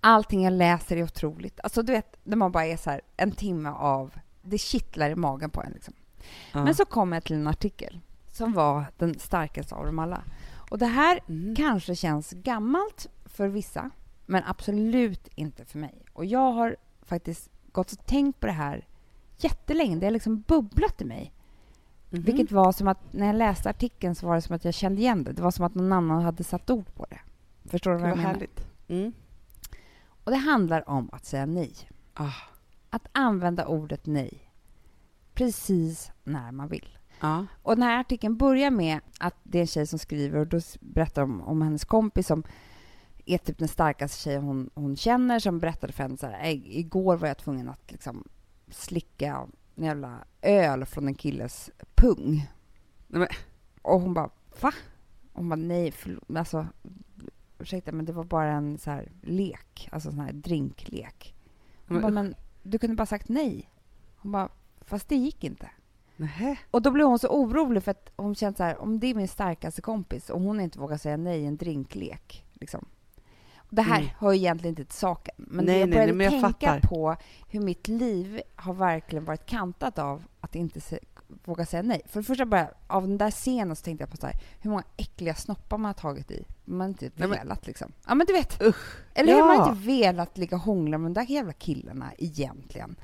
Allting 0.00 0.44
jag 0.44 0.52
läser 0.52 0.96
är 0.96 1.02
otroligt. 1.02 1.60
Alltså, 1.62 1.82
du 1.82 1.92
vet, 1.92 2.16
när 2.24 2.36
man 2.36 2.52
bara 2.52 2.66
är 2.66 2.76
så 2.76 2.90
här, 2.90 3.00
en 3.16 3.32
timme 3.32 3.68
av... 3.70 4.14
Det 4.42 4.58
kittlar 4.58 5.10
i 5.10 5.14
magen 5.14 5.50
på 5.50 5.62
en. 5.62 5.72
Liksom. 5.72 5.94
Ja. 6.52 6.64
Men 6.64 6.74
så 6.74 6.84
kom 6.84 7.12
jag 7.12 7.24
till 7.24 7.36
en 7.36 7.46
artikel 7.46 8.00
som 8.32 8.52
var 8.52 8.84
den 8.98 9.18
starkaste 9.18 9.74
av 9.74 9.86
dem 9.86 9.98
alla. 9.98 10.22
Och 10.70 10.78
det 10.78 10.86
här 10.86 11.20
Mm. 11.28 11.56
kanske 11.56 11.96
känns 11.96 12.30
gammalt 12.30 13.06
för 13.34 13.48
vissa, 13.48 13.90
men 14.26 14.42
absolut 14.46 15.28
inte 15.34 15.64
för 15.64 15.78
mig. 15.78 16.04
Och 16.12 16.24
jag 16.24 16.52
har 16.52 16.76
faktiskt 17.02 17.50
gått 17.72 17.92
och 17.92 18.06
tänkt 18.06 18.40
på 18.40 18.46
det 18.46 18.52
här 18.52 18.86
jättelänge. 19.36 19.96
Det 19.96 20.06
har 20.06 20.10
liksom 20.10 20.40
bubblat 20.40 21.02
i 21.02 21.04
mig. 21.04 21.32
Mhm. 22.10 22.22
Vilket 22.22 22.52
var 22.52 22.72
som 22.72 22.88
att 22.88 23.12
när 23.12 23.26
jag 23.26 23.36
läste 23.36 23.70
artikeln 23.70 24.14
så 24.14 24.26
var 24.26 24.34
det 24.34 24.42
som 24.42 24.56
att 24.56 24.64
jag 24.64 24.74
kände 24.74 25.00
igen 25.00 25.24
det. 25.24 25.32
Det 25.32 25.42
var 25.42 25.50
som 25.50 25.64
att 25.64 25.74
någon 25.74 25.92
annan 25.92 26.22
hade 26.22 26.44
satt 26.44 26.70
ord 26.70 26.94
på 26.94 27.06
det. 27.10 27.20
Förstår 27.64 27.90
du 27.90 27.98
vad 27.98 28.10
jag 28.10 28.16
menar? 28.16 28.32
härligt. 28.32 28.60
Mm. 28.88 29.12
Och 30.24 30.30
det 30.30 30.36
handlar 30.36 30.88
om 30.88 31.10
att 31.12 31.24
säga 31.24 31.46
nej. 31.46 31.72
Ah. 32.14 32.32
Att 32.90 33.08
använda 33.12 33.66
ordet 33.66 34.06
nej 34.06 34.44
precis 35.34 36.10
när 36.24 36.52
man 36.52 36.68
vill. 36.68 36.98
Ja. 37.20 37.46
Och 37.62 37.74
den 37.74 37.82
här 37.82 38.00
artikeln 38.00 38.36
börjar 38.36 38.70
med 38.70 39.00
att 39.18 39.34
det 39.42 39.58
är 39.58 39.60
en 39.60 39.66
tjej 39.66 39.86
som 39.86 39.98
skriver 39.98 40.38
och 40.38 40.46
då 40.46 40.60
berättar 40.80 41.22
de 41.22 41.40
om 41.40 41.62
hennes 41.62 41.84
kompis 41.84 42.26
som 42.26 42.42
är 43.26 43.38
typ 43.38 43.58
den 43.58 43.68
starkaste 43.68 44.22
tjejen 44.22 44.42
hon, 44.42 44.70
hon 44.74 44.96
känner 44.96 45.38
som 45.38 45.58
berättade 45.60 45.92
för 45.92 46.02
henne 46.02 46.16
så 46.16 46.26
här, 46.26 46.44
"Ey, 46.44 46.78
igår 46.78 47.16
var 47.16 47.28
jag 47.28 47.38
tvungen 47.38 47.68
att 47.68 47.92
liksom 47.92 48.28
slicka 48.68 49.46
en 49.76 49.84
jävla 49.84 50.24
öl 50.42 50.84
från 50.84 51.08
en 51.08 51.14
killes 51.14 51.70
pung. 51.94 52.50
Och 53.82 54.00
hon 54.00 54.14
bara, 54.14 54.30
va? 54.60 54.72
Hon 55.32 55.48
bara, 55.48 55.56
nej, 55.56 55.90
förlåt, 55.90 56.24
alltså, 56.36 56.66
ursäkta, 57.58 57.92
men 57.92 58.04
det 58.04 58.12
var 58.12 58.24
bara 58.24 58.52
en 58.52 58.78
så 58.78 58.90
här 58.90 59.12
lek, 59.22 59.88
alltså 59.92 60.10
sån 60.10 60.20
här 60.20 60.32
drinklek. 60.32 61.34
Hon 61.88 61.94
Men- 61.96 62.02
bara, 62.02 62.12
men 62.12 62.34
du 62.62 62.78
kunde 62.78 62.96
bara 62.96 63.06
sagt 63.06 63.28
nej. 63.28 63.70
Hon 64.16 64.32
bara, 64.32 64.48
fast 64.80 65.08
det 65.08 65.16
gick 65.16 65.44
inte. 65.44 65.70
Nähä. 66.16 66.56
Och 66.70 66.82
då 66.82 66.90
blev 66.90 67.06
hon 67.06 67.18
så 67.18 67.28
orolig 67.28 67.82
för 67.82 67.90
att 67.90 68.12
hon 68.16 68.34
kände 68.34 68.56
så 68.56 68.62
här, 68.62 68.78
om 68.78 69.00
det 69.00 69.06
är 69.06 69.14
min 69.14 69.28
starkaste 69.28 69.82
kompis 69.82 70.30
och 70.30 70.40
hon 70.40 70.60
inte 70.60 70.78
vågar 70.78 70.96
säga 70.96 71.16
nej 71.16 71.40
i 71.40 71.46
en 71.46 71.56
drinklek. 71.56 72.44
Liksom. 72.52 72.84
Det 73.74 73.82
här 73.82 73.98
Mm. 74.00 74.10
hör 74.18 74.32
ju 74.32 74.38
egentligen 74.38 74.72
inte 74.72 74.84
till 74.84 74.98
saken. 74.98 75.34
Men 75.38 75.64
Nej, 75.64 75.78
jag 75.80 75.88
nej, 75.88 75.96
började 75.96 76.12
nej, 76.12 76.30
men 76.30 76.40
jag 76.42 76.42
tänka 76.52 76.72
fattar. 76.72 76.88
på 76.88 77.16
hur 77.48 77.60
mitt 77.60 77.88
liv 77.88 78.40
har 78.56 78.74
verkligen 78.74 79.24
varit 79.24 79.46
kantat 79.46 79.98
av 79.98 80.24
att 80.40 80.54
inte 80.54 80.80
se, 80.80 80.98
våga 81.44 81.66
säga 81.66 81.82
nej. 81.82 82.02
För 82.06 82.20
det 82.20 82.24
första 82.24 82.46
bara, 82.46 82.68
av 82.86 83.02
den 83.08 83.18
där 83.18 83.30
scenen 83.30 83.76
så 83.76 83.82
tänkte 83.84 84.02
jag 84.02 84.10
på 84.10 84.16
så 84.16 84.26
här, 84.26 84.36
hur 84.60 84.70
många 84.70 84.82
äckliga 84.96 85.34
snoppar 85.34 85.78
man 85.78 85.86
har 85.86 85.94
tagit 85.94 86.30
i. 86.30 86.44
Man 86.64 86.88
inte 86.88 87.04
Nej, 87.04 87.28
men- 87.28 87.30
velat 87.30 87.66
liksom. 87.66 87.92
Ja 88.06 88.14
men 88.14 88.26
du 88.26 88.32
vet. 88.32 88.62
Usch. 88.62 88.96
Eller 89.14 89.34
hur 89.34 89.42
man 89.44 89.56
Ja. 89.56 89.70
inte 89.70 89.86
velat 89.86 90.38
ligga 90.38 90.56
och 90.56 90.62
hångla 90.62 90.98
med 90.98 91.10
de 91.10 91.14
där 91.20 91.30
jävla 91.32 91.52
killarna 91.52 92.12
egentligen. 92.18 92.96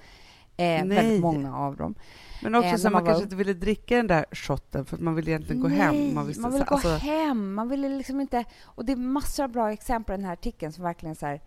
Eh, 0.60 0.84
Nej. 0.84 0.96
väldigt 0.96 1.20
många 1.22 1.56
av 1.56 1.76
dem. 1.76 1.94
Men 2.42 2.54
också 2.54 2.68
Eh, 2.68 2.76
så 2.76 2.84
man, 2.86 2.92
man 2.92 3.02
var 3.02 3.08
kanske 3.10 3.22
inte 3.24 3.36
ville 3.36 3.52
dricka 3.54 3.96
den 3.96 4.06
där 4.06 4.24
shotten 4.32 4.84
för 4.84 4.96
man 4.98 5.14
ville 5.14 5.30
egentligen 5.30 5.62
gå 5.62 5.68
hem. 5.68 6.14
Man, 6.14 6.14
man 6.14 6.34
så- 6.34 6.48
vill 6.50 6.64
gå 6.64 6.74
alltså, 6.74 6.88
hem. 6.96 7.54
Man 7.54 7.68
ville 7.68 7.88
liksom 7.88 8.20
inte... 8.20 8.44
Och 8.62 8.84
det 8.84 8.92
är 8.92 8.96
massor 8.96 9.44
av 9.44 9.50
bra 9.50 9.72
exempel 9.72 10.14
i 10.14 10.16
den 10.16 10.24
här 10.26 10.32
artikeln 10.32 10.72
som 10.72 10.84
verkligen 10.84 11.14
så 11.16 11.26
här... 11.26 11.40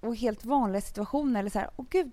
Och 0.00 0.16
helt 0.16 0.44
vanliga 0.44 0.80
situationer. 0.80 1.40
Eller 1.40 1.50
så 1.50 1.58
här, 1.58 1.70
åh 1.76 1.86
gud, 1.90 2.12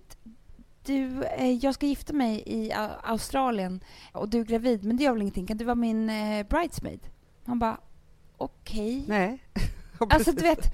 du, 0.85 1.23
eh, 1.23 1.51
jag 1.51 1.73
ska 1.73 1.85
gifta 1.85 2.13
mig 2.13 2.43
i 2.45 2.71
Au- 2.71 2.89
Australien 3.03 3.83
och 4.11 4.29
du 4.29 4.39
är 4.39 4.43
gravid, 4.43 4.83
men 4.83 4.97
det 4.97 5.03
gör 5.03 5.11
väl 5.13 5.21
ingenting. 5.21 5.45
Kan 5.47 5.57
du 5.57 5.65
vara 5.65 5.75
min 5.75 6.09
eh, 6.09 6.45
bridesmaid? 6.47 6.99
Man 7.45 7.59
bara, 7.59 7.77
okej. 8.37 9.03
Nej. 9.07 9.43
Ja, 9.99 10.07
Alltså, 10.09 10.31
du 10.31 10.41
vet, 10.41 10.73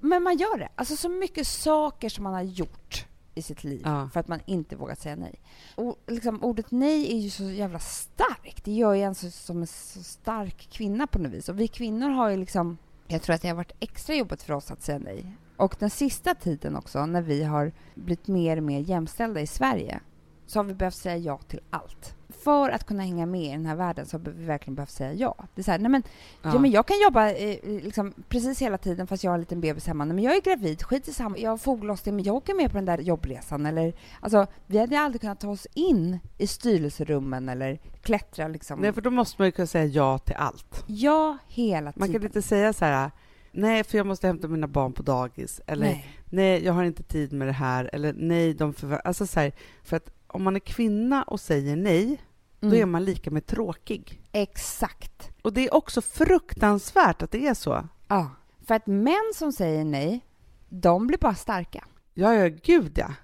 men 0.00 0.22
man 0.22 0.36
gör 0.36 0.58
det. 0.58 0.68
Alltså 0.74 0.96
så 0.96 1.08
mycket 1.08 1.46
saker 1.46 2.08
som 2.08 2.24
man 2.24 2.34
har 2.34 2.42
gjort 2.42 3.06
i 3.34 3.42
sitt 3.42 3.64
liv 3.64 3.82
Ja. 3.84 4.08
för 4.12 4.20
att 4.20 4.28
man 4.28 4.40
inte 4.46 4.76
vågat 4.76 5.00
säga 5.00 5.16
nej. 5.16 5.34
Och 5.74 5.96
liksom, 6.06 6.42
ordet 6.44 6.70
nej 6.70 7.12
är 7.12 7.18
ju 7.18 7.30
så 7.30 7.44
jävla 7.44 7.78
starkt. 7.78 8.64
Det 8.64 8.72
gör 8.72 8.94
ju 8.94 9.02
en 9.02 9.14
så, 9.14 9.30
som 9.30 9.60
en 9.60 9.66
så 9.66 10.02
stark 10.02 10.68
kvinna 10.70 11.06
på 11.06 11.18
något 11.18 11.32
vis. 11.32 11.48
Och 11.48 11.60
vi 11.60 11.68
kvinnor 11.68 12.08
har 12.08 12.28
ju 12.30 12.36
liksom... 12.36 12.78
Jag 13.06 13.22
tror 13.22 13.34
att 13.34 13.42
det 13.42 13.48
har 13.48 13.54
varit 13.56 13.72
extra 13.80 14.14
jobbigt 14.14 14.42
för 14.42 14.52
oss 14.54 14.70
att 14.70 14.82
säga 14.82 14.98
nej. 14.98 15.36
Och 15.56 15.76
den 15.78 15.90
sista 15.90 16.34
tiden 16.34 16.76
också, 16.76 17.06
när 17.06 17.22
vi 17.22 17.44
har 17.44 17.72
blivit 17.94 18.26
mer 18.28 18.56
och 18.56 18.62
mer 18.62 18.80
jämställda 18.80 19.40
i 19.40 19.46
Sverige, 19.46 20.00
så 20.46 20.58
har 20.58 20.64
vi 20.64 20.74
behövt 20.74 20.94
säga 20.94 21.16
ja 21.16 21.38
till 21.48 21.60
allt. 21.70 22.14
För 22.28 22.70
att 22.70 22.86
kunna 22.86 23.02
hänga 23.02 23.26
med 23.26 23.42
i 23.42 23.50
den 23.50 23.66
här 23.66 23.76
världen 23.76 24.06
så 24.06 24.18
har 24.18 24.24
vi 24.24 24.44
verkligen 24.44 24.74
behövt 24.74 24.90
säga 24.90 25.12
ja. 25.12 25.34
Det 25.54 25.60
är 25.60 25.64
så 25.64 25.70
här, 25.70 25.78
nej 25.78 25.90
men 25.90 26.02
Ja. 26.42 26.58
men 26.58 26.70
jag 26.70 26.86
kan 26.86 26.96
jobba 27.00 27.30
eh, 27.30 27.58
liksom, 27.64 28.12
precis 28.28 28.62
hela 28.62 28.78
tiden 28.78 29.06
fast 29.06 29.24
jag 29.24 29.30
har 29.30 29.34
en 29.34 29.40
liten 29.40 29.60
bebis 29.60 29.86
hemma. 29.86 30.04
Nej, 30.04 30.14
men 30.14 30.24
jag 30.24 30.36
är 30.36 30.40
gravid, 30.40 30.82
skit 30.82 31.08
i 31.08 31.12
samma. 31.12 31.38
Jag 31.38 31.50
har 31.50 31.56
foglossning, 31.56 32.16
men 32.16 32.24
jag 32.24 32.34
åker 32.34 32.54
med 32.54 32.70
på 32.70 32.76
den 32.76 32.84
där 32.84 32.98
jobbresan. 32.98 33.66
Eller, 33.66 33.94
alltså, 34.20 34.46
vi 34.66 34.78
hade 34.78 35.00
aldrig 35.00 35.20
kunnat 35.20 35.40
ta 35.40 35.48
oss 35.48 35.66
in 35.74 36.18
i 36.38 36.46
styrelserummen 36.46 37.48
eller 37.48 37.78
klättra 38.02 38.48
liksom. 38.48 38.80
Nej, 38.80 38.92
för 38.92 39.00
då 39.00 39.10
måste 39.10 39.40
man 39.42 39.48
ju 39.48 39.52
kunna 39.52 39.66
säga 39.66 39.84
ja 39.84 40.18
till 40.18 40.36
allt. 40.36 40.84
Ja, 40.86 41.38
hela 41.48 41.92
Man 41.96 42.08
tiden. 42.08 42.20
kan 42.20 42.26
inte 42.28 42.42
säga 42.42 42.72
så 42.72 42.84
här, 42.84 43.10
nej, 43.52 43.84
för 43.84 43.98
jag 43.98 44.06
måste 44.06 44.26
hämta 44.26 44.48
mina 44.48 44.66
barn 44.66 44.92
på 44.92 45.02
dagis, 45.02 45.60
eller 45.66 45.86
nej, 45.86 46.06
Nej. 46.30 46.64
jag 46.64 46.72
har 46.72 46.84
inte 46.84 47.02
tid 47.02 47.32
med 47.32 47.48
det 47.48 47.52
här, 47.52 47.90
eller 47.92 48.12
nej, 48.16 48.54
de 48.54 48.74
förvär... 48.74 49.00
Alltså 49.04 49.26
så 49.26 49.40
här, 49.40 49.52
för 49.84 49.96
att 49.96 50.10
om 50.34 50.42
man 50.42 50.56
är 50.56 50.60
kvinna 50.60 51.22
och 51.22 51.40
säger 51.40 51.76
nej, 51.76 52.22
då 52.60 52.66
Mm. 52.68 52.80
är 52.82 52.86
man 52.86 53.04
lika 53.04 53.30
med 53.30 53.46
tråkig. 53.46 54.22
Exakt. 54.32 55.30
Och 55.42 55.52
det 55.52 55.60
är 55.66 55.74
också 55.74 56.00
fruktansvärt 56.02 57.22
att 57.22 57.30
det 57.30 57.46
är 57.46 57.54
så. 57.54 57.88
Ja. 58.08 58.30
För 58.66 58.74
att 58.74 58.86
män 58.86 59.32
som 59.34 59.52
säger 59.52 59.84
nej, 59.84 60.20
de 60.68 61.06
blir 61.06 61.18
bara 61.18 61.34
starka. 61.34 61.84
Ja, 62.14 62.34
ja, 62.34 62.48
gud 62.62 62.92
ja. 62.98 63.14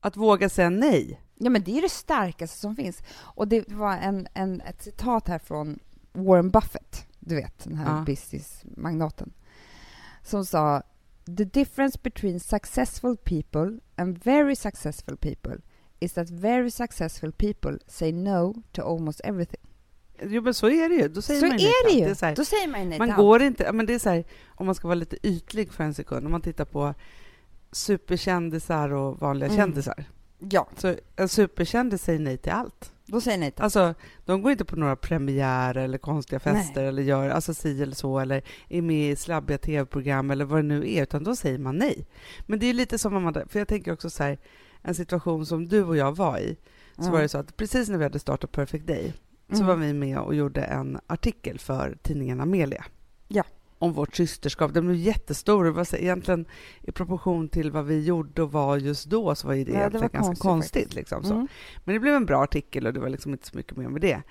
Att 0.00 0.16
våga 0.16 0.48
säga 0.48 0.70
nej. 0.70 1.20
Ja, 1.34 1.50
men 1.50 1.62
det 1.62 1.78
är 1.78 1.82
det 1.82 1.88
starkaste 1.88 2.58
som 2.58 2.76
finns. 2.76 3.02
Och 3.18 3.48
det 3.48 3.68
var 3.72 3.92
en, 3.96 4.28
en, 4.34 4.60
ett 4.60 4.82
citat 4.82 5.28
här 5.28 5.38
från 5.38 5.78
Warren 6.12 6.50
Buffett, 6.50 7.06
du 7.20 7.34
vet, 7.34 7.64
den 7.64 7.76
här 7.76 7.96
Ja. 7.98 8.04
businessmagnaten, 8.04 9.32
som 10.22 10.44
sa 10.46 10.82
The 11.26 11.44
difference 11.44 11.98
between 12.02 12.40
successful 12.40 13.16
people 13.16 13.78
and 13.96 14.18
very 14.18 14.56
successful 14.56 15.16
people 15.16 15.56
is 16.04 16.12
that 16.12 16.30
very 16.30 16.70
successful 16.70 17.32
people 17.32 17.78
say 17.86 18.12
no 18.12 18.62
to 18.72 18.82
almost 18.82 19.20
everything. 19.24 19.60
Jo, 20.22 20.42
men 20.42 20.54
så 20.54 20.68
är 20.68 20.88
det 20.88 20.94
ju. 20.94 21.08
Då 21.08 21.22
säger 21.22 21.40
Så 21.40 21.46
man 21.46 21.56
nej 21.56 21.66
är 21.66 21.90
det 21.92 21.98
ju. 22.04 22.10
är 22.10 22.14
så 22.14 22.26
här, 22.26 22.36
Då 22.36 22.44
säger 22.44 22.68
man 22.68 22.80
ju 22.82 22.86
nej 22.88 22.98
man 22.98 23.16
går 23.16 23.42
inte... 23.42 23.72
Men 23.72 23.86
det 23.86 23.94
är 23.94 23.98
så 23.98 24.10
här, 24.10 24.24
om 24.48 24.66
man 24.66 24.74
ska 24.74 24.88
vara 24.88 24.94
lite 24.94 25.26
ytlig 25.26 25.72
för 25.72 25.84
en 25.84 25.94
sekund, 25.94 26.26
om 26.26 26.32
man 26.32 26.40
tittar 26.40 26.64
på 26.64 26.94
superkändisar 27.72 28.90
och 28.92 29.18
vanliga 29.20 29.46
Mm. 29.48 29.56
kändisar. 29.58 30.04
Ja, 30.38 30.68
Så 30.76 30.94
en 31.16 31.28
superkändis 31.28 32.02
säger 32.02 32.18
nej 32.18 32.36
till 32.38 32.52
allt. 32.52 32.92
då 33.06 33.20
säger 33.20 33.38
nej 33.38 33.46
allt. 33.48 33.60
Alltså, 33.60 33.94
de 34.24 34.42
går 34.42 34.52
inte 34.52 34.64
på 34.64 34.76
några 34.76 34.96
premiärer 34.96 35.84
eller 35.84 35.98
konstiga 35.98 36.40
fester 36.40 36.84
eller 36.84 37.02
gör 37.02 37.28
alltså 37.28 37.54
si 37.54 37.82
eller 37.82 37.94
så 37.94 38.18
eller 38.18 38.42
är 38.68 38.82
med 38.82 39.10
i 39.12 39.16
slabbiga 39.16 39.58
tv-program 39.58 40.30
eller 40.30 40.44
vad 40.44 40.58
det 40.58 40.62
nu 40.62 40.92
är, 40.92 41.02
utan 41.02 41.24
då 41.24 41.36
säger 41.36 41.58
man 41.58 41.76
nej. 41.78 42.06
Men 42.46 42.58
det 42.58 42.66
är 42.66 42.74
lite 42.74 42.98
som 42.98 43.16
om 43.16 43.22
man, 43.22 43.34
för 43.48 43.58
jag 43.58 43.68
tänker 43.68 43.92
också 43.92 44.10
så 44.10 44.22
här, 44.22 44.38
en 44.82 44.94
situation 44.94 45.46
som 45.46 45.68
du 45.68 45.82
och 45.84 45.96
jag 45.96 46.16
var 46.16 46.38
i, 46.38 46.56
så 46.96 47.04
Ja. 47.04 47.10
var 47.10 47.20
det 47.22 47.28
så 47.28 47.38
att 47.38 47.56
precis 47.56 47.88
när 47.88 47.98
vi 47.98 48.04
hade 48.04 48.18
startat 48.18 48.52
Perfect 48.52 48.86
Day 48.86 49.12
så 49.48 49.54
Mm. 49.56 49.66
var 49.66 49.76
vi 49.76 49.92
med 49.92 50.18
och 50.18 50.34
gjorde 50.34 50.60
en 50.62 51.00
artikel 51.06 51.58
för 51.58 51.96
tidningen 52.02 52.40
Amelia. 52.40 52.84
Ja. 53.28 53.42
Om 53.78 53.92
vårt 53.92 54.14
systerskap. 54.16 54.74
Den 54.74 54.84
blev 54.86 54.96
jättestor. 54.98 55.64
Det 55.64 55.70
var 55.70 55.84
så, 55.84 55.96
egentligen 55.96 56.44
i 56.80 56.92
proportion 56.92 57.48
till 57.48 57.70
vad 57.70 57.84
vi 57.84 58.04
gjorde 58.04 58.42
och 58.42 58.52
var 58.52 58.76
just 58.76 59.06
då 59.10 59.34
så 59.34 59.46
var 59.46 59.54
ju 59.54 59.64
det 59.64 59.70
Ja, 59.72 59.76
det 59.76 59.80
egentligen 59.80 60.02
var 60.02 60.08
ganska 60.08 60.42
konstigt 60.42 60.72
konstigt. 60.82 60.94
liksom, 60.94 61.24
så. 61.24 61.34
Mm. 61.34 61.48
Men 61.84 61.94
det 61.94 61.98
blev 62.00 62.14
en 62.14 62.26
bra 62.26 62.42
artikel 62.42 62.86
och 62.86 62.92
det 62.92 63.00
var 63.00 63.08
liksom 63.08 63.32
inte 63.32 63.46
så 63.46 63.56
mycket 63.56 63.76
mer 63.76 63.88
med 63.88 64.00
det. 64.00 64.22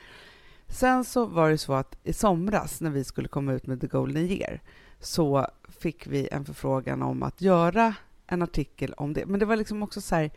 Sen 0.67 1.05
så 1.05 1.25
var 1.25 1.49
det 1.49 1.57
så 1.57 1.73
att 1.73 1.97
i 2.03 2.13
somras 2.13 2.81
när 2.81 2.89
vi 2.89 3.03
skulle 3.03 3.27
komma 3.27 3.53
ut 3.53 3.67
med 3.67 3.81
The 3.81 3.87
Golden 3.87 4.23
Year 4.23 4.61
så 4.99 5.47
fick 5.79 6.07
vi 6.07 6.29
en 6.31 6.45
förfrågan 6.45 7.01
om 7.01 7.23
att 7.23 7.41
göra 7.41 7.93
en 8.31 8.41
artikel 8.41 8.93
om 8.93 9.13
det. 9.13 9.25
Men 9.25 9.39
det 9.39 9.45
var 9.45 9.55
liksom 9.55 9.83
också 9.83 10.01
så 10.01 10.15
här, 10.15 10.31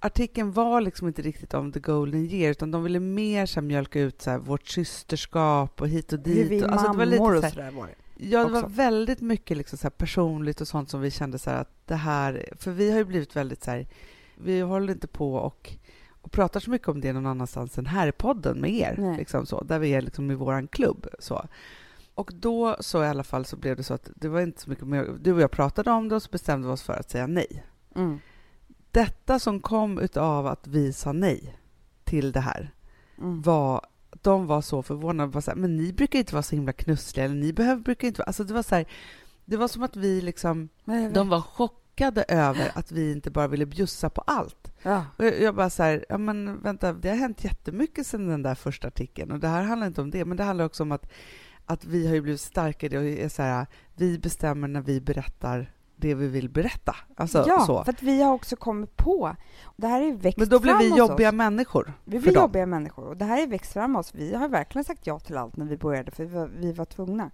artikeln 0.00 0.52
var 0.52 0.80
liksom 0.80 1.08
inte 1.08 1.22
riktigt 1.22 1.54
om 1.54 1.72
The 1.72 1.80
Golden 1.80 2.24
Year 2.30 2.50
utan 2.50 2.70
de 2.70 2.82
ville 2.82 3.00
mer 3.00 3.46
så 3.46 3.60
här, 3.60 3.66
mjölka 3.66 4.00
ut 4.00 4.22
så 4.22 4.30
här, 4.30 4.38
vårt 4.38 4.66
systerskap 4.68 5.80
och 5.80 5.88
hit 5.88 6.12
och 6.12 6.18
dit. 6.18 6.36
Hur 6.36 6.44
vi 6.48 6.62
Och- 6.64 6.68
alltså, 6.72 6.92
det 6.92 6.98
var 6.98 7.06
lite 7.06 7.16
så 7.18 7.24
och 7.36 7.42
här- 7.42 7.50
sådär 7.50 7.70
var 7.70 7.86
det. 7.86 7.94
Ja, 8.26 8.44
det 8.44 8.50
var 8.52 8.62
också. 8.62 8.72
väldigt 8.74 9.20
mycket 9.20 9.56
liksom 9.56 9.78
så 9.78 9.82
här 9.82 9.90
personligt 9.90 10.60
och 10.60 10.68
sånt 10.68 10.90
som 10.90 11.00
vi 11.00 11.10
kände 11.10 11.38
så 11.38 11.50
här 11.50 11.60
att 11.60 11.86
det 11.86 11.94
här... 11.94 12.48
För 12.58 12.70
vi 12.70 12.90
har 12.90 12.98
ju 12.98 13.04
blivit 13.04 13.36
väldigt 13.36 13.64
så 13.64 13.70
här... 13.70 13.86
Vi 14.36 14.60
håller 14.60 14.92
inte 14.92 15.06
på 15.06 15.34
och, 15.34 15.70
och 16.22 16.32
pratar 16.32 16.60
så 16.60 16.70
mycket 16.70 16.88
om 16.88 17.00
det 17.00 17.12
någon 17.12 17.26
annanstans 17.26 17.78
än 17.78 17.86
här 17.86 18.06
i 18.08 18.12
podden 18.12 18.60
med 18.60 18.70
er, 18.70 18.94
Nej. 18.98 19.16
liksom 19.18 19.46
så, 19.46 19.62
där 19.64 19.78
vi 19.78 19.94
är 19.94 20.00
liksom 20.02 20.30
i 20.30 20.34
våran 20.34 20.68
klubb. 20.68 21.06
Så. 21.18 21.46
Och 22.18 22.30
då 22.34 22.76
så 22.80 23.04
i 23.04 23.06
alla 23.06 23.24
fall 23.24 23.44
så 23.44 23.56
blev 23.56 23.76
det 23.76 23.82
så 23.82 23.94
att 23.94 24.10
det 24.14 24.28
var 24.28 24.40
inte 24.40 24.60
så 24.60 24.70
mycket 24.70 24.86
mer... 24.86 25.16
Du 25.20 25.32
och 25.32 25.40
jag 25.40 25.50
pratade 25.50 25.90
om 25.90 26.08
det 26.08 26.14
och 26.14 26.22
så 26.22 26.30
bestämde 26.30 26.66
vi 26.68 26.72
oss 26.72 26.82
för 26.82 26.92
att 26.92 27.10
säga 27.10 27.26
nej. 27.26 27.64
Mm. 27.94 28.18
Detta 28.90 29.38
som 29.38 29.60
kom 29.60 29.98
utav 29.98 30.46
att 30.46 30.66
vi 30.66 30.92
sa 30.92 31.12
nej 31.12 31.58
till 32.04 32.32
det 32.32 32.40
här 32.40 32.70
Mm. 33.18 33.42
var 33.42 33.86
de 34.22 34.46
var 34.46 34.60
så 34.60 34.82
förvånade. 34.82 35.32
Var 35.32 35.40
så 35.40 35.50
här, 35.50 35.58
men 35.58 35.76
ni 35.76 35.92
brukar 35.92 36.18
inte 36.18 36.34
vara 36.34 36.42
så 36.42 36.54
himla 36.54 36.72
knussliga. 36.72 37.24
Eller 37.24 37.34
ni 37.34 37.52
behöver, 37.52 37.82
brukar 37.82 38.08
inte 38.08 38.18
vara... 38.18 38.26
Alltså 38.26 38.44
det 38.44 38.54
var 38.54 38.62
så 38.62 38.74
här, 38.74 38.86
det 39.44 39.56
var 39.56 39.68
som 39.68 39.82
att 39.82 39.96
vi 39.96 40.20
liksom... 40.20 40.68
De 41.14 41.28
var 41.28 41.40
chockade 41.40 42.24
över 42.28 42.70
att 42.74 42.92
vi 42.92 43.12
inte 43.12 43.30
bara 43.30 43.48
ville 43.48 43.66
bjussa 43.66 44.10
på 44.10 44.20
allt. 44.20 44.72
Ja. 44.82 45.04
Och 45.16 45.24
jag, 45.24 45.40
jag 45.40 45.54
bara 45.54 45.70
så 45.70 45.82
här, 45.82 46.04
ja 46.08 46.18
men 46.18 46.62
vänta, 46.62 46.92
det 46.92 47.08
har 47.08 47.16
hänt 47.16 47.44
jättemycket 47.44 48.06
sedan 48.06 48.28
den 48.28 48.42
där 48.42 48.54
första 48.54 48.88
artikeln. 48.88 49.30
Och 49.30 49.40
det 49.40 49.48
här 49.48 49.62
handlar 49.62 49.86
inte 49.86 50.00
om 50.00 50.10
det, 50.10 50.24
men 50.24 50.36
det 50.36 50.44
handlar 50.44 50.64
också 50.64 50.82
om 50.82 50.92
att, 50.92 51.10
att 51.68 51.84
vi 51.84 52.06
har 52.06 52.14
ju 52.14 52.20
blivit 52.20 52.40
starkare 52.40 52.98
och 52.98 53.04
är 53.04 53.28
så 53.28 53.42
här, 53.42 53.66
vi 53.96 54.18
bestämmer 54.18 54.68
när 54.68 54.80
vi 54.80 55.00
berättar 55.00 55.72
det 55.96 56.14
vi 56.14 56.28
vill 56.28 56.48
berätta. 56.48 56.96
Alltså 57.16 57.44
ja, 57.46 57.60
så. 57.66 57.84
för 57.84 57.92
att 57.92 58.02
vi 58.02 58.22
har 58.22 58.32
också 58.32 58.56
kommit 58.56 58.96
på... 58.96 59.36
Det 59.76 59.86
här 59.86 60.00
är 60.00 60.12
växt 60.12 60.38
Men 60.38 60.48
då 60.48 60.60
blir 60.60 60.78
vi 60.78 60.96
jobbiga 60.96 61.28
oss. 61.28 61.34
människor. 61.34 61.92
Vi 62.04 62.18
blir 62.18 62.34
dem. 62.34 62.42
jobbiga 62.42 62.66
människor 62.66 63.04
och 63.06 63.16
det 63.16 63.24
här 63.24 63.42
är 63.42 63.46
växt 63.46 63.72
fram 63.72 63.96
oss. 63.96 64.14
Vi 64.14 64.34
har 64.34 64.48
verkligen 64.48 64.84
sagt 64.84 65.06
ja 65.06 65.18
till 65.18 65.36
allt 65.36 65.56
när 65.56 65.66
vi 65.66 65.76
började 65.76 66.10
för 66.10 66.24
vi 66.24 66.34
var, 66.34 66.46
vi 66.46 66.72
var 66.72 66.84
tvungna. 66.84 67.30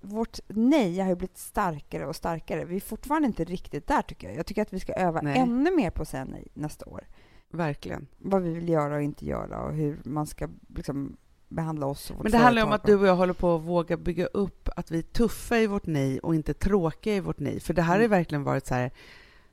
Vårt 0.00 0.38
nej 0.48 1.00
har 1.00 1.08
ju 1.08 1.16
blivit 1.16 1.38
starkare 1.38 2.06
och 2.06 2.16
starkare. 2.16 2.64
Vi 2.64 2.76
är 2.76 2.80
fortfarande 2.80 3.26
inte 3.26 3.44
riktigt 3.44 3.86
där 3.86 4.02
tycker 4.02 4.28
jag. 4.28 4.36
Jag 4.36 4.46
tycker 4.46 4.62
att 4.62 4.72
vi 4.72 4.80
ska 4.80 4.92
öva 4.92 5.20
Nej. 5.20 5.38
ännu 5.38 5.76
mer 5.76 5.90
på 5.90 6.02
att 6.02 6.08
säga 6.08 6.24
nej 6.24 6.48
nästa 6.54 6.86
år. 6.86 7.06
Verkligen. 7.50 8.06
Vad 8.18 8.42
vi 8.42 8.52
vill 8.52 8.68
göra 8.68 8.94
och 8.96 9.02
inte 9.02 9.26
göra 9.26 9.62
och 9.62 9.74
hur 9.74 10.00
man 10.04 10.26
ska 10.26 10.48
liksom 10.68 11.16
behandla 11.50 11.86
oss 11.86 12.10
och 12.10 12.22
Men 12.22 12.32
det 12.32 12.38
handlar 12.38 12.64
om 12.64 12.72
att 12.72 12.84
du 12.84 12.94
och 12.96 13.06
jag 13.06 13.16
håller 13.16 13.32
på 13.32 13.54
att 13.54 13.62
våga 13.62 13.96
bygga 13.96 14.26
upp 14.26 14.68
att 14.76 14.90
vi 14.90 14.98
är 14.98 15.02
tuffa 15.02 15.58
i 15.58 15.66
vårt 15.66 15.86
nej 15.86 16.18
och 16.20 16.34
inte 16.34 16.54
tråkiga 16.54 17.14
i 17.16 17.20
vårt 17.20 17.38
nej. 17.38 17.60
För 17.60 17.74
det 17.74 17.82
här 17.82 17.92
har 17.94 17.98
Mm. 17.98 18.10
verkligen 18.10 18.42
varit 18.44 18.66
så 18.66 18.74
här, 18.74 18.90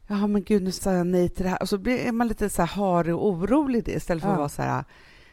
ja 0.08 0.28
men 0.28 0.44
gud 0.44 0.64
nu 0.64 0.72
sa 0.72 0.94
jag 0.94 1.08
nej 1.08 1.30
till 1.30 1.44
det 1.44 1.50
här. 1.50 1.62
Och 1.62 1.70
så 1.70 1.78
blir 1.78 1.98
är 2.08 2.12
man 2.12 2.28
lite 2.28 2.50
så 2.50 2.62
här 2.62 2.70
harig 2.76 3.16
och 3.16 3.28
orolig 3.28 3.84
det 3.84 3.92
istället 3.92 4.24
för 4.24 4.30
Ja. 4.30 4.34
att 4.34 4.40
vara 4.40 4.50
så 4.50 4.62
här, 4.62 4.84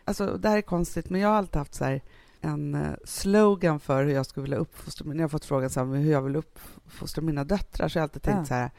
alltså 0.05 0.27
det 0.39 0.49
här 0.49 0.57
är 0.57 0.63
konstigt 0.63 1.11
men 1.11 1.21
jag 1.21 1.29
har 1.29 1.37
alltid 1.37 1.57
haft 1.57 1.75
så 1.75 1.85
här 1.85 2.01
en 2.41 2.75
eh, 2.75 2.93
slogan 3.05 3.81
för 3.81 4.05
hur 4.05 4.13
jag 4.13 4.27
skulle 4.27 4.43
vilja 4.43 4.59
uppfostra, 4.59 5.07
när 5.09 5.17
jag 5.17 5.23
har 5.23 5.29
fått 5.29 5.45
frågan 5.45 5.71
så 5.71 5.85
här, 5.85 5.97
hur 5.97 6.13
jag 6.13 6.23
vill 6.23 6.37
uppfostra 6.37 7.23
mina 7.23 7.45
döttrar 7.45 7.89
så 7.89 7.99
har 7.99 8.01
jag 8.01 8.05
alltid 8.05 8.23
tänkt 8.23 8.39
Ja. 8.39 8.45
så 8.45 8.55
här, 8.55 8.71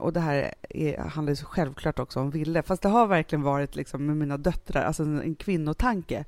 och 0.00 0.12
det 0.12 0.20
här 0.20 0.54
är, 0.70 0.98
handlar 0.98 1.30
ju 1.32 1.36
så 1.36 1.46
självklart 1.46 1.98
också 1.98 2.20
om 2.20 2.30
Ville, 2.30 2.62
fast 2.62 2.82
det 2.82 2.88
har 2.88 3.06
verkligen 3.06 3.42
varit 3.42 3.76
liksom 3.76 4.06
med 4.06 4.16
mina 4.16 4.36
döttrar, 4.36 4.84
alltså 4.84 5.02
en, 5.02 5.20
en 5.20 5.34
kvinnotanke. 5.34 6.24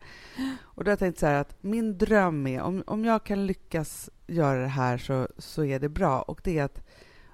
Och 0.60 0.84
då 0.84 0.88
har 0.88 0.92
jag 0.92 0.98
tänkt 0.98 1.18
så 1.18 1.26
här 1.26 1.34
att 1.34 1.56
min 1.60 1.98
dröm 1.98 2.46
är, 2.46 2.62
om, 2.62 2.82
om 2.86 3.04
jag 3.04 3.24
kan 3.24 3.46
lyckas 3.46 4.10
göra 4.26 4.60
det 4.60 4.66
här 4.68 4.98
så, 4.98 5.28
så 5.38 5.64
är 5.64 5.80
det 5.80 5.88
bra. 5.88 6.22
Och 6.22 6.40
det 6.44 6.58
är 6.58 6.64
att 6.64 6.86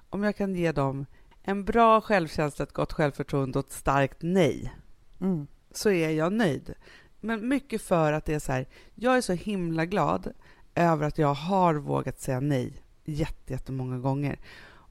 om 0.09 0.23
jag 0.23 0.35
kan 0.35 0.55
ge 0.55 0.71
dem 0.71 1.05
en 1.43 1.65
bra 1.65 2.01
självkänsla, 2.01 2.63
ett 2.63 2.73
gott 2.73 2.93
självförtroende 2.93 3.59
och 3.59 3.65
ett 3.65 3.71
starkt 3.71 4.17
nej, 4.19 4.73
Mm. 5.21 5.47
så 5.71 5.89
är 5.89 6.09
jag 6.09 6.33
nöjd. 6.33 6.73
Men 7.19 7.47
mycket 7.47 7.81
för 7.81 8.13
att 8.13 8.25
det 8.25 8.33
är 8.33 8.39
så 8.39 8.51
här, 8.51 8.67
jag 8.95 9.17
är 9.17 9.21
så 9.21 9.33
himla 9.33 9.85
glad 9.85 10.31
över 10.75 11.07
att 11.07 11.17
jag 11.17 11.33
har 11.33 11.75
vågat 11.75 12.19
säga 12.19 12.39
nej 12.39 12.73
jätte, 13.05 13.53
jättemånga 13.53 13.97
gånger. 13.97 14.39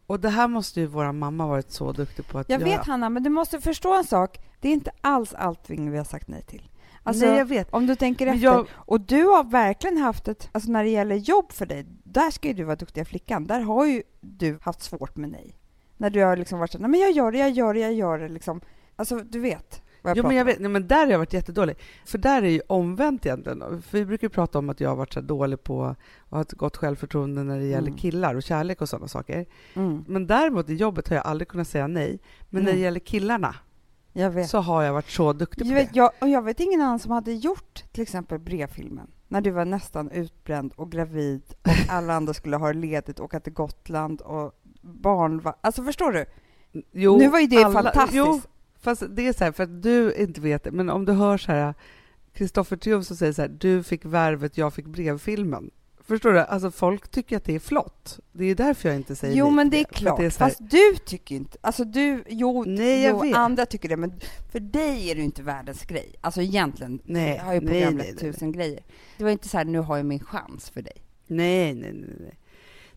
Och 0.09 0.21
det 0.21 0.29
här 0.29 0.49
måste 0.49 0.81
ju 0.81 0.87
vår 0.87 1.13
mamma 1.13 1.47
varit 1.47 1.71
så 1.71 1.93
duktig 1.93 2.27
på 2.27 2.39
att 2.39 2.49
Jag 2.51 2.61
göra. 2.61 2.71
vet 2.79 2.87
Hanna, 2.87 3.09
men 3.11 3.23
du 3.23 3.31
måste 3.31 3.61
förstå 3.61 3.95
en 3.97 4.05
sak. 4.05 4.39
Det 4.61 4.69
är 4.69 4.73
inte 4.73 4.91
alls 5.01 5.35
allting 5.35 5.91
vi 5.91 5.97
har 5.99 6.05
sagt 6.05 6.29
nej 6.29 6.43
till. 6.43 6.69
Alltså, 7.03 7.27
Nej, 7.27 7.39
jag 7.39 7.45
vet. 7.45 7.73
om 7.75 7.87
du 7.87 7.95
tänker 7.97 8.27
Men 8.27 8.35
efter. 8.35 8.45
jag- 8.47 8.67
Och 8.75 9.01
du 9.01 9.23
har 9.25 9.45
verkligen 9.45 9.97
haft 9.99 10.29
ett, 10.29 10.49
alltså 10.53 10.71
när 10.71 10.85
det 10.85 10.91
gäller 10.91 11.17
jobb 11.17 11.53
för 11.53 11.67
dig, 11.67 11.87
där 12.05 12.31
ska 12.31 12.49
ju 12.49 12.55
du 12.55 12.65
vara 12.65 12.77
duktiga 12.77 13.05
flickan. 13.05 13.47
Där 13.47 13.61
har 13.61 13.87
ju 13.87 14.03
du 14.21 14.59
haft 14.63 14.83
svårt 14.83 15.17
med 15.17 15.31
nej. 15.31 15.55
När 15.97 16.11
du 16.11 16.25
har 16.25 16.37
liksom 16.37 16.59
varit 16.59 16.73
så 16.73 16.79
nej 16.79 16.91
men 16.91 17.01
jag 17.01 17.11
gör 17.13 17.33
det, 17.33 17.39
jag 17.39 17.51
gör 17.51 17.75
det, 17.75 17.81
jag 17.81 17.93
gör 17.93 18.19
det 18.19 18.29
liksom. 18.29 18.61
Alltså 18.97 19.17
du 19.19 19.41
vet 19.41 19.83
Jo, 20.17 20.27
men 20.27 20.37
jag 20.37 20.45
vet, 20.45 20.61
nej, 20.61 20.71
men 20.71 20.89
där 20.89 20.97
har 21.05 21.07
jag 21.13 21.19
varit 21.19 21.33
jättedålig. 21.33 21.77
För 22.05 22.19
där 22.19 22.43
är 22.43 22.49
ju 22.49 22.61
omvänt 22.67 23.27
egentligen. 23.27 23.83
För 23.83 23.99
vi 23.99 24.05
brukar 24.05 24.29
prata 24.29 24.59
om 24.59 24.71
att 24.71 24.81
jag 24.81 24.89
har 24.89 24.97
varit 24.97 25.13
så 25.13 25.21
dålig 25.21 25.65
på 25.65 25.85
att 25.85 25.97
ha 26.31 26.41
ett 26.41 26.53
gott 26.53 26.77
självförtroende 26.77 27.43
när 27.45 27.59
det 27.59 27.67
gäller 27.67 27.89
Mm. 27.89 27.99
killar 27.99 28.35
och 28.35 28.43
kärlek 28.43 28.81
och 28.81 28.89
sådana 28.89 29.09
saker. 29.09 29.47
Mm, 29.75 30.05
Men 30.09 30.27
däremot 30.27 30.71
i 30.71 30.75
jobbet 30.75 31.09
har 31.09 31.17
jag 31.17 31.27
aldrig 31.27 31.49
kunnat 31.49 31.69
säga 31.69 31.87
nej. 31.87 32.19
Men 32.51 32.65
när 32.65 32.73
det 32.73 32.79
gäller 32.79 33.01
killarna 33.01 33.55
så 34.49 34.59
har 34.59 34.83
jag 34.83 34.93
varit 34.93 35.11
så 35.11 35.33
duktig 35.33 35.65
på 35.67 35.69
Jag 35.69 35.75
vet, 35.75 35.93
det. 35.93 35.99
jag, 35.99 36.11
och 36.21 36.29
jag 36.29 36.43
vet 36.43 36.61
ingen 36.61 36.81
annan 36.81 36.99
som 36.99 37.13
hade 37.13 37.33
gjort 37.33 37.85
till 37.93 38.03
exempel 38.03 38.39
brevfilmen. 38.39 39.07
När 39.29 39.41
du 39.41 39.51
var 39.51 39.65
nästan 39.65 40.11
utbränd 40.11 40.73
och 40.77 40.93
gravid 40.93 41.43
och 41.63 41.69
alla 41.93 42.15
andra 42.15 42.35
skulle 42.35 42.57
ha 42.57 42.73
ledigt 42.73 43.19
och 43.19 43.25
åka 43.25 43.41
till 43.41 43.53
Gotland 43.53 44.21
och 44.21 44.53
barn 44.83 45.41
var, 45.41 45.55
Alltså 45.61 45.83
förstår 45.85 46.13
du? 46.13 46.25
Jo, 46.93 47.17
nu 47.19 47.29
var 47.29 47.39
ju 47.39 47.47
det 47.47 47.57
alla- 47.65 47.83
fantastiskt. 47.83 48.15
Jo, 48.17 48.41
fast 48.81 49.03
det 49.11 49.27
är 49.29 49.33
så 49.33 49.45
här, 49.45 49.53
för 49.53 49.63
att 49.63 49.83
du 49.83 50.15
inte 50.15 50.41
vet 50.41 50.65
det, 50.65 50.71
men 50.71 50.91
om 50.91 51.05
du 51.05 51.13
hör 51.13 51.39
så 51.39 51.53
här 51.53 51.75
Kristoffer 52.33 52.77
Triumf 52.77 53.07
som 53.07 53.17
säger 53.17 53.33
så 53.33 53.43
här, 53.43 53.49
du 53.49 53.83
fick 53.83 54.05
värvet, 54.05 54.59
jag 54.59 54.75
fick 54.75 54.87
brevfilmen. 54.87 55.71
Förstår 56.01 56.33
du? 56.33 56.41
Alltså 56.41 56.71
folk 56.71 57.09
tycker 57.09 57.37
att 57.37 57.45
det 57.45 57.55
är 57.55 57.59
flott. 57.59 58.19
Det 58.33 58.45
är 58.45 58.55
därför 58.55 58.89
jag 58.89 58.97
inte 58.97 59.17
säger 59.17 59.37
Jo, 59.37 59.51
men 59.51 59.71
det 59.71 59.81
är 59.81 59.85
klart. 59.85 60.19
att 60.19 60.25
är 60.25 60.31
Fast 60.31 60.71
du 60.71 60.97
tycker 61.05 61.35
inte... 61.35 61.59
Alltså 61.61 61.85
du... 61.85 62.25
Jo, 62.29 62.65
Nej, 62.67 63.03
jag 63.03 63.11
jo 63.11 63.21
vet. 63.21 63.37
andra 63.37 63.67
tycker 63.67 63.89
det, 63.89 63.97
men 63.97 64.13
för 64.53 64.61
dig 64.61 65.11
är 65.11 65.15
det 65.15 65.23
inte 65.23 65.43
världens 65.43 65.85
grej. 65.85 66.15
Alltså 66.21 66.43
egentligen 66.43 67.01
Nej, 67.05 67.37
jag 67.37 67.45
har 67.45 67.55
ju 67.55 67.61
nej, 67.61 67.69
programmet 67.69 68.07
nej, 68.07 68.15
nej. 68.23 68.33
tusen 68.33 68.53
grejer. 68.53 68.83
Det 69.17 69.25
var 69.25 69.31
inte 69.31 69.49
så 69.49 69.59
här, 69.59 69.65
nu 69.65 69.79
har 69.79 69.97
jag 69.97 70.07
min 70.07 70.21
chans 70.25 70.71
för 70.71 70.83
dig. 70.83 70.97
Nej, 71.27 71.75
nej, 71.75 71.93
nej, 71.93 72.17
nej. 72.21 72.39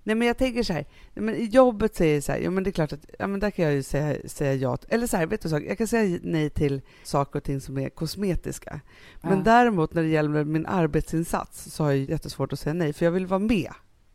Nej, 0.03 0.15
men 0.15 0.27
jag 0.27 0.37
tänker 0.37 0.63
så 0.63 0.73
här, 0.73 0.85
men 1.13 1.45
jobbet 1.45 1.95
säger 1.95 2.21
så 2.21 2.31
här, 2.31 2.39
ja 2.39 2.51
men 2.51 2.63
det 2.63 2.69
är 2.69 2.71
klart 2.71 2.93
att, 2.93 3.05
ja 3.19 3.27
men 3.27 3.39
där 3.39 3.51
kan 3.51 3.65
jag 3.65 3.73
ju 3.73 3.83
säga, 3.83 4.17
säga 4.25 4.53
ja. 4.53 4.77
Eller 4.89 5.07
så 5.07 5.17
här, 5.17 5.25
vet 5.25 5.41
du 5.41 5.49
sak, 5.49 5.63
jag 5.67 5.77
kan 5.77 5.87
säga 5.87 6.19
nej 6.23 6.49
till 6.49 6.81
saker 7.03 7.39
och 7.39 7.43
ting 7.43 7.61
som 7.61 7.77
är 7.77 7.89
kosmetiska. 7.89 8.79
Men 9.21 9.37
Ja. 9.37 9.43
däremot 9.43 9.93
när 9.93 10.01
det 10.01 10.07
gäller 10.09 10.43
min 10.43 10.65
arbetsinsats 10.65 11.71
så 11.71 11.83
har 11.83 11.91
jag 11.91 11.99
jättesvårt 12.09 12.53
att 12.53 12.59
säga 12.59 12.73
nej, 12.73 12.93
för 12.93 13.05
jag 13.05 13.11
vill 13.11 13.27
vara 13.27 13.39
med. 13.39 13.71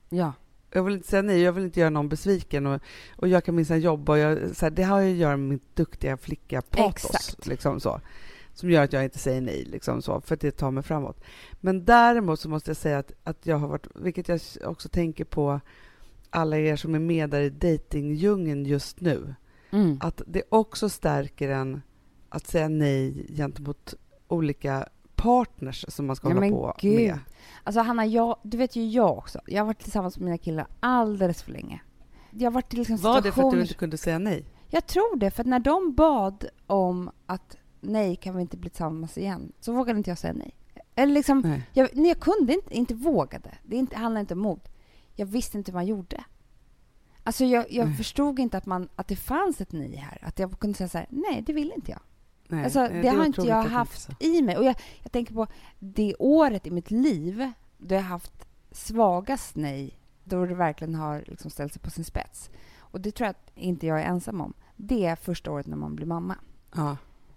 Ja. 0.08 0.32
Jag 0.72 0.82
vill 0.82 0.94
inte 0.94 1.08
säga 1.08 1.22
nej, 1.22 1.40
jag 1.42 1.52
vill 1.52 1.64
inte 1.64 1.80
göra 1.80 1.90
någon 1.90 2.08
besviken 2.08 2.66
och, 2.66 2.80
och 3.16 3.28
jag 3.28 3.44
kan 3.44 3.54
minsann 3.54 3.80
jobba 3.80 4.12
och 4.12 4.18
jag, 4.18 4.38
så 4.56 4.64
här, 4.66 4.70
det 4.70 4.82
har 4.82 5.00
ju 5.00 5.12
att 5.12 5.18
göra 5.18 5.36
med 5.36 5.48
mitt 5.48 5.76
duktiga 5.76 6.16
flicka 6.16 6.62
patos. 6.62 7.04
Exakt. 7.04 7.46
Liksom 7.46 7.80
så, 7.80 8.00
som 8.56 8.70
gör 8.70 8.82
att 8.84 8.92
jag 8.92 9.04
inte 9.04 9.18
säger 9.18 9.40
nej, 9.40 9.64
liksom 9.64 10.02
så, 10.02 10.20
för 10.20 10.34
att 10.34 10.40
det 10.40 10.50
tar 10.50 10.70
mig 10.70 10.82
framåt. 10.82 11.20
Men 11.60 11.84
däremot 11.84 12.40
så 12.40 12.48
måste 12.48 12.70
jag 12.70 12.76
säga 12.76 12.98
att, 12.98 13.12
att 13.24 13.46
jag 13.46 13.58
har 13.58 13.68
varit, 13.68 13.86
vilket 13.94 14.28
jag 14.28 14.40
också 14.64 14.88
tänker 14.88 15.24
på 15.24 15.60
alla 16.30 16.58
er 16.58 16.76
som 16.76 16.94
är 16.94 16.98
med 16.98 17.30
där 17.30 17.40
i 17.40 17.50
dejtingdjungeln 17.50 18.64
just 18.66 19.00
nu, 19.00 19.34
Mm. 19.70 19.98
att 20.00 20.22
det 20.26 20.42
också 20.48 20.88
stärker 20.88 21.48
en 21.48 21.82
att 22.28 22.46
säga 22.46 22.68
nej 22.68 23.26
gentemot 23.36 23.94
olika 24.28 24.88
partners 25.14 25.84
som 25.88 26.06
man 26.06 26.16
ska 26.16 26.28
Ja, 26.28 26.34
hålla 26.34 26.48
på 26.48 26.74
gud. 26.80 26.94
med. 26.96 27.18
Alltså 27.64 27.80
Hanna, 27.80 28.06
jag, 28.06 28.36
du 28.42 28.56
vet 28.58 28.76
ju 28.76 28.86
jag 28.88 29.18
också. 29.18 29.40
Jag 29.46 29.60
har 29.60 29.66
varit 29.66 29.78
tillsammans 29.82 30.18
med 30.18 30.24
mina 30.24 30.38
killar 30.38 30.66
alldeles 30.80 31.42
för 31.42 31.52
länge. 31.52 31.80
Jag 32.30 32.46
har 32.46 32.54
varit 32.54 32.72
liksom 32.72 32.96
Var 32.96 33.20
det 33.20 33.32
för 33.32 33.42
att 33.42 33.52
du 33.52 33.60
inte 33.60 33.74
kunde 33.74 33.96
säga 33.98 34.18
nej? 34.18 34.44
Jag 34.70 34.86
tror 34.86 35.16
det, 35.16 35.30
för 35.30 35.44
när 35.44 35.58
de 35.60 35.94
bad 35.94 36.44
om 36.66 37.10
att 37.26 37.56
nej, 37.80 38.16
kan 38.16 38.36
vi 38.36 38.42
inte 38.42 38.56
bli 38.56 38.70
tillsammans 38.70 39.18
igen, 39.18 39.52
så 39.60 39.72
vågade 39.72 39.98
inte 39.98 40.10
jag 40.10 40.18
säga 40.18 40.32
nej. 40.32 40.54
Eller 40.94 41.14
liksom, 41.14 41.40
Nej. 41.40 41.62
jag, 41.72 41.88
nej, 41.92 42.08
jag 42.08 42.20
kunde 42.20 42.52
inte, 42.54 42.74
inte 42.74 42.94
vågade. 42.94 43.50
Det 43.62 43.76
inte, 43.76 43.96
handlar 43.96 44.20
inte 44.20 44.34
om 44.34 44.40
mod. 44.40 44.60
Jag 45.14 45.26
visste 45.26 45.58
inte 45.58 45.70
hur 45.70 45.76
man 45.76 45.86
gjorde. 45.86 46.24
Alltså 47.22 47.44
jag, 47.44 47.72
jag 47.72 47.96
förstod 47.96 48.38
inte 48.38 48.58
att, 48.58 48.66
man, 48.66 48.88
att 48.96 49.08
det 49.08 49.16
fanns 49.16 49.60
ett 49.60 49.72
nej 49.72 49.96
här. 49.96 50.18
Att 50.22 50.38
jag 50.38 50.58
kunde 50.60 50.76
säga 50.76 50.88
så 50.88 50.98
här, 50.98 51.06
nej, 51.10 51.42
det 51.46 51.52
vill 51.52 51.72
inte 51.76 51.90
jag. 51.90 52.00
Nej, 52.48 52.64
Alltså, 52.64 52.78
det 52.80 53.08
är 53.08 53.16
har 53.16 53.26
inte 53.26 53.42
jag 53.42 53.62
haft 53.62 54.02
så. 54.02 54.12
i 54.20 54.42
mig. 54.42 54.56
Och 54.56 54.64
jag, 54.64 54.74
jag 55.02 55.12
tänker 55.12 55.34
på 55.34 55.46
det 55.78 56.14
året 56.18 56.66
i 56.66 56.70
mitt 56.70 56.90
liv 56.90 57.52
då 57.78 57.94
jag 57.94 58.02
haft 58.02 58.46
svagast 58.70 59.56
nej, 59.56 59.98
då 60.24 60.46
det 60.46 60.54
verkligen 60.54 60.94
har 60.94 61.24
liksom 61.26 61.50
ställt 61.50 61.72
sig 61.72 61.82
på 61.82 61.90
sin 61.90 62.04
spets. 62.04 62.50
Och 62.78 63.00
det 63.00 63.10
tror 63.10 63.26
jag 63.26 63.30
att 63.30 63.50
inte 63.54 63.86
jag 63.86 64.00
är 64.00 64.04
ensam 64.04 64.40
om. 64.40 64.54
Det 64.76 65.06
är 65.06 65.16
första 65.16 65.50
året 65.50 65.66
när 65.66 65.76
man 65.76 65.96
blir 65.96 66.06
mamma. 66.06 66.36
Ja. 66.74 66.96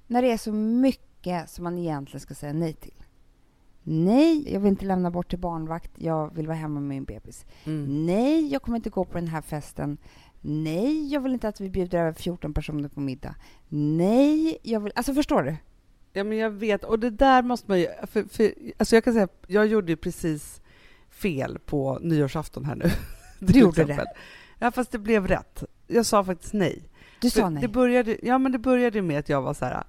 När 0.09 0.21
det 0.21 0.31
är 0.31 0.37
så 0.37 0.51
mycket 0.51 1.49
som 1.49 1.63
man 1.63 1.77
egentligen 1.77 2.19
ska 2.19 2.33
säga 2.33 2.53
nej 2.53 2.73
till. 2.73 3.03
Nej, 3.83 4.53
jag 4.53 4.59
vill 4.59 4.69
inte 4.69 4.85
lämna 4.85 5.11
bort 5.11 5.29
till 5.29 5.39
barnvakt. 5.39 5.91
Jag 5.95 6.35
vill 6.35 6.47
vara 6.47 6.57
hemma 6.57 6.79
med 6.79 6.89
min 6.89 7.03
bebis. 7.03 7.45
Mm. 7.63 8.05
Nej, 8.05 8.47
jag 8.47 8.61
kommer 8.61 8.75
inte 8.75 8.89
gå 8.89 9.05
på 9.05 9.17
den 9.17 9.27
här 9.27 9.41
festen. 9.41 9.97
Nej, 10.41 11.13
jag 11.13 11.21
vill 11.21 11.33
inte 11.33 11.47
att 11.47 11.61
vi 11.61 11.69
bjuder 11.69 11.99
över 11.99 12.13
14 12.13 12.53
personer 12.53 12.89
på 12.89 12.99
middag. 12.99 13.35
Nej, 13.67 14.57
jag 14.63 14.79
vill... 14.79 14.93
Alltså, 14.95 15.13
förstår 15.13 15.43
du? 15.43 15.55
Ja, 16.13 16.23
men 16.23 16.37
jag 16.37 16.49
vet. 16.49 16.83
Och 16.83 16.99
det 16.99 17.09
där 17.09 17.41
måste 17.41 17.71
man 17.71 17.79
ju... 17.79 17.87
För, 18.07 18.23
för, 18.23 18.53
alltså 18.77 18.95
jag 18.95 19.03
kan 19.03 19.13
säga, 19.13 19.27
jag 19.47 19.67
gjorde 19.67 19.91
ju 19.91 19.97
precis 19.97 20.61
fel 21.09 21.59
på 21.65 21.99
nyårsafton 22.01 22.65
här 22.65 22.75
nu. 22.75 22.91
Du 23.39 23.59
gjorde 23.59 23.81
exempel. 23.81 24.07
Ja, 24.59 24.71
fast 24.71 24.91
det 24.91 24.99
blev 24.99 25.27
rätt. 25.27 25.63
Jag 25.87 26.05
sa 26.05 26.23
faktiskt 26.23 26.53
nej. 26.53 26.83
Du 27.21 27.29
sa 27.29 27.49
nej. 27.49 27.61
Det 27.61 27.67
började, 27.67 28.17
ja, 28.23 28.37
men 28.37 28.51
det 28.51 28.59
började 28.59 29.01
med 29.01 29.19
att 29.19 29.29
jag 29.29 29.41
var 29.41 29.53
så 29.53 29.65
här... 29.65 29.83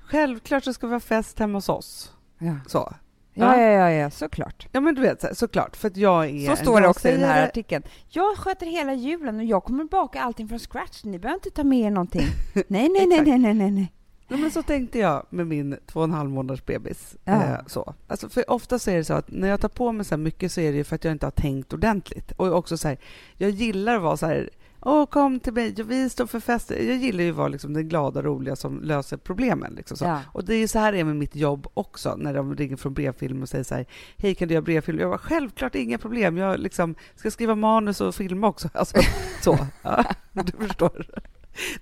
Självklart 0.00 0.64
så 0.64 0.72
ska 0.72 0.86
vi 0.86 0.92
ha 0.92 1.00
fest 1.00 1.38
hemma 1.38 1.58
hos 1.58 1.68
oss. 1.68 2.12
Ja. 2.38 2.54
Så. 2.66 2.94
Ja, 3.34 3.60
ja, 3.60 3.70
ja, 3.70 3.90
ja, 3.90 4.10
såklart. 4.10 4.68
Ja, 4.72 4.80
men 4.80 4.94
du 4.94 5.02
vet, 5.02 5.38
såklart. 5.38 5.76
För 5.76 5.88
att 5.88 5.96
jag 5.96 6.30
är... 6.30 6.46
Så 6.46 6.56
står 6.56 6.80
det 6.80 6.88
också 6.88 7.08
i 7.08 7.12
den 7.12 7.20
här 7.20 7.46
artikeln. 7.46 7.82
Jag 8.08 8.36
sköter 8.36 8.66
hela 8.66 8.94
julen 8.94 9.36
och 9.36 9.44
jag 9.44 9.64
kommer 9.64 9.84
baka 9.84 10.22
allting 10.22 10.48
från 10.48 10.58
scratch. 10.58 11.04
Ni 11.04 11.18
behöver 11.18 11.36
inte 11.36 11.50
ta 11.50 11.64
med 11.64 11.78
er 11.78 11.90
någonting. 11.90 12.26
Nej, 12.54 12.64
nej, 12.68 13.06
nej, 13.06 13.06
nej, 13.06 13.38
nej, 13.38 13.54
nej, 13.54 13.70
nej. 13.70 13.92
Nej, 14.28 14.40
men 14.40 14.50
så 14.50 14.62
tänkte 14.62 14.98
jag 14.98 15.26
med 15.30 15.46
min 15.46 15.76
två 15.86 16.00
och 16.00 16.04
en 16.04 16.12
halv 16.12 16.30
månaders 16.30 16.64
bebis. 16.64 17.16
Ja. 17.24 17.32
Eh, 17.32 17.58
så. 17.66 17.94
Alltså, 18.06 18.28
för 18.28 18.50
ofta 18.50 18.78
så 18.78 18.90
är 18.90 18.96
det 18.96 19.04
så 19.04 19.14
att 19.14 19.30
när 19.30 19.48
jag 19.48 19.60
tar 19.60 19.68
på 19.68 19.92
mig 19.92 20.04
så 20.04 20.14
här 20.14 20.22
mycket 20.22 20.52
så 20.52 20.60
är 20.60 20.72
det 20.72 20.76
ju 20.78 20.84
för 20.84 20.94
att 20.94 21.04
jag 21.04 21.12
inte 21.12 21.26
har 21.26 21.30
tänkt 21.30 21.72
ordentligt. 21.72 22.32
Och 22.32 22.46
också 22.46 22.76
så 22.76 22.88
här, 22.88 22.98
jag 23.36 23.50
gillar 23.50 23.96
att 23.96 24.02
vara 24.02 24.16
så 24.16 24.26
här, 24.26 24.50
åh 24.82 25.06
kom 25.06 25.40
till 25.40 25.52
mig, 25.52 25.74
vi 25.86 26.10
står 26.10 26.26
för 26.26 26.40
fest. 26.40 26.70
Jag 26.70 26.82
gillar 26.96 27.24
ju 27.24 27.30
att 27.30 27.36
vara 27.36 27.48
liksom 27.48 27.72
den 27.72 27.88
glada, 27.88 28.22
roliga 28.22 28.56
som 28.56 28.80
löser 28.82 29.16
problemen. 29.16 29.74
Liksom 29.74 29.96
så. 29.96 30.04
Ja. 30.04 30.20
Och 30.32 30.44
det 30.44 30.54
är 30.54 30.66
så 30.66 30.78
här 30.78 30.92
det 30.92 30.98
är 31.00 31.04
med 31.04 31.16
mitt 31.16 31.36
jobb 31.36 31.66
också, 31.74 32.16
när 32.16 32.34
de 32.34 32.56
ringer 32.56 32.76
från 32.76 32.94
brevfilm 32.94 33.42
och 33.42 33.48
säger 33.48 33.64
så 33.64 33.74
här, 33.74 33.86
hej 34.16 34.34
kan 34.34 34.48
du 34.48 34.54
göra 34.54 34.62
brevfilm? 34.62 34.98
Jag 34.98 35.08
var 35.08 35.18
självklart 35.18 35.74
inga 35.74 35.98
problem, 35.98 36.36
jag 36.36 36.60
liksom 36.60 36.94
ska 37.16 37.30
skriva 37.30 37.54
manus 37.54 38.00
och 38.00 38.14
filma 38.14 38.46
också. 38.48 38.68
Alltså, 38.74 38.96
så, 39.42 39.58
ja, 39.82 40.04
du 40.32 40.66
förstår. 40.66 41.06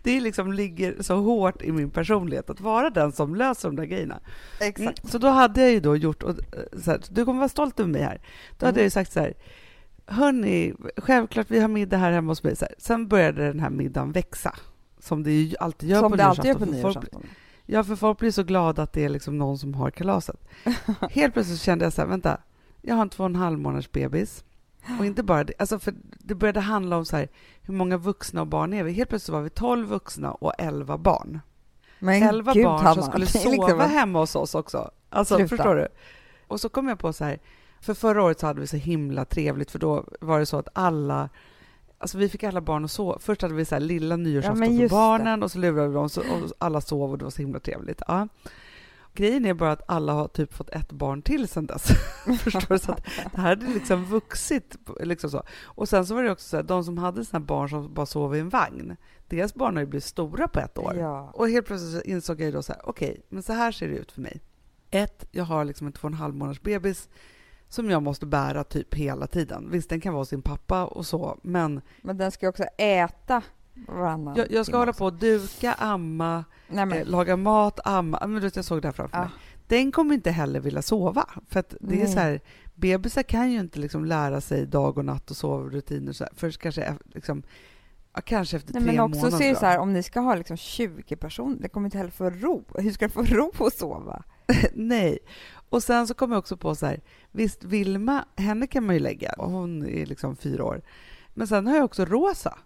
Det 0.03 0.21
liksom 0.21 0.53
ligger 0.53 1.03
så 1.03 1.17
hårt 1.17 1.63
i 1.63 1.73
min 1.73 1.91
personlighet 1.91 2.51
att 2.51 2.61
vara 2.61 2.91
den 2.91 3.13
som 3.13 3.35
löser 3.35 3.69
de 3.69 3.77
där 3.77 3.85
grejerna. 3.85 4.21
Mm, 4.61 4.93
så 5.05 5.19
då 5.19 5.29
hade 5.29 5.61
jag 5.61 5.71
ju 5.71 5.81
då 5.81 5.97
gjort, 5.97 6.23
och, 6.23 6.31
eh, 6.31 6.37
här, 6.87 7.01
du 7.11 7.25
kommer 7.25 7.39
vara 7.39 7.49
stolt 7.49 7.81
över 7.81 7.91
mig 7.91 8.03
här, 8.03 8.21
då 8.59 8.67
hade 8.67 8.75
Mm. 8.75 8.79
jag 8.81 8.85
ju 8.85 8.91
sagt 8.91 9.13
så 9.13 9.21
här, 9.21 9.35
hörni, 10.09 10.75
självklart 10.97 11.51
vi 11.51 11.61
har 11.61 11.69
middag 11.69 11.97
här 11.97 12.13
hemma 12.13 12.31
hos 12.31 12.43
mig. 12.43 12.57
Så 12.57 12.65
här. 12.65 12.75
Sen 12.79 13.09
började 13.09 13.47
den 13.47 13.61
här 13.61 13.71
middagen 13.71 14.13
växa, 14.13 14.55
som 14.99 15.23
det 15.23 15.33
ju 15.33 15.57
alltid 15.61 15.89
gör 15.89 16.01
Som 16.01 16.11
på 16.11 16.17
det 16.17 16.25
alltid 16.25 16.45
gör 16.45 16.55
på 16.55 16.65
nyårsafton. 16.65 17.23
Ja, 17.67 17.85
för 17.85 17.97
folk 17.97 18.19
blir 18.19 18.31
så 18.31 18.43
glada 18.43 18.83
att 18.83 18.93
det 18.93 19.05
är 19.05 19.09
liksom 19.09 19.39
någon 19.39 19.59
som 19.59 19.75
har 19.75 19.91
kalaset. 19.91 20.49
Helt 21.11 21.35
plötsligt 21.35 21.61
kände 21.61 21.85
jag 21.85 21.93
så 21.93 22.01
här, 22.01 22.09
vänta, 22.09 22.41
jag 22.83 22.95
har 22.95 23.03
en 23.03 23.09
två 23.09 23.23
och 23.23 23.31
en 23.31 23.37
halv 23.37 23.59
månaders 23.59 23.93
bebis. 23.93 24.45
Och 24.99 25.07
inte 25.07 25.23
bara 25.23 25.45
det, 25.45 25.53
alltså 25.59 25.79
för 25.79 25.95
det 26.19 26.35
började 26.35 26.61
handla 26.61 26.97
om 26.97 27.05
så 27.05 27.17
här, 27.17 27.29
hur 27.63 27.75
många 27.75 27.97
vuxna 27.97 28.41
och 28.41 28.47
barn 28.47 28.75
är 28.75 28.85
vi? 28.85 28.93
Helt 28.93 29.09
plötsligt 29.09 29.33
var 29.33 29.41
vi 29.41 29.51
12 29.51 29.89
vuxna 29.89 30.33
och 30.33 30.53
11 30.59 30.99
barn. 30.99 31.41
Men 31.99 32.23
11 32.23 32.53
gud, 32.53 32.65
barn 32.65 32.95
som 32.95 33.03
skulle 33.03 33.27
sova 33.27 33.51
liksom 33.51 33.81
hemma 33.81 34.19
hos 34.19 34.37
oss 34.37 34.55
också. 34.55 34.91
Alltså, 35.11 35.37
Sluta. 35.37 35.49
förstår 35.49 35.75
du? 35.75 35.89
Och 36.47 36.61
så 36.61 36.69
kom 36.69 36.89
jag 36.89 36.99
på 36.99 37.13
så 37.13 37.25
här, 37.25 37.39
för 37.81 37.95
förra 37.95 38.23
året 38.23 38.41
så 38.41 38.47
hade 38.47 38.61
vi 38.61 38.67
så 38.67 38.77
himla 38.77 39.25
trevligt, 39.25 39.71
för 39.71 39.79
då 39.79 40.05
var 40.21 40.39
det 40.39 40.47
så 40.47 40.59
att 40.59 40.69
alla 40.73 41.29
Alltså 42.01 42.19
vi 42.19 42.29
fick 42.29 42.43
alla 42.43 42.61
barn 42.61 42.85
att 42.85 42.91
sova. 42.91 43.19
Först 43.19 43.43
hade 43.43 43.55
vi 43.55 43.65
så 43.65 43.75
här 43.75 43.81
lilla 43.81 44.17
nyårsafton 44.17 44.59
men 44.59 44.79
för 44.79 44.89
barnen 44.89 45.43
och 45.43 45.51
så 45.51 45.59
lurade 45.59 45.89
vi 45.89 45.95
dem 45.95 46.09
så, 46.09 46.21
och 46.21 46.53
alla 46.59 46.81
sov 46.81 47.11
och 47.11 47.19
det 47.19 47.25
var 47.25 47.31
så 47.31 47.43
himla 47.43 47.61
trevligt. 47.61 48.03
Ja. 48.09 48.29
Grejen 49.15 49.47
är 49.47 49.55
bara 49.55 49.73
att 49.73 49.83
alla 49.87 50.13
har 50.13 50.29
typ 50.29 50.55
fått 50.55 50.71
ett 50.71 50.93
barn 50.93 51.23
till 51.23 51.49
sen 51.49 51.67
dess. 51.67 51.89
Förstår 52.41 52.75
du? 52.75 52.79
Så 52.79 52.93
att 52.93 53.05
det 53.05 53.41
här 53.41 53.49
hade 53.49 53.67
liksom 53.67 54.05
vuxit. 54.05 54.77
Liksom 55.01 55.31
så. 55.31 55.43
Och 55.65 55.89
sen 55.89 56.07
så 56.07 56.15
var 56.15 56.23
det 56.23 56.31
också 56.31 56.49
så 56.49 56.57
här, 56.57 56.63
de 56.63 56.85
som 56.85 56.99
hade 56.99 57.25
här 57.33 57.39
barn 57.39 57.69
som 57.69 57.95
bara 57.95 58.07
sov 58.07 58.37
i 58.37 58.39
en 58.39 58.49
vagn, 58.49 58.97
deras 59.29 59.55
barn 59.55 59.77
har 59.77 59.81
ju 59.81 59.87
blivit 59.87 60.05
stora 60.05 60.49
på 60.49 60.61
ett 60.61 60.79
år. 60.79 60.97
Ja. 60.97 61.31
Och 61.35 61.49
helt 61.49 61.67
plötsligt 61.67 61.93
så 61.93 62.01
insåg 62.01 62.41
jag 62.41 62.53
då 62.53 62.63
så 62.63 62.73
här, 62.73 62.83
okej, 62.85 63.23
men 63.29 63.43
så 63.43 63.53
här 63.53 63.73
ser 63.73 63.89
det 63.89 63.97
ut 63.97 64.13
för 64.13 64.21
mig. 64.21 64.41
Ett, 64.91 65.25
jag 65.31 65.45
har 65.45 65.65
liksom 65.65 65.87
en 65.87 65.93
två 65.93 66.07
och 66.07 66.13
en 66.13 66.19
halv 66.19 66.35
månaders 66.35 66.63
bebis 66.63 67.09
som 67.69 67.91
jag 67.91 68.03
måste 68.03 68.27
bära 68.27 68.65
typ 68.65 68.95
hela 68.95 69.27
tiden. 69.27 69.69
Visst, 69.71 69.91
den 69.91 70.01
kan 70.01 70.15
vara 70.15 70.25
sin 70.25 70.43
pappa 70.43 70.85
och 70.85 71.07
så, 71.07 71.39
men 71.43 71.81
Men 72.03 72.19
den 72.19 72.31
ska 72.31 72.47
ju 72.47 72.51
också 72.51 72.65
äta 72.79 73.43
varannan 73.87 74.37
jag, 74.37 74.51
jag 74.51 74.67
ska 74.67 74.77
hålla 74.77 74.91
också. 74.91 74.99
på 74.99 75.05
och 75.05 75.13
duka, 75.13 75.73
amma, 75.73 76.45
Nej, 76.69 76.87
men, 76.87 76.99
eh, 76.99 77.07
laga 77.07 77.37
mat, 77.37 77.81
amma. 77.85 78.27
Men 78.27 78.43
du 78.43 78.51
jag 78.55 78.65
såg 78.65 78.83
det 78.83 78.89
här 78.89 78.93
framför 78.93 79.17
ja. 79.17 79.23
mig. 79.23 79.31
Den 79.67 79.93
kommer 79.93 80.15
inte 80.15 80.31
heller 80.31 80.61
vilja 80.61 80.83
sova. 80.83 81.29
För 81.49 81.61
att 81.61 81.75
det 81.81 82.03
är 82.03 82.07
så 82.07 82.19
här, 82.19 82.41
bebisar 82.75 83.23
kan 83.23 83.53
ju 83.53 83.61
inte 83.61 83.79
liksom 83.79 84.05
lära 84.05 84.41
sig 84.41 84.67
dag 84.67 84.99
och 84.99 85.05
natt 85.05 85.31
och 85.31 85.37
sovrutiner 85.37 86.13
så 86.13 86.25
här, 86.25 86.33
först 86.37 86.61
kanske, 86.61 86.95
liksom, 87.15 87.43
kanske 88.25 88.57
efter 88.57 88.75
Nej, 88.75 88.83
tre 88.83 88.93
men 88.93 89.01
också 89.01 89.25
månader. 89.25 89.55
så 89.55 89.67
här, 89.67 89.79
om 89.79 89.93
ni 89.93 90.03
ska 90.03 90.21
ha 90.21 90.35
liksom 90.35 90.57
20 90.57 91.17
personer, 91.17 91.57
det 91.61 91.69
kommer 91.69 91.87
inte 91.87 91.99
heller 91.99 92.11
få 92.11 92.31
ro. 92.31 92.65
Hur 92.75 92.91
ska 92.91 93.07
det 93.07 93.13
få 93.13 93.23
ro 93.23 93.53
att 93.59 93.75
sova? 93.75 94.23
Nej. 94.73 95.19
Och 95.69 95.83
sen 95.83 96.07
så 96.07 96.15
kom 96.15 96.33
jag 96.33 96.39
också 96.39 96.57
på 96.57 96.75
så 96.75 96.87
här, 96.87 97.01
visst 97.31 97.65
Vilma, 97.65 98.25
henne 98.37 98.67
kan 98.67 98.87
man 98.87 98.95
ju 98.95 99.01
lägga, 99.01 99.33
och 99.33 99.51
hon 99.51 99.87
är 99.87 100.07
liksom 100.07 100.37
fyra 100.37 100.65
år. 100.65 100.83
Men 101.35 101.47
sen 101.47 101.67
har 101.67 101.77
jag 101.77 101.85
också 101.85 102.05
Rosa, 102.05 102.59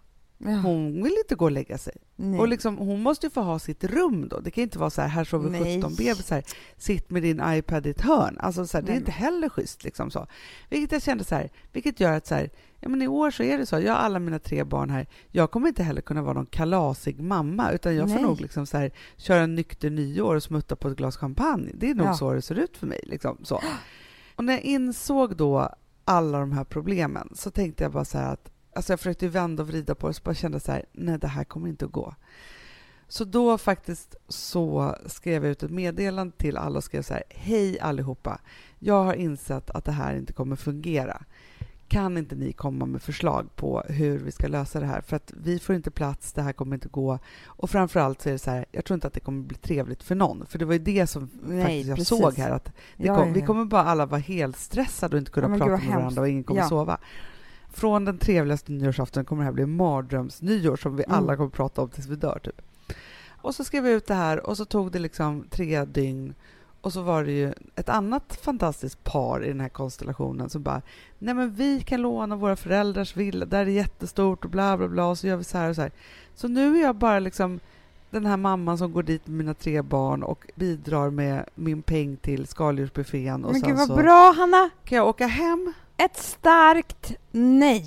hon 0.45 1.03
vill 1.03 1.14
inte 1.22 1.34
gå 1.34 1.45
och 1.45 1.51
lägga 1.51 1.78
sig. 1.78 1.97
Nej. 2.16 2.40
Och 2.40 2.49
liksom, 2.49 2.78
hon 2.78 3.03
måste 3.03 3.26
ju 3.26 3.30
få 3.30 3.40
ha 3.40 3.59
sitt 3.59 3.84
rum 3.84 4.28
då. 4.28 4.40
Det 4.40 4.51
kan 4.51 4.62
inte 4.62 4.78
vara 4.78 4.90
så 4.90 5.01
här, 5.01 5.09
här 5.09 5.24
sover 5.24 5.51
Nej. 5.51 5.76
17 5.76 5.95
bebisar, 5.95 6.43
sitt 6.76 7.11
med 7.11 7.22
din 7.22 7.43
iPad 7.47 7.86
i 7.86 7.90
ett 7.90 8.01
hörn. 8.01 8.38
Alltså 8.40 8.66
så 8.66 8.76
här, 8.76 8.84
det 8.84 8.93
är 8.93 8.97
inte 8.97 9.11
heller 9.12 9.49
schysst. 9.49 9.84
Liksom 9.84 10.11
så. 10.11 10.26
Vilket 10.70 10.93
jag 10.93 11.03
kände 11.03 11.24
så 11.24 11.34
här, 11.34 11.51
vilket 11.72 12.01
gör 12.01 12.12
att 12.12 12.26
så 12.26 12.34
här, 12.34 12.51
ja, 12.80 12.88
men 12.88 13.03
i 13.03 13.09
år 13.09 13.30
så 13.30 13.43
är 13.43 13.59
det 13.59 13.66
så, 13.66 13.80
jag 13.80 13.93
har 13.93 13.99
alla 13.99 14.18
mina 14.18 14.38
tre 14.38 14.64
barn 14.64 14.90
här, 14.90 15.07
jag 15.30 15.51
kommer 15.51 15.68
inte 15.68 15.82
heller 15.82 16.01
kunna 16.01 16.22
vara 16.22 16.34
någon 16.34 16.47
kalasig 16.47 17.20
mamma, 17.20 17.70
utan 17.72 17.97
jag 17.97 18.09
får 18.09 18.14
Nej. 18.14 18.24
nog 18.24 18.40
liksom 18.40 18.66
så 18.66 18.78
här, 18.78 18.90
köra 19.16 19.40
en 19.40 19.55
nykter 19.55 19.90
nyår 19.90 20.36
och 20.36 20.43
smutta 20.43 20.76
på 20.76 20.88
ett 20.88 20.97
glas 20.97 21.16
champagne. 21.16 21.70
Det 21.74 21.90
är 21.90 21.95
nog 21.95 22.07
Ja. 22.07 22.14
så 22.14 22.32
det 22.32 22.43
ser 22.43 22.55
ut 22.55 22.76
för 22.76 22.86
mig. 22.86 23.01
Liksom, 23.03 23.38
så. 23.43 23.61
Och 24.36 24.45
när 24.45 24.53
jag 24.53 24.62
insåg 24.62 25.36
då 25.36 25.68
alla 26.05 26.40
de 26.40 26.53
här 26.53 26.64
problemen 26.64 27.28
så 27.34 27.51
tänkte 27.51 27.84
jag 27.84 27.93
bara 27.93 28.05
så 28.05 28.18
här 28.18 28.32
att 28.32 28.51
Alltså 28.72 28.92
jag 28.92 29.00
försökte 29.00 29.28
vända 29.28 29.62
och 29.62 29.68
vrida 29.68 29.94
på 29.94 30.08
det, 30.08 30.14
så 30.14 30.22
bara 30.24 30.34
kände 30.34 30.60
så 30.60 30.72
här, 30.72 30.84
nej 30.92 31.18
det 31.18 31.26
här 31.28 31.44
kommer 31.44 31.68
inte 31.68 31.84
att 31.84 31.92
gå. 31.92 32.14
Så 33.08 33.24
då 33.24 33.58
faktiskt 33.58 34.16
så 34.28 34.96
skrev 35.06 35.44
jag 35.44 35.50
ut 35.50 35.62
ett 35.62 35.70
meddelande 35.70 36.36
till 36.36 36.56
alla 36.56 36.76
och 36.78 36.84
skrev 36.84 37.02
så 37.02 37.14
här, 37.14 37.22
hej 37.28 37.80
allihopa, 37.80 38.40
jag 38.78 39.04
har 39.04 39.14
insett 39.14 39.70
att 39.70 39.84
det 39.84 39.92
här 39.92 40.14
inte 40.16 40.32
kommer 40.32 40.56
fungera. 40.56 41.22
Kan 41.88 42.18
inte 42.18 42.34
ni 42.34 42.52
komma 42.52 42.86
med 42.86 43.02
förslag 43.02 43.56
på 43.56 43.82
hur 43.88 44.18
vi 44.18 44.32
ska 44.32 44.46
lösa 44.48 44.80
det 44.80 44.86
här? 44.86 45.00
För 45.00 45.16
att 45.16 45.32
vi 45.36 45.58
får 45.58 45.74
inte 45.74 45.90
plats, 45.90 46.32
det 46.32 46.42
här 46.42 46.52
kommer 46.52 46.74
inte 46.76 46.88
gå. 46.88 47.18
Och 47.44 47.70
framför 47.70 48.00
allt 48.00 48.22
så 48.22 48.28
är 48.28 48.32
det 48.32 48.38
så 48.38 48.50
här, 48.50 48.64
jag 48.72 48.84
tror 48.84 48.94
inte 48.94 49.06
att 49.06 49.12
det 49.12 49.20
kommer 49.20 49.42
bli 49.42 49.56
trevligt 49.56 50.02
för 50.02 50.14
någon. 50.14 50.46
För 50.46 50.58
det 50.58 50.64
var 50.64 50.72
ju 50.72 50.78
det 50.78 51.06
som 51.06 51.30
Nej, 51.42 51.62
faktiskt 51.64 51.88
jag 51.88 51.96
precis. 51.96 52.08
såg 52.18 52.34
här, 52.38 52.50
att 52.50 52.72
kom, 53.16 53.32
vi 53.32 53.40
kommer 53.42 53.64
bara 53.64 53.82
alla 53.84 54.06
vara 54.06 54.20
helt 54.20 54.56
stressade 54.56 55.16
och 55.16 55.18
inte 55.18 55.30
kunna 55.30 55.48
Ja, 55.48 55.58
prata 55.58 55.82
med 55.84 55.94
varandra 55.96 56.22
och 56.22 56.28
ingen 56.28 56.44
kommer 56.44 56.60
Ja. 56.60 56.68
sova. 56.68 56.98
Från 57.72 58.04
den 58.04 58.18
trevligaste 58.18 58.72
nyårsafton 58.72 59.24
kommer 59.24 59.42
det 59.42 59.44
här 59.46 59.52
bli 59.52 59.66
mardrömsnyår 59.66 60.76
som 60.76 60.96
vi 60.96 61.04
Mm. 61.04 61.18
alla 61.18 61.36
kommer 61.36 61.50
prata 61.50 61.82
om 61.82 61.88
tills 61.88 62.06
vi 62.06 62.16
dör. 62.16 62.38
Typ. 62.44 62.62
Och 63.42 63.54
så 63.54 63.64
skrev 63.64 63.86
jag 63.86 63.94
ut 63.94 64.06
det 64.06 64.14
här 64.14 64.46
och 64.46 64.56
så 64.56 64.64
tog 64.64 64.92
det 64.92 64.98
liksom 64.98 65.44
tre 65.50 65.84
dygn 65.84 66.34
och 66.80 66.92
så 66.92 67.02
var 67.02 67.24
det 67.24 67.32
ju 67.32 67.52
ett 67.76 67.88
annat 67.88 68.38
fantastiskt 68.42 69.04
par 69.04 69.44
i 69.44 69.48
den 69.48 69.60
här 69.60 69.68
konstellationen 69.68 70.50
som 70.50 70.62
bara 70.62 70.82
Nej 71.18 71.34
men 71.34 71.54
vi 71.54 71.80
kan 71.80 72.00
låna 72.02 72.36
våra 72.36 72.56
föräldrars 72.56 73.16
villa, 73.16 73.46
där 73.46 73.60
är 73.60 73.66
jättestort 73.66 74.44
och 74.44 74.50
bla 74.50 74.76
bla 74.76 74.88
bla 74.88 75.06
och 75.06 75.18
så 75.18 75.26
gör 75.26 75.36
vi 75.36 75.44
så 75.44 75.58
här 75.58 75.68
och 75.70 75.76
så 75.76 75.82
här. 75.82 75.92
Så 76.34 76.48
nu 76.48 76.76
är 76.78 76.82
jag 76.82 76.96
bara 76.96 77.18
liksom 77.18 77.60
den 78.10 78.26
här 78.26 78.36
mamman 78.36 78.78
som 78.78 78.92
går 78.92 79.02
dit 79.02 79.26
med 79.26 79.36
mina 79.36 79.54
tre 79.54 79.82
barn 79.82 80.22
och 80.22 80.46
bidrar 80.54 81.10
med 81.10 81.44
min 81.54 81.82
peng 81.82 82.16
till 82.16 82.46
skaldjursbuffén 82.46 83.44
och 83.44 83.52
Men 83.52 83.60
gud 83.62 83.76
vad 83.76 83.86
så 83.88 83.96
bra 83.96 84.32
Hanna! 84.36 84.70
kan 84.84 84.98
jag 84.98 85.08
åka 85.08 85.26
hem. 85.26 85.72
Ett 85.97 86.16
starkt 86.16 87.12
nej. 87.30 87.86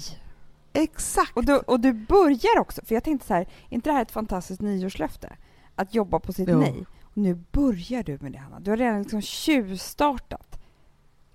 Exakt! 0.74 1.38
Och 1.38 1.46
du, 1.46 1.58
och 1.58 1.80
du 1.80 1.94
börjar 1.94 2.60
också, 2.60 2.82
för 2.86 2.96
jag 2.96 3.04
tänkte 3.04 3.28
så 3.28 3.34
här, 3.34 3.42
är 3.42 3.48
inte 3.70 3.90
det 3.90 3.94
här 3.94 4.02
ett 4.02 4.12
fantastiskt 4.12 4.62
nyårslöfte? 4.62 5.36
Att 5.76 5.94
jobba 5.94 6.20
på 6.20 6.34
sitt 6.34 6.50
Jo. 6.50 6.60
nej. 6.60 6.86
Och 7.04 7.18
nu 7.18 7.34
börjar 7.52 8.04
du 8.04 8.18
med 8.22 8.32
det 8.32 8.38
Hanna. 8.38 8.60
Du 8.60 8.70
har 8.72 8.78
redan 8.78 9.00
liksom 9.02 9.22
tjuvstartat 9.22 10.60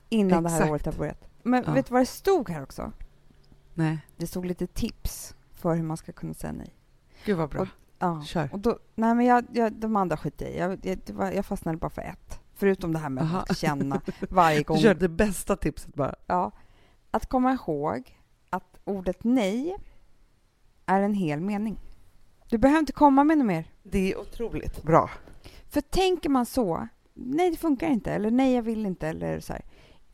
innan 0.09 0.43
det 0.43 0.49
här 0.51 0.57
Exakt. 0.57 0.71
året 0.73 0.87
har 0.87 0.93
börjat. 0.93 1.29
Men 1.43 1.65
Ja. 1.67 1.73
vet 1.73 1.87
du 1.87 1.93
vad 1.93 2.03
det 2.03 2.07
stod 2.07 2.51
här 2.51 2.63
också? 2.63 2.93
Nej, 3.75 3.99
Det 4.17 4.27
stod 4.27 4.47
lite 4.47 4.67
tips 4.67 5.35
för 5.53 5.75
hur 5.75 5.83
man 5.83 5.97
ska 5.97 6.13
kunna 6.13 6.35
säga 6.35 6.53
nej. 6.53 6.75
gud 7.25 7.37
vad 7.37 7.49
bra. 7.51 7.61
Och- 7.63 7.69
Ja. 7.99 8.23
Kör. 8.23 8.49
Och 8.53 8.59
då, 8.59 8.79
nej, 8.95 9.15
men 9.15 9.27
jag, 9.27 9.45
jag, 9.53 9.73
de 9.73 9.97
andra 9.97 10.17
skiter 10.17 10.47
jag 10.47 10.55
i. 10.55 10.89
jag, 10.89 11.01
jag, 11.07 11.15
var, 11.15 11.31
jag 11.33 11.47
fastnade 11.47 11.79
bara 11.79 11.91
för 11.91 12.03
ett. 12.03 12.40
Förutom 12.61 12.93
det 12.93 12.99
här 12.99 13.09
med 13.09 13.25
Aha. 13.25 13.45
att 13.49 13.59
känna 13.59 14.01
varje 14.31 14.63
gång. 14.63 14.77
Du 14.77 14.83
kör 14.83 14.95
det 14.95 15.09
bästa 15.09 15.57
tipset 15.57 15.95
bara. 15.95 16.15
Ja, 16.27 16.53
att 17.11 17.27
komma 17.27 17.53
ihåg 17.53 18.19
att 18.51 18.81
ordet 18.85 19.25
nej 19.25 19.77
är 20.87 21.01
en 21.03 21.15
hel 21.15 21.41
mening. 21.41 21.79
Du 22.49 22.59
behöver 22.59 22.81
inte 22.81 22.93
komma 22.93 23.25
med 23.25 23.39
något 23.39 23.47
mer. 23.47 23.65
Det 23.83 24.13
är 24.13 24.19
otroligt 24.19 24.83
bra. 24.83 25.11
För 25.69 25.81
tänker 25.81 26.29
man 26.29 26.47
så, 26.47 26.89
nej 27.15 27.51
det 27.51 27.57
funkar 27.57 27.89
inte, 27.91 28.13
eller 28.13 28.31
nej 28.31 28.55
jag 28.55 28.63
vill 28.63 28.87
inte, 28.87 29.09
eller 29.09 29.41
så 29.41 29.53
här. 29.53 29.63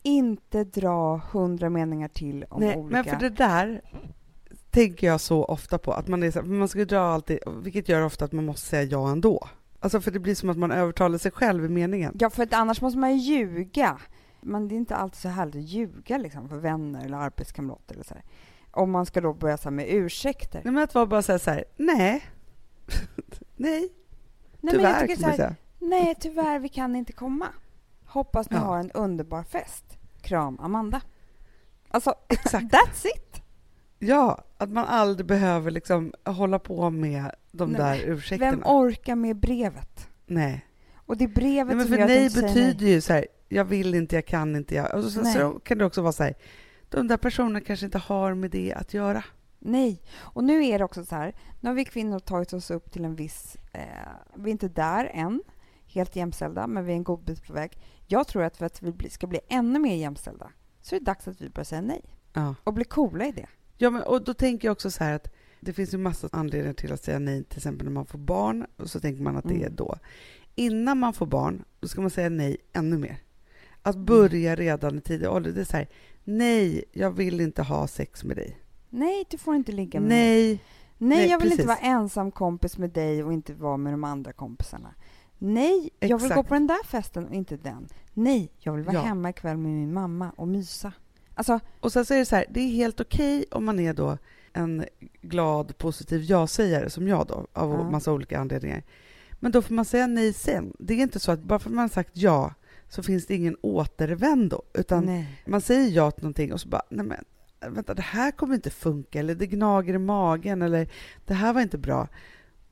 Inte 0.03 0.63
dra 0.63 1.17
hundra 1.31 1.69
meningar 1.69 2.07
till 2.07 2.43
om 2.49 2.61
Nej, 2.61 2.75
olika... 2.75 2.93
men 2.95 3.03
för 3.05 3.15
det 3.15 3.29
där 3.29 3.81
tänker 4.71 5.07
jag 5.07 5.21
så 5.21 5.45
ofta 5.45 5.77
på, 5.77 5.91
att 5.93 6.07
man, 6.07 6.23
är 6.23 6.31
så, 6.31 6.39
här- 6.41 6.47
man 6.47 6.67
ska 6.67 6.85
dra 6.85 6.99
alltid, 6.99 7.39
vilket 7.61 7.89
gör 7.89 8.01
ofta 8.01 8.25
att 8.25 8.31
man 8.31 8.45
måste 8.45 8.67
säga 8.67 8.83
ja 8.83 9.09
ändå. 9.11 9.47
Alltså 9.79 10.01
för 10.01 10.11
det 10.11 10.19
blir 10.19 10.35
som 10.35 10.49
att 10.49 10.57
man 10.57 10.71
övertalar 10.71 11.17
sig 11.17 11.31
själv 11.31 11.65
i 11.65 11.69
meningen. 11.69 12.15
Ja, 12.19 12.29
för 12.29 12.43
att 12.43 12.53
annars 12.53 12.81
måste 12.81 12.99
man 12.99 13.17
ju 13.17 13.35
ljuga. 13.35 13.97
Men 14.41 14.67
det 14.67 14.75
är 14.75 14.77
inte 14.77 14.95
alltid 14.95 15.17
så 15.19 15.29
härligt 15.29 15.55
att 15.55 15.61
ljuga 15.61 16.17
liksom, 16.17 16.49
för 16.49 16.57
vänner 16.57 17.05
eller 17.05 17.17
arbetskamrater. 17.17 17.93
Eller 17.95 18.03
så 18.03 18.13
här. 18.13 18.23
Om 18.71 18.91
man 18.91 19.05
ska 19.05 19.21
då 19.21 19.33
börja 19.33 19.57
så 19.57 19.71
med 19.71 19.85
ursäkter. 19.89 20.61
Nej, 20.63 20.73
men 20.73 20.83
att 20.83 20.95
vara 20.95 21.05
bara 21.05 21.21
säga 21.21 21.39
så 21.39 21.51
här, 21.51 21.63
nej, 21.77 22.23
nej, 23.55 23.89
Nej, 24.61 24.73
tyvärr 24.73 24.99
men 24.99 25.09
jag 25.09 25.17
kan 25.19 25.27
man 25.29 25.35
säga. 25.37 25.55
nej, 25.79 26.15
tyvärr, 26.19 26.59
vi 26.59 26.69
kan 26.69 26.95
inte 26.95 27.13
komma. 27.13 27.47
Hoppas 28.05 28.49
ni 28.49 28.55
Ja. 28.57 28.61
har 28.63 28.79
en 28.79 28.91
underbar 28.91 29.43
fest. 29.43 29.85
Kram, 30.21 30.59
Amanda. 30.59 31.01
Alltså, 31.89 32.13
Exakt. 32.27 32.65
that's 32.65 33.05
it! 33.15 33.41
Ja, 33.99 34.43
att 34.57 34.69
man 34.69 34.85
aldrig 34.85 35.25
behöver 35.27 35.71
liksom 35.71 36.13
hålla 36.25 36.59
på 36.59 36.89
med 36.89 37.31
de 37.51 37.71
Nej, 37.71 37.81
där 37.81 38.09
ursäkterna. 38.09 38.51
Vem 38.51 38.61
orkar 38.65 39.15
med 39.15 39.35
brevet? 39.35 40.09
nej. 40.25 40.63
Och 40.95 41.17
det 41.17 41.27
brevet 41.27 41.67
nej, 41.67 41.75
men 41.75 41.85
som 41.87 41.95
för 41.95 42.01
att 42.01 42.09
nej 42.09 42.29
betyder 42.29 42.85
ju 42.87 43.01
så 43.01 43.13
här, 43.13 43.27
jag 43.49 43.65
vill 43.65 43.95
inte, 43.95 44.15
jag 44.15 44.25
kan 44.25 44.55
inte, 44.55 44.75
jag... 44.75 44.95
Och 44.95 45.03
så, 45.03 45.25
så 45.25 45.59
kan 45.63 45.77
det 45.77 45.85
också 45.85 46.01
vara 46.01 46.11
så 46.11 46.23
här, 46.23 46.35
de 46.89 47.07
där 47.07 47.17
personerna 47.17 47.61
kanske 47.61 47.85
inte 47.85 47.97
har 47.97 48.33
med 48.33 48.51
det 48.51 48.73
att 48.73 48.93
göra. 48.93 49.23
Nej. 49.59 50.01
Och 50.17 50.43
nu 50.43 50.65
är 50.65 50.79
det 50.79 50.85
också 50.85 51.05
så 51.05 51.15
här, 51.15 51.35
nu 51.59 51.69
har 51.69 51.75
vi 51.75 51.85
kvinnor 51.85 52.19
tagit 52.19 52.53
oss 52.53 52.71
upp 52.71 52.91
till 52.91 53.05
en 53.05 53.15
viss... 53.15 53.57
Eh, 53.73 53.81
vi 54.35 54.49
är 54.49 54.51
inte 54.51 54.67
där 54.67 55.11
än, 55.13 55.41
helt 55.87 56.15
jämställda, 56.15 56.67
men 56.67 56.85
vi 56.85 56.91
är 56.91 56.95
en 56.95 57.03
god 57.03 57.23
bit 57.23 57.47
på 57.47 57.53
väg. 57.53 57.77
Jag 58.05 58.27
tror 58.27 58.43
att 58.43 58.57
för 58.57 58.65
att 58.65 58.81
vi 58.81 59.09
ska 59.09 59.27
bli 59.27 59.39
ännu 59.49 59.79
mer 59.79 59.95
jämställda 59.95 60.51
så 60.81 60.95
är 60.95 60.99
det 60.99 61.05
dags 61.05 61.27
att 61.27 61.41
vi 61.41 61.49
börjar 61.49 61.65
säga 61.65 61.81
nej 61.81 62.01
Ja. 62.33 62.55
och 62.63 62.73
bli 62.73 62.83
coola 62.83 63.25
i 63.25 63.31
det. 63.31 63.47
Ja, 63.77 63.89
men, 63.89 64.01
och 64.03 64.23
då 64.23 64.33
tänker 64.33 64.67
jag 64.67 64.71
också 64.71 64.91
så 64.91 65.03
här 65.03 65.13
att 65.13 65.27
det 65.59 65.73
finns 65.73 65.93
ju 65.93 65.97
massa 65.97 66.29
anledningar 66.31 66.73
till 66.73 66.93
att 66.93 67.03
säga 67.03 67.19
nej, 67.19 67.43
till 67.43 67.57
exempel 67.57 67.85
när 67.85 67.91
man 67.91 68.05
får 68.05 68.19
barn, 68.19 68.65
och 68.77 68.89
så 68.89 68.99
tänker 68.99 69.23
man 69.23 69.37
att 69.37 69.43
det 69.47 69.53
Mm. 69.55 69.65
är 69.65 69.69
då. 69.69 69.97
Innan 70.55 70.97
man 70.99 71.13
får 71.13 71.25
barn, 71.25 71.63
då 71.79 71.87
ska 71.87 72.01
man 72.01 72.09
säga 72.09 72.29
nej 72.29 72.57
ännu 72.73 72.97
mer. 72.97 73.17
Att 73.81 73.97
börja 73.97 74.55
redan 74.55 74.97
i 74.97 75.01
tidig 75.01 75.29
ålder, 75.29 75.51
det 75.51 75.61
är 75.61 75.65
så 75.65 75.77
här, 75.77 75.87
nej, 76.23 76.83
jag 76.91 77.11
vill 77.11 77.41
inte 77.41 77.63
ha 77.63 77.87
sex 77.87 78.23
med 78.23 78.37
dig. 78.37 78.57
Nej, 78.89 79.25
du 79.29 79.37
får 79.37 79.55
inte 79.55 79.71
ligga 79.71 79.99
med 79.99 80.09
mig. 80.09 80.47
Nej, 80.47 80.59
Nej, 81.17 81.29
jag 81.29 81.39
vill 81.39 81.51
inte 81.51 81.63
precis. 81.63 81.81
vara 81.83 81.93
ensam 81.93 82.31
kompis 82.31 82.77
med 82.77 82.89
dig 82.89 83.23
och 83.23 83.33
inte 83.33 83.53
vara 83.53 83.77
med 83.77 83.93
de 83.93 84.03
andra 84.03 84.33
kompisarna. 84.33 84.93
Nej, 85.37 85.89
jag 85.99 86.07
vill 86.17 86.27
gå 86.29 86.33
Exakt. 86.33 86.47
på 86.49 86.53
den 86.53 86.67
där 86.67 86.83
festen 86.85 87.25
och 87.27 87.33
inte 87.33 87.57
den. 87.57 87.87
Nej, 88.13 88.51
jag 88.59 88.73
vill 88.73 88.83
vara 88.83 88.95
Ja. 88.95 89.01
hemma 89.01 89.29
ikväll 89.29 89.57
med 89.57 89.71
min 89.71 89.93
mamma 89.93 90.31
och 90.35 90.47
mysa. 90.47 90.93
Alltså, 91.37 91.59
och 91.79 91.91
sen 91.93 92.05
så 92.05 92.13
är 92.13 92.17
det 92.17 92.25
så 92.25 92.35
här, 92.35 92.45
det 92.49 92.59
är 92.59 92.67
helt 92.67 92.99
okej 92.99 93.45
om 93.51 93.65
man 93.65 93.79
är 93.79 93.93
då 93.93 94.17
en 94.53 94.85
glad, 95.21 95.77
positiv 95.77 96.21
ja-sägare 96.23 96.89
som 96.89 97.07
jag 97.07 97.27
då, 97.27 97.47
av 97.53 97.71
Ja. 97.71 97.89
massa 97.89 98.11
olika 98.11 98.39
anledningar. 98.39 98.83
Men 99.39 99.51
då 99.51 99.61
får 99.61 99.73
man 99.73 99.85
säga 99.85 100.07
nej 100.07 100.33
sen. 100.33 100.73
Det 100.79 100.93
är 100.93 100.97
inte 100.97 101.19
så 101.19 101.31
att 101.31 101.43
bara 101.43 101.59
för 101.59 101.69
att 101.69 101.75
man 101.75 101.81
har 101.81 101.89
sagt 101.89 102.09
ja 102.13 102.53
så 102.89 103.03
finns 103.03 103.25
det 103.25 103.35
ingen 103.35 103.57
återvändo, 103.61 104.61
utan 104.73 105.05
nej. 105.05 105.41
man 105.45 105.61
säger 105.61 105.89
ja 105.89 106.11
till 106.11 106.23
någonting 106.23 106.53
och 106.53 106.61
så 106.61 106.67
bara, 106.67 106.81
nej 106.89 107.05
men 107.05 107.23
vänta, 107.73 107.93
det 107.93 108.01
här 108.01 108.31
kommer 108.31 108.55
inte 108.55 108.69
funka, 108.69 109.19
eller 109.19 109.35
det 109.35 109.47
gnager 109.47 109.93
i 109.93 109.97
magen, 109.97 110.61
eller 110.61 110.89
det 111.25 111.33
här 111.33 111.53
var 111.53 111.61
inte 111.61 111.77
bra. 111.77 112.07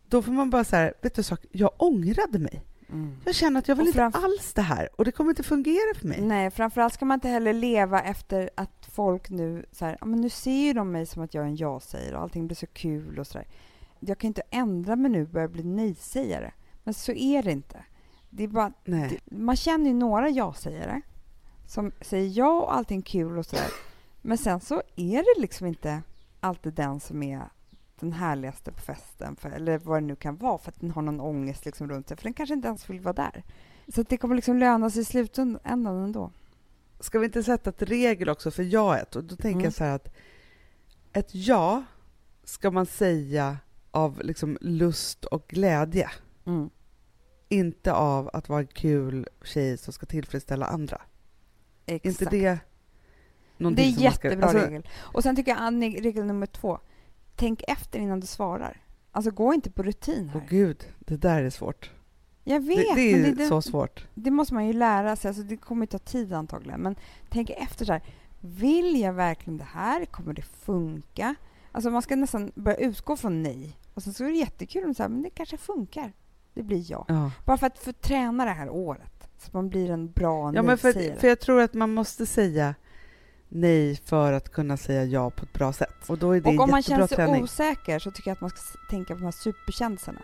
Då 0.08 0.22
får 0.22 0.32
man 0.32 0.50
bara 0.50 0.64
säga, 0.64 0.94
vet 1.02 1.16
du 1.16 1.24
sak, 1.24 1.46
jag 1.52 1.72
ångrade 1.78 2.40
mig. 2.40 2.64
Mm. 2.90 3.18
Jag 3.26 3.36
känner 3.36 3.60
att 3.60 3.68
jag 3.68 3.76
vill 3.76 3.88
inte 3.88 4.06
alls 4.06 4.54
det 4.54 4.62
här 4.62 4.90
och 4.96 5.06
det 5.06 5.12
kommer 5.12 5.32
inte 5.32 5.44
fungera 5.44 5.96
för 5.96 6.08
mig. 6.08 6.22
Nej, 6.22 6.52
framförallt 6.52 6.94
ska 6.94 7.06
man 7.06 7.16
inte 7.16 7.30
heller 7.30 7.54
leva 7.54 8.02
efter 8.02 8.50
att 8.56 8.86
folk 8.92 9.30
nu 9.30 9.66
så 9.72 9.86
här, 9.86 9.98
men 10.02 10.22
nu 10.22 10.30
ser 10.30 10.66
ju 10.66 10.74
de 10.74 10.92
mig 10.92 11.06
som 11.06 11.24
att 11.24 11.34
jag 11.34 11.44
är 11.44 11.48
en 11.48 11.56
ja-sägare 11.56 12.16
och 12.16 12.22
allting 12.22 12.48
blir 12.48 12.56
så 12.56 12.68
kul 12.68 13.20
och 13.20 13.28
sådär. 13.28 13.48
Jag 14.00 14.18
kan 14.18 14.28
inte 14.28 14.44
ändra 14.50 14.96
mig 14.96 15.12
nu 15.12 15.22
och 15.22 15.30
börja 15.30 15.48
bli 15.48 15.64
nej-sägare. 15.64 16.52
Men 16.84 16.94
så 16.94 17.12
är 17.12 17.44
det 17.44 17.52
inte. 17.52 17.84
Det 18.30 18.44
är 18.44 18.48
bara, 18.48 18.74
det, 18.86 19.20
man 19.26 19.56
känner 19.56 19.86
ju 19.86 19.94
några 19.94 20.30
ja-sägare 20.30 21.02
som 21.68 21.92
säger 22.02 22.38
ja 22.38 22.62
och 22.62 22.76
allting 22.76 23.02
kul 23.02 23.38
och 23.38 23.46
sådär. 23.46 23.72
Men 24.22 24.38
sen 24.38 24.60
så 24.60 24.82
är 24.96 25.36
det 25.36 25.42
liksom 25.42 25.68
inte 25.68 26.02
alltid 26.40 26.74
den 26.74 27.00
som 27.00 27.24
är 27.24 27.50
den 28.00 28.14
härligaste 28.14 28.72
på 28.72 28.82
festen, 28.82 29.36
för, 29.36 29.50
eller 29.50 29.78
vad 29.78 30.02
det 30.02 30.06
nu 30.08 30.16
kan 30.16 30.38
vara, 30.38 30.58
för 30.58 30.72
att 30.72 30.80
den 30.80 30.92
har 30.92 31.02
någon 31.02 31.20
ångest 31.20 31.66
liksom 31.66 31.90
runt 31.90 32.08
sig, 32.08 32.18
för 32.18 32.24
den 32.24 32.34
kanske 32.34 32.54
inte 32.56 32.68
ens 32.68 32.90
vill 32.90 33.00
vara 33.00 33.14
där. 33.14 33.44
Så 33.88 34.04
det 34.04 34.18
kommer 34.18 34.36
liksom 34.36 34.58
löna 34.58 34.90
sig 34.90 35.02
i 35.02 35.06
slutändan 35.06 35.86
ändå. 36.04 36.32
Ska 37.00 37.20
vi 37.20 37.26
inte 37.26 37.44
sätta 37.44 37.70
ett 37.70 37.82
regel 37.82 38.30
också 38.30 38.52
för 38.52 38.64
jaet? 38.64 39.16
Och 39.16 39.24
då 39.24 39.36
tänker 39.36 39.50
Mm. 39.52 39.64
jag 39.64 39.74
så 39.74 39.84
här 39.84 39.96
att 39.96 40.08
ett 41.14 41.36
ja 41.36 41.84
ska 42.44 42.72
man 42.72 42.86
säga 42.86 43.58
av 43.92 44.22
liksom 44.24 44.58
lust 44.62 45.26
och 45.26 45.48
glädje, 45.48 46.10
Mm. 46.46 46.70
inte 47.50 47.94
av 47.94 48.30
att 48.34 48.50
vara 48.50 48.60
en 48.60 48.68
kul 48.68 49.28
tjej 49.44 49.78
som 49.78 49.94
ska 49.94 50.06
tillfredsställa 50.06 50.66
andra. 50.66 51.02
Exakt. 51.86 52.06
inte 52.22 52.36
det 52.36 52.50
det 52.50 52.60
någonting 53.58 53.86
är 53.90 53.94
som 53.94 54.04
man 54.04 54.14
ska- 54.14 54.28
jättebra 54.28 54.48
alltså, 54.50 54.66
regel. 54.66 54.88
Och 54.96 55.24
sen 55.24 55.36
tycker 55.36 55.52
jag 55.52 56.04
regel 56.06 56.26
nummer 56.26 56.46
två, 56.48 56.80
tänk 57.36 57.64
efter 57.68 58.00
innan 58.00 58.20
du 58.20 58.28
svarar. 58.28 58.82
Alltså 59.12 59.32
gå 59.32 59.54
inte 59.54 59.72
på 59.72 59.84
rutin 59.84 60.32
Åh 60.36 60.42
här. 60.42 60.50
gud, 60.50 60.86
det 61.00 61.18
där 61.18 61.44
är 61.44 61.50
svårt. 61.50 61.92
jag 62.44 62.60
vet, 62.60 62.78
Det, 62.78 62.96
det 62.96 63.12
är 63.14 63.18
men 63.18 63.30
ju 63.30 63.36
det, 63.36 63.48
så 63.48 63.62
svårt. 63.62 64.08
det 64.14 64.32
måste 64.32 64.54
man 64.54 64.68
ju 64.68 64.74
lära 64.74 65.16
sig. 65.16 65.30
Alltså 65.30 65.44
det 65.44 65.58
kommer 65.58 65.84
ju 65.84 65.88
ta 65.88 66.00
tid 66.00 66.34
antagligen. 66.34 66.82
Men 66.82 66.96
tänk 67.30 67.50
efter 67.50 67.86
så 67.86 67.92
här. 67.94 68.02
Vill 68.42 69.00
jag 69.02 69.14
verkligen 69.14 69.58
det 69.58 69.64
här? 69.74 70.06
Kommer 70.06 70.34
det 70.34 70.42
funka? 70.42 71.36
Alltså 71.72 71.90
man 71.90 72.02
ska 72.02 72.16
nästan 72.16 72.52
börja 72.56 72.78
utgå 72.78 73.18
från 73.18 73.44
nej. 73.44 73.78
Och 73.94 74.04
sen 74.04 74.14
så 74.14 74.24
är 74.24 74.28
det 74.28 74.36
jättekul 74.38 74.84
om 74.86 74.94
så 74.94 75.04
här, 75.04 75.10
men 75.10 75.22
det 75.22 75.30
kanske 75.30 75.58
funkar. 75.58 76.14
Det 76.54 76.64
blir 76.64 76.92
ja. 76.92 77.06
Ja. 77.08 77.32
Bara 77.46 77.58
för 77.58 77.68
att 77.68 77.80
få 77.80 77.94
träna 77.94 78.46
det 78.46 78.52
här 78.52 78.70
året. 78.70 79.28
Så 79.38 79.48
att 79.48 79.54
man 79.54 79.70
blir 79.70 79.90
en 79.92 80.12
bra 80.12 80.54
Ja, 80.56 80.62
men 80.62 80.78
för, 80.78 81.20
för 81.20 81.28
jag 81.28 81.40
tror 81.40 81.62
att 81.62 81.74
man 81.74 81.94
måste 81.94 82.26
säga 82.26 82.76
nej 83.50 83.96
för 84.06 84.34
att 84.34 84.52
kunna 84.52 84.78
säga 84.78 85.04
ja 85.04 85.30
på 85.30 85.44
ett 85.44 85.54
bra 85.54 85.74
sätt. 85.74 85.96
Och 86.08 86.18
då 86.18 86.32
är 86.32 86.42
det 86.42 86.50
Och 86.50 86.64
om 86.64 86.72
man 86.72 86.84
känner 86.84 87.08
sig 87.08 87.16
träning. 87.16 87.44
osäker 87.44 88.00
så 88.00 88.12
tycker 88.12 88.30
jag 88.30 88.36
att 88.36 88.42
man 88.42 88.50
ska 88.50 88.60
tänka 88.90 89.14
på 89.14 89.20
de 89.20 89.26
här 89.26 89.32
superkändisarna. 89.32 90.22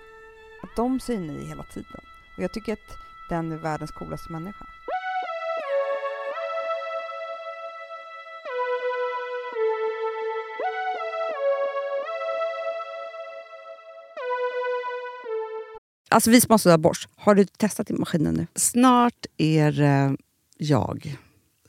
Att 0.64 0.76
de 0.76 1.00
säger 1.00 1.20
nej 1.20 1.46
hela 1.46 1.64
tiden. 1.64 2.02
Och 2.38 2.44
jag 2.44 2.54
tycker 2.54 2.74
att 2.74 2.98
den 3.30 3.52
är 3.52 3.58
världens 3.58 3.92
coolaste 3.92 4.32
människa. 4.32 4.66
Alltså 16.10 16.30
vi 16.30 16.42
som 16.42 16.52
har 16.52 16.78
borst, 16.78 17.10
har 17.16 17.36
du 17.36 17.46
testat 17.46 17.90
i 17.90 17.94
maskinen 17.94 18.34
nu? 18.34 18.48
Snart 18.56 19.26
är 19.38 19.72
det 19.72 20.18
jag 20.58 21.18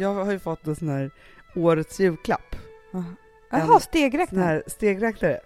Jag 0.00 0.14
har 0.24 0.32
ju 0.32 0.38
fått 0.38 0.66
en 0.66 0.76
sån 0.76 0.88
här 0.88 1.10
årets 1.56 2.00
julklapp. 2.00 2.56
Jaha, 3.50 3.80
stegräknare. 3.80 4.26
Sån 4.28 4.48
här 4.48 4.62
stegräknare. 4.66 5.40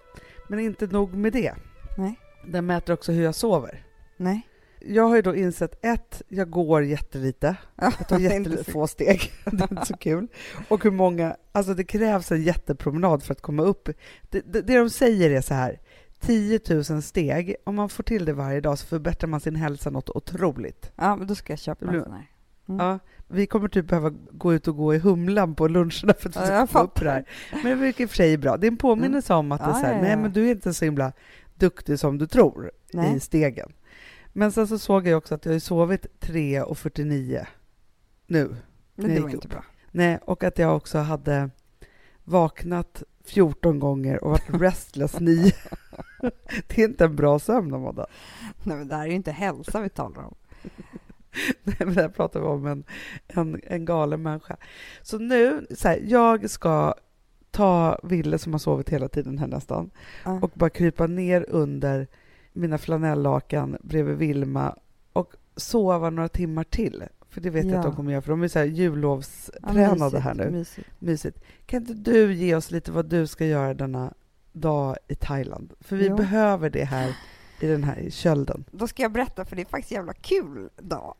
Men 0.49 0.59
inte 0.59 0.87
nog 0.87 1.13
med 1.13 1.33
det. 1.33 1.53
Nej. 1.97 2.19
Den 2.47 2.65
mäter 2.65 2.93
också 2.93 3.11
hur 3.11 3.23
jag 3.23 3.35
sover. 3.35 3.83
Nej. 4.17 4.41
Jag 4.79 5.03
har 5.03 5.15
ju 5.15 5.21
då 5.21 5.35
insett 5.35 5.85
ett, 5.85 6.21
jag 6.27 6.49
går 6.49 6.83
jättelite. 6.83 7.55
Ja, 7.75 7.91
Jag 7.99 8.07
tar 8.07 8.15
så- 8.17 8.21
jättefå 8.23 8.87
steg. 8.87 9.31
det 9.45 9.63
är 9.63 9.71
inte 9.71 9.85
så 9.85 9.97
kul. 9.97 10.27
Och 10.69 10.83
hur 10.83 10.91
många, 10.91 11.35
alltså 11.51 11.73
det 11.73 11.83
krävs 11.83 12.31
en 12.31 12.41
jättepromenad 12.43 13.23
för 13.23 13.31
att 13.33 13.41
komma 13.41 13.63
upp. 13.63 13.89
Det, 14.29 14.41
det, 14.53 14.61
det 14.61 14.77
de 14.77 14.89
säger 14.89 15.31
är 15.31 15.41
så 15.41 15.53
här, 15.53 15.79
10 16.19 16.59
000 16.89 17.01
steg, 17.01 17.55
om 17.63 17.75
man 17.75 17.89
får 17.89 18.03
till 18.03 18.25
det 18.25 18.33
varje 18.33 18.61
dag 18.61 18.79
så 18.79 18.87
förbättrar 18.87 19.27
man 19.27 19.39
sin 19.39 19.55
hälsa 19.55 19.89
något 19.89 20.09
otroligt. 20.09 20.91
Ja, 20.95 21.15
men 21.15 21.27
då 21.27 21.35
ska 21.35 21.53
jag 21.53 21.59
köpa 21.59 21.85
en 21.85 22.03
sån 22.03 22.13
här. 22.13 22.29
Mm. 22.67 22.85
Ja, 22.85 22.99
vi 23.27 23.47
kommer 23.47 23.67
typ 23.67 23.87
behöva 23.87 24.09
gå 24.31 24.53
ut 24.53 24.67
och 24.67 24.75
gå 24.77 24.95
i 24.95 24.99
Humlan 24.99 25.55
på 25.55 25.67
luncherna 25.67 26.13
för 26.19 26.29
att 26.29 26.35
Ja, 26.49 26.67
få 26.67 26.79
upp 26.79 26.99
det 27.01 27.09
här. 27.11 27.25
Men 27.51 27.63
det 27.63 27.75
verkar 27.75 28.03
i 28.03 28.05
och 28.05 28.09
för 28.09 28.17
sig 28.17 28.37
bra. 28.37 28.57
Det 28.57 28.67
är 28.67 28.71
en 28.71 28.77
påminnelse 28.77 29.33
om 29.33 29.51
att 29.51 29.59
det 29.61 29.65
är 29.65 29.69
Ja, 29.69 29.73
så 29.73 29.85
här, 29.85 29.93
ja, 29.95 30.01
nej 30.01 30.09
ja. 30.11 30.17
men 30.17 30.31
du 30.33 30.47
är 30.47 30.51
inte 30.51 30.73
så 30.73 30.85
himla 30.85 31.11
duktig 31.55 31.99
som 31.99 32.17
du 32.17 32.27
tror 32.27 32.71
Nej. 32.93 33.15
i 33.15 33.19
stegen. 33.19 33.71
Men 34.33 34.51
sen 34.51 34.67
så 34.67 34.79
såg 34.79 35.07
jag 35.07 35.17
också 35.17 35.35
att 35.35 35.45
jag 35.45 35.51
har 35.53 35.59
sovit 35.59 36.05
3.49 36.21 37.45
nu. 38.27 38.55
Men 38.95 39.15
det 39.15 39.21
var 39.21 39.29
inte 39.29 39.47
upp. 39.47 39.53
bra. 39.53 39.63
Nej, 39.91 40.19
och 40.21 40.43
att 40.43 40.59
jag 40.59 40.75
också 40.75 40.97
hade 40.99 41.49
vaknat 42.23 43.03
14 43.25 43.79
gånger 43.79 44.23
och 44.23 44.31
varit 44.31 44.49
restless 44.61 45.19
9. 45.19 45.51
det 46.67 46.77
är 46.81 46.85
inte 46.85 47.05
en 47.05 47.15
bra 47.15 47.39
sömn, 47.39 47.73
Amanda. 47.73 48.05
Nej, 48.63 48.77
men 48.77 48.87
det 48.87 48.95
här 48.95 49.03
är 49.03 49.07
ju 49.07 49.13
inte 49.15 49.31
hälsa 49.31 49.81
vi 49.81 49.89
talar 49.89 50.23
om. 50.23 50.35
Nej, 51.63 51.75
men 51.79 51.93
där 51.93 52.09
pratar 52.09 52.39
vi 52.39 52.45
om 52.45 52.65
en, 52.65 52.83
en, 53.27 53.61
en 53.63 53.85
galen 53.85 54.21
människa. 54.21 54.57
Så 55.01 55.17
nu, 55.17 55.67
så 55.75 55.87
här, 55.87 55.99
jag 56.05 56.49
ska 56.49 56.93
ta 57.51 57.99
Ville 58.03 58.37
som 58.37 58.51
har 58.53 58.59
sovit 58.59 58.89
hela 58.89 59.07
tiden 59.07 59.37
här 59.37 59.47
nästan 59.47 59.89
Ja. 60.25 60.39
och 60.41 60.51
bara 60.53 60.69
krypa 60.69 61.07
ner 61.07 61.45
under 61.49 62.07
mina 62.53 62.77
flanelllakan 62.77 63.77
bredvid 63.81 64.17
Vilma 64.17 64.75
och 65.13 65.33
sova 65.55 66.09
några 66.09 66.29
timmar 66.29 66.63
till. 66.63 67.03
För 67.29 67.41
det 67.41 67.49
vet 67.49 67.65
jag 67.65 67.73
Ja. 67.73 67.77
att 67.79 67.85
de 67.85 67.95
kommer 67.95 68.11
göra, 68.11 68.21
för 68.21 68.29
de 68.31 68.43
är 68.43 68.47
så 68.47 68.59
här 68.59 68.65
Ja, 68.65 68.71
jullovstränade 68.71 69.95
mysigt, 70.05 70.23
här 70.23 70.33
nu. 70.33 70.51
Mysigt. 70.51 70.87
Mysigt. 70.99 71.39
Kan 71.65 71.81
inte 71.81 71.93
du 71.93 72.33
ge 72.33 72.55
oss 72.55 72.71
lite 72.71 72.91
vad 72.91 73.05
du 73.05 73.27
ska 73.27 73.45
göra 73.45 73.73
denna 73.73 74.13
dag 74.53 74.97
i 75.07 75.15
Thailand? 75.15 75.73
För 75.79 75.95
vi 75.95 76.07
Jo. 76.07 76.15
behöver 76.15 76.69
det 76.69 76.83
här 76.83 77.15
i 77.59 77.67
den 77.67 77.83
här 77.83 78.09
kölden. 78.09 78.65
Då 78.71 78.87
ska 78.87 79.01
jag 79.03 79.11
berätta, 79.11 79.45
för 79.45 79.55
det 79.55 79.61
är 79.61 79.65
faktiskt 79.65 79.91
jävla 79.91 80.13
kul 80.13 80.69
dag. 80.77 81.15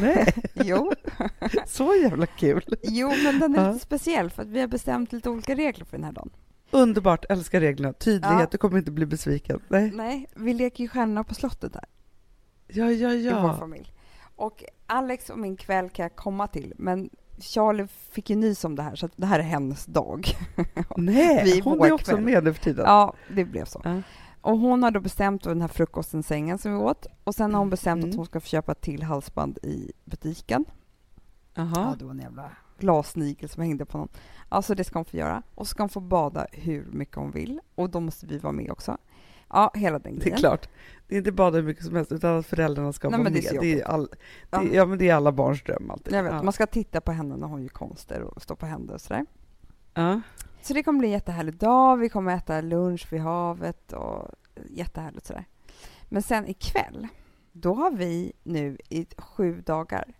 Nej, 0.00 0.34
Jo, 0.54 0.92
så 1.66 1.94
jävla 2.02 2.26
kul! 2.26 2.64
jo 2.82 3.12
men 3.24 3.38
den 3.38 3.54
är 3.56 3.62
Ja. 3.64 3.72
lite 3.72 3.84
speciell 3.84 4.30
för 4.30 4.42
att 4.42 4.48
vi 4.48 4.60
har 4.60 4.68
bestämt 4.68 5.12
lite 5.12 5.30
olika 5.30 5.54
regler 5.54 5.84
för 5.84 5.96
den 5.96 6.04
här 6.04 6.12
dagen. 6.12 6.30
Underbart, 6.70 7.24
älskar 7.28 7.60
reglerna. 7.60 7.92
Tydlighet, 7.92 8.40
Ja. 8.40 8.46
du 8.50 8.58
kommer 8.58 8.78
inte 8.78 8.90
bli 8.90 9.06
besviken. 9.06 9.60
Nej. 9.68 9.90
Nej, 9.94 10.26
vi 10.34 10.54
leker 10.54 10.84
ju 10.84 10.88
Stjärnorna 10.88 11.24
på 11.24 11.34
slottet 11.34 11.74
här 11.74 11.84
Ja, 12.68 12.90
ja, 12.90 13.12
i 13.12 13.28
vår 13.30 13.38
ja. 13.38 13.56
familj. 13.58 13.92
Och 14.36 14.64
Alex 14.86 15.30
och 15.30 15.38
min 15.38 15.56
kväll 15.56 15.88
kan 15.90 16.02
jag 16.02 16.16
komma 16.16 16.46
till, 16.48 16.74
men 16.76 17.10
Charlie 17.40 17.86
fick 18.10 18.30
ju 18.30 18.36
nys 18.36 18.64
om 18.64 18.76
det 18.76 18.82
här, 18.82 18.94
så 18.96 19.06
att 19.06 19.12
det 19.16 19.26
här 19.26 19.38
är 19.38 19.42
hennes 19.42 19.86
dag. 19.86 20.26
Nej, 20.96 21.60
hon 21.64 21.80
är 21.84 21.92
också 21.92 22.12
kväll. 22.12 22.24
med 22.24 22.44
nu 22.44 22.54
för 22.54 22.62
tiden. 22.62 22.84
Ja, 22.86 23.14
det 23.28 23.44
blev 23.44 23.64
så. 23.64 23.80
Ja. 23.84 24.02
Och 24.42 24.58
hon 24.58 24.82
har 24.82 24.90
då 24.90 25.00
bestämt 25.00 25.42
den 25.44 25.60
här 25.60 25.68
frukosten, 25.68 26.22
sängen 26.22 26.58
som 26.58 26.72
vi 26.72 26.78
åt. 26.78 27.06
Och 27.24 27.34
sen 27.34 27.52
har 27.54 27.58
hon 27.58 27.70
bestämt 27.70 28.02
Mm. 28.04 28.10
att 28.10 28.16
hon 28.16 28.26
ska 28.26 28.40
få 28.40 28.46
köpa 28.46 28.72
ett 28.72 28.80
till 28.80 29.02
halsband 29.02 29.58
i 29.62 29.92
butiken. 30.04 30.64
Ja, 31.54 31.70
Jaha. 31.74 31.96
det 31.98 32.04
var 32.04 32.10
en 32.12 32.18
jävla 32.18 32.50
glassnigel 32.78 33.48
som 33.48 33.62
hängde 33.62 33.84
på 33.84 33.98
någon. 33.98 34.08
Alltså 34.48 34.74
det 34.74 34.84
ska 34.84 34.98
hon 34.98 35.04
få 35.04 35.16
göra. 35.16 35.42
Och 35.54 35.66
så 35.66 35.70
ska 35.70 35.82
hon 35.82 35.88
få 35.88 36.00
bada 36.00 36.46
hur 36.52 36.84
mycket 36.92 37.16
hon 37.16 37.30
vill. 37.30 37.60
Och 37.74 37.90
då 37.90 38.00
måste 38.00 38.26
vi 38.26 38.38
vara 38.38 38.52
med 38.52 38.70
också. 38.70 38.98
Ja, 39.48 39.70
hela 39.74 39.98
den 39.98 40.14
Det 40.14 40.20
grejen. 40.20 40.34
är 40.34 40.38
klart. 40.38 40.68
Det 41.08 41.14
är 41.14 41.18
inte 41.18 41.32
bara 41.32 41.50
hur 41.50 41.62
mycket 41.62 41.84
som 41.84 41.96
helst, 41.96 42.12
utan 42.12 42.38
att 42.38 42.46
föräldrarna 42.46 42.92
ska 42.92 43.08
Nej, 43.08 43.18
vara 43.18 43.24
men 43.24 43.32
det 43.32 43.52
med. 43.52 43.56
är 43.56 43.60
Det 43.60 43.80
är, 43.80 43.84
all, 43.86 44.08
det, 44.10 44.16
Ja. 44.50 44.62
ja, 44.72 44.86
men 44.86 44.98
det 44.98 45.08
är 45.08 45.14
alla 45.14 45.32
barns 45.32 45.62
dröm 45.62 45.90
alltid. 45.90 46.14
Jag 46.14 46.22
vet, 46.22 46.32
ja. 46.32 46.42
man 46.42 46.52
ska 46.52 46.66
titta 46.66 47.00
på 47.00 47.12
henne 47.12 47.36
när 47.36 47.46
hon 47.46 47.62
gör 47.62 47.68
konster 47.68 48.20
och 48.22 48.42
stå 48.42 48.56
på 48.56 48.66
händer 48.66 48.94
och 48.94 49.00
sådär. 49.00 49.26
Ja. 49.94 50.20
Så 50.62 50.74
det 50.74 50.82
kommer 50.82 50.98
bli 50.98 51.08
en 51.08 51.12
jättehärlig 51.12 51.56
dag. 51.56 51.96
Vi 51.96 52.08
kommer 52.08 52.36
äta 52.36 52.60
lunch 52.60 53.12
vid 53.12 53.20
havet 53.20 53.92
och 53.92 54.28
jättehärligt 54.70 55.26
sådär. 55.26 55.44
Men 56.08 56.22
sen 56.22 56.46
ikväll, 56.48 57.08
då 57.52 57.74
har 57.74 57.90
vi 57.90 58.32
nu 58.42 58.78
i 58.88 59.06
sju 59.18 59.60
dagar 59.66 60.14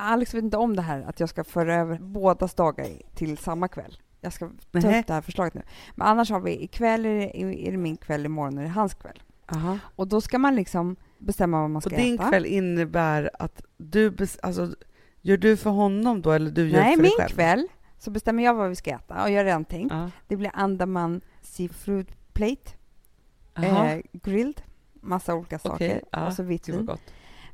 Alex 0.00 0.34
vet 0.34 0.44
inte 0.44 0.56
om 0.56 0.76
det 0.76 0.82
här 0.82 1.02
att 1.02 1.20
jag 1.20 1.28
ska 1.28 1.44
föra 1.44 1.74
över 1.74 1.98
bådas 1.98 2.54
dagar 2.54 2.86
till 3.14 3.38
samma 3.38 3.68
kväll. 3.68 3.98
Jag 4.20 4.32
ska 4.32 4.48
ta 4.72 4.78
upp 4.78 5.06
det 5.06 5.12
här 5.12 5.20
förslaget 5.20 5.54
nu. 5.54 5.62
Men 5.94 6.06
annars 6.06 6.30
har 6.30 6.40
vi 6.40 6.62
ikväll 6.62 7.06
är 7.06 7.14
det, 7.14 7.40
är 7.40 7.70
det 7.70 7.76
min 7.76 7.96
kväll, 7.96 8.26
imorgon 8.26 8.58
är 8.58 8.62
det 8.62 8.68
hans 8.68 8.94
kväll. 8.94 9.22
Aha. 9.46 9.78
Och 9.96 10.08
då 10.08 10.20
ska 10.20 10.38
man 10.38 10.56
liksom 10.56 10.96
bestämma 11.18 11.60
vad 11.60 11.70
man 11.70 11.82
ska 11.82 11.90
Och 11.90 11.96
din 11.96 12.14
äta. 12.14 12.28
kväll 12.28 12.46
innebär 12.46 13.30
att 13.38 13.62
du, 13.76 14.16
alltså, 14.42 14.74
gör 15.20 15.36
du 15.36 15.56
för 15.56 15.70
honom 15.70 16.22
då 16.22 16.30
eller 16.32 16.50
du 16.50 16.68
gör 16.68 16.80
Nej, 16.80 16.94
för 16.96 17.02
min 17.02 17.10
dig 17.10 17.18
själv? 17.18 17.34
kväll 17.34 17.68
så 17.98 18.10
bestämmer 18.10 18.42
jag 18.42 18.54
vad 18.54 18.68
vi 18.68 18.76
ska 18.76 18.90
äta 18.90 19.22
och 19.22 19.30
jag 19.30 19.36
har 19.36 19.44
redan 19.44 19.64
tänkt. 19.64 19.92
Ja. 19.92 20.10
Det 20.28 20.36
blir 20.36 20.50
Andaman 20.54 21.20
seafood 21.42 22.12
plate, 22.32 22.70
eh, 23.56 23.96
grilled, 24.12 24.62
massa 24.92 25.34
olika 25.34 25.58
saker 25.58 25.74
Okej, 25.74 26.02
ja, 26.12 26.26
och 26.26 26.32
så 26.32 26.42
vitt 26.42 26.68
vin 26.68 26.88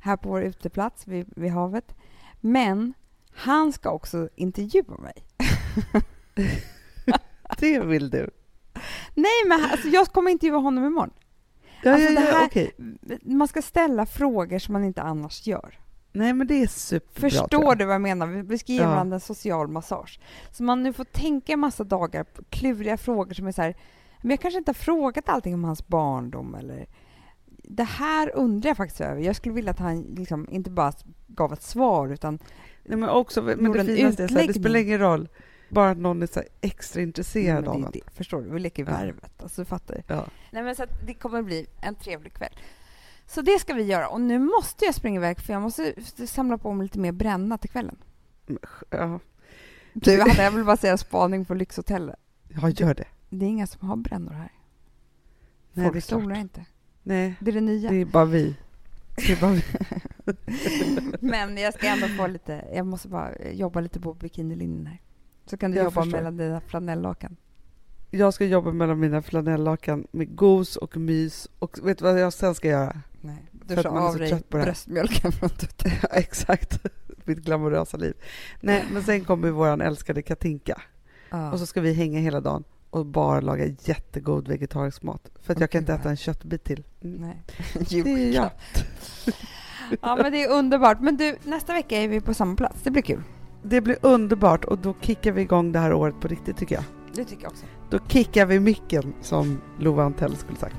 här 0.00 0.16
på 0.16 0.28
vår 0.28 0.42
uteplats 0.42 1.06
vid, 1.06 1.26
vid 1.36 1.50
havet. 1.52 1.94
Men 2.40 2.94
han 3.34 3.72
ska 3.72 3.90
också 3.90 4.28
intervjua 4.34 4.96
mig. 4.98 5.14
Det 7.58 7.80
vill 7.80 8.10
du? 8.10 8.30
Nej, 9.14 9.42
men 9.48 9.64
alltså, 9.64 9.88
jag 9.88 10.06
kommer 10.06 10.30
intervjua 10.30 10.58
honom 10.58 10.84
imorgon. 10.84 11.10
Ja, 11.82 11.92
Alltså, 11.92 12.12
ja, 12.12 12.20
ja, 12.20 12.32
här- 12.32 12.46
okej. 12.46 12.72
Man 13.22 13.48
ska 13.48 13.62
ställa 13.62 14.06
frågor 14.06 14.58
som 14.58 14.72
man 14.72 14.84
inte 14.84 15.02
annars 15.02 15.46
gör. 15.46 15.78
Nej, 16.16 16.32
men 16.32 16.46
det 16.46 16.54
är 16.62 16.66
superbra. 16.66 17.30
Förstår 17.30 17.74
du 17.74 17.84
vad 17.84 17.94
jag 17.94 18.00
menar? 18.00 18.26
Vi- 18.26 18.58
ska 18.58 18.72
ge 18.72 18.78
Ja. 18.82 18.88
varandra 18.88 19.14
en 19.14 19.20
social 19.20 19.68
massage. 19.68 20.20
Så 20.50 20.62
man 20.62 20.82
nu 20.82 20.92
får 20.92 21.04
tänka 21.04 21.52
en 21.52 21.60
massa 21.60 21.84
dagar 21.84 22.24
på 22.24 22.42
kluriga 22.50 22.96
frågor 22.96 23.34
som 23.34 23.46
är 23.46 23.52
så 23.52 23.62
här, 23.62 23.76
men 24.22 24.30
jag 24.30 24.40
kanske 24.40 24.58
inte 24.58 24.68
har 24.68 24.74
frågat 24.74 25.28
allting 25.28 25.54
om 25.54 25.64
hans 25.64 25.86
barndom 25.86 26.54
eller 26.54 26.86
det 27.46 27.84
här 27.84 28.30
undrar 28.36 28.70
jag 28.70 28.76
faktiskt 28.76 29.00
över. 29.00 29.20
Jag 29.20 29.36
skulle 29.36 29.54
vilja 29.54 29.70
att 29.70 29.78
han 29.78 30.02
liksom 30.02 30.48
inte 30.50 30.70
bara 30.70 30.92
gav 31.26 31.52
ett 31.52 31.62
svar 31.62 32.08
utan 32.08 32.38
Nej, 32.84 32.98
men 32.98 33.08
också, 33.08 33.42
men 33.42 33.64
Gjorde 33.64 33.82
det 33.82 33.92
en 33.92 33.96
finaste 33.96 34.16
så 34.16 34.22
här, 34.22 34.28
det 34.28 34.34
utläggning. 34.34 34.62
spelar 34.62 34.80
ingen 34.80 34.98
roll, 34.98 35.28
bara 35.68 35.90
att 35.90 35.98
någon 35.98 36.22
är 36.22 36.28
extra 36.60 37.02
intresserad 37.02 37.68
av 37.68 37.80
det, 37.82 37.88
det. 37.92 38.14
Förstår 38.16 38.42
du? 38.42 38.50
Vi 38.50 38.58
leker 38.60 38.84
värvet. 38.84 39.42
Alltså, 39.42 39.60
du 39.60 39.64
fattar. 39.64 40.02
Ja. 40.06 40.24
Nej, 40.50 40.62
men 40.62 40.74
så 40.74 40.84
det 41.06 41.14
kommer 41.14 41.42
bli 41.42 41.66
en 41.80 41.94
trevlig 41.94 42.32
kväll. 42.32 42.52
Så 43.26 43.42
det 43.42 43.58
ska 43.58 43.74
vi 43.74 43.82
göra. 43.82 44.08
Och 44.08 44.20
nu 44.20 44.38
måste 44.38 44.84
jag 44.84 44.94
springa 44.94 45.16
iväg 45.20 45.40
för 45.40 45.52
jag 45.52 45.62
måste 45.62 45.94
samla 46.26 46.58
på 46.58 46.72
mig 46.72 46.84
lite 46.84 46.98
mer 46.98 47.12
bränna 47.12 47.58
till 47.58 47.70
kvällen. 47.70 47.96
Ja, 48.90 49.20
Du, 49.92 50.20
Hanna, 50.20 50.34
jag 50.42 50.50
vill 50.50 50.64
bara 50.64 50.76
säga 50.76 50.96
spaning 50.96 51.44
på 51.44 51.54
Lyxhotellet. 51.54 52.16
ja, 52.48 52.68
gör 52.68 52.94
det. 52.94 53.04
Det 53.30 53.44
är 53.46 53.48
inga 53.50 53.66
som 53.66 53.88
har 53.88 53.96
brännor 53.96 54.32
här. 54.32 54.52
Nej, 55.72 55.86
Folk 55.90 56.04
solar 56.04 56.36
inte. 56.36 56.64
Nej, 57.02 57.34
Det 57.40 57.50
är 57.50 57.54
det 57.54 57.60
nya. 57.60 57.90
det 57.90 57.96
är 58.00 58.04
bara 58.04 58.24
vi. 58.24 58.56
Det 59.16 59.32
är 59.32 59.40
bara 59.40 59.52
vi. 59.52 59.62
Men 61.20 61.56
jag 61.56 61.74
ska 61.74 61.86
ändå 61.86 62.08
få 62.08 62.26
lite, 62.26 62.64
jag 62.74 62.86
måste 62.86 63.08
bara 63.08 63.30
jobba 63.52 63.80
lite 63.80 64.00
på 64.00 64.14
bikinilinjen 64.14 64.86
här. 64.86 65.00
Så 65.46 65.56
kan 65.56 65.70
du 65.70 65.76
Jag 65.76 65.84
jobba 65.84 66.02
förstår. 66.02 66.18
mellan 66.18 66.36
dina 66.36 66.60
flanelllakan. 66.60 67.36
Jag 68.10 68.34
ska 68.34 68.44
jobba 68.44 68.72
mellan 68.72 69.00
mina 69.00 69.22
flanelllakan 69.22 70.06
med 70.10 70.36
gos 70.36 70.76
och 70.76 70.96
mys 70.96 71.48
och 71.58 71.78
vet 71.88 71.98
du 71.98 72.04
vad 72.04 72.20
jag 72.20 72.32
sen 72.32 72.54
ska 72.54 72.68
göra? 72.68 73.00
Nej, 73.24 73.44
För 73.68 73.74
du 73.74 73.80
att 73.80 73.94
man 73.94 74.02
är 74.02 74.06
av 74.06 74.12
så 74.12 74.18
dig 74.18 74.28
trött 74.28 74.48
på 74.48 74.56
det 74.56 74.62
här. 74.62 74.66
bröstmjölken 74.66 75.32
från 75.32 75.48
tutten. 75.50 75.90
Ja, 76.02 76.08
exakt. 76.12 76.78
Mitt 77.24 77.38
glamorösa 77.38 77.96
liv. 77.96 78.14
Nej, 78.60 78.84
men 78.92 79.02
sen 79.02 79.24
kommer 79.24 79.50
vår 79.50 79.82
älskade 79.82 80.22
Katinka 80.22 80.80
Ja. 81.30 81.52
och 81.52 81.58
så 81.58 81.66
ska 81.66 81.80
vi 81.80 81.92
hänga 81.92 82.20
hela 82.20 82.40
dagen 82.40 82.64
och 82.90 83.06
bara 83.06 83.40
laga 83.40 83.64
jättegod 83.84 84.48
vegetarisk 84.48 85.02
mat. 85.02 85.30
För 85.42 85.52
att 85.52 85.60
jag 85.60 85.70
kan 85.70 85.78
inte 85.80 85.92
äta 85.94 86.10
en 86.10 86.16
köttbit 86.16 86.64
till. 86.64 86.84
Mm. 87.04 87.16
Nej. 87.20 87.42
Det 88.04 88.10
är 88.12 88.32
jag. 88.34 88.50
Ja, 90.00 90.16
men 90.16 90.32
det 90.32 90.44
är 90.44 90.50
underbart. 90.50 91.00
Men 91.00 91.16
du, 91.16 91.36
nästa 91.42 91.72
vecka 91.72 91.96
är 92.02 92.08
vi 92.08 92.20
på 92.20 92.34
samma 92.34 92.56
plats. 92.56 92.82
Det 92.82 92.90
blir 92.90 93.02
kul. 93.02 93.22
Det 93.62 93.80
blir 93.80 93.96
underbart 94.02 94.64
och 94.64 94.78
då 94.78 94.94
kickar 95.00 95.32
vi 95.32 95.42
igång 95.42 95.72
det 95.72 95.78
här 95.78 95.92
året 95.92 96.20
på 96.20 96.28
riktigt 96.28 96.56
tycker 96.56 96.74
jag. 96.74 96.84
Det 97.14 97.24
tycker 97.24 97.42
jag 97.42 97.52
också. 97.52 97.64
Då 97.90 97.98
kickar 98.08 98.46
vi 98.46 98.60
micken 98.60 99.14
som 99.22 99.60
Lova 99.78 100.04
Antell 100.04 100.36
skulle 100.36 100.58
sagt. 100.58 100.76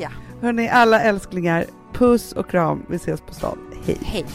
Ja. 0.00 0.08
Hörni, 0.40 0.68
alla 0.68 1.00
älsklingar, 1.00 1.66
puss 1.92 2.32
och 2.32 2.50
kram. 2.50 2.82
Vi 2.88 2.96
ses 2.96 3.20
på 3.20 3.34
stan. 3.34 3.58
Hej! 3.84 3.98
Hej. 4.02 4.26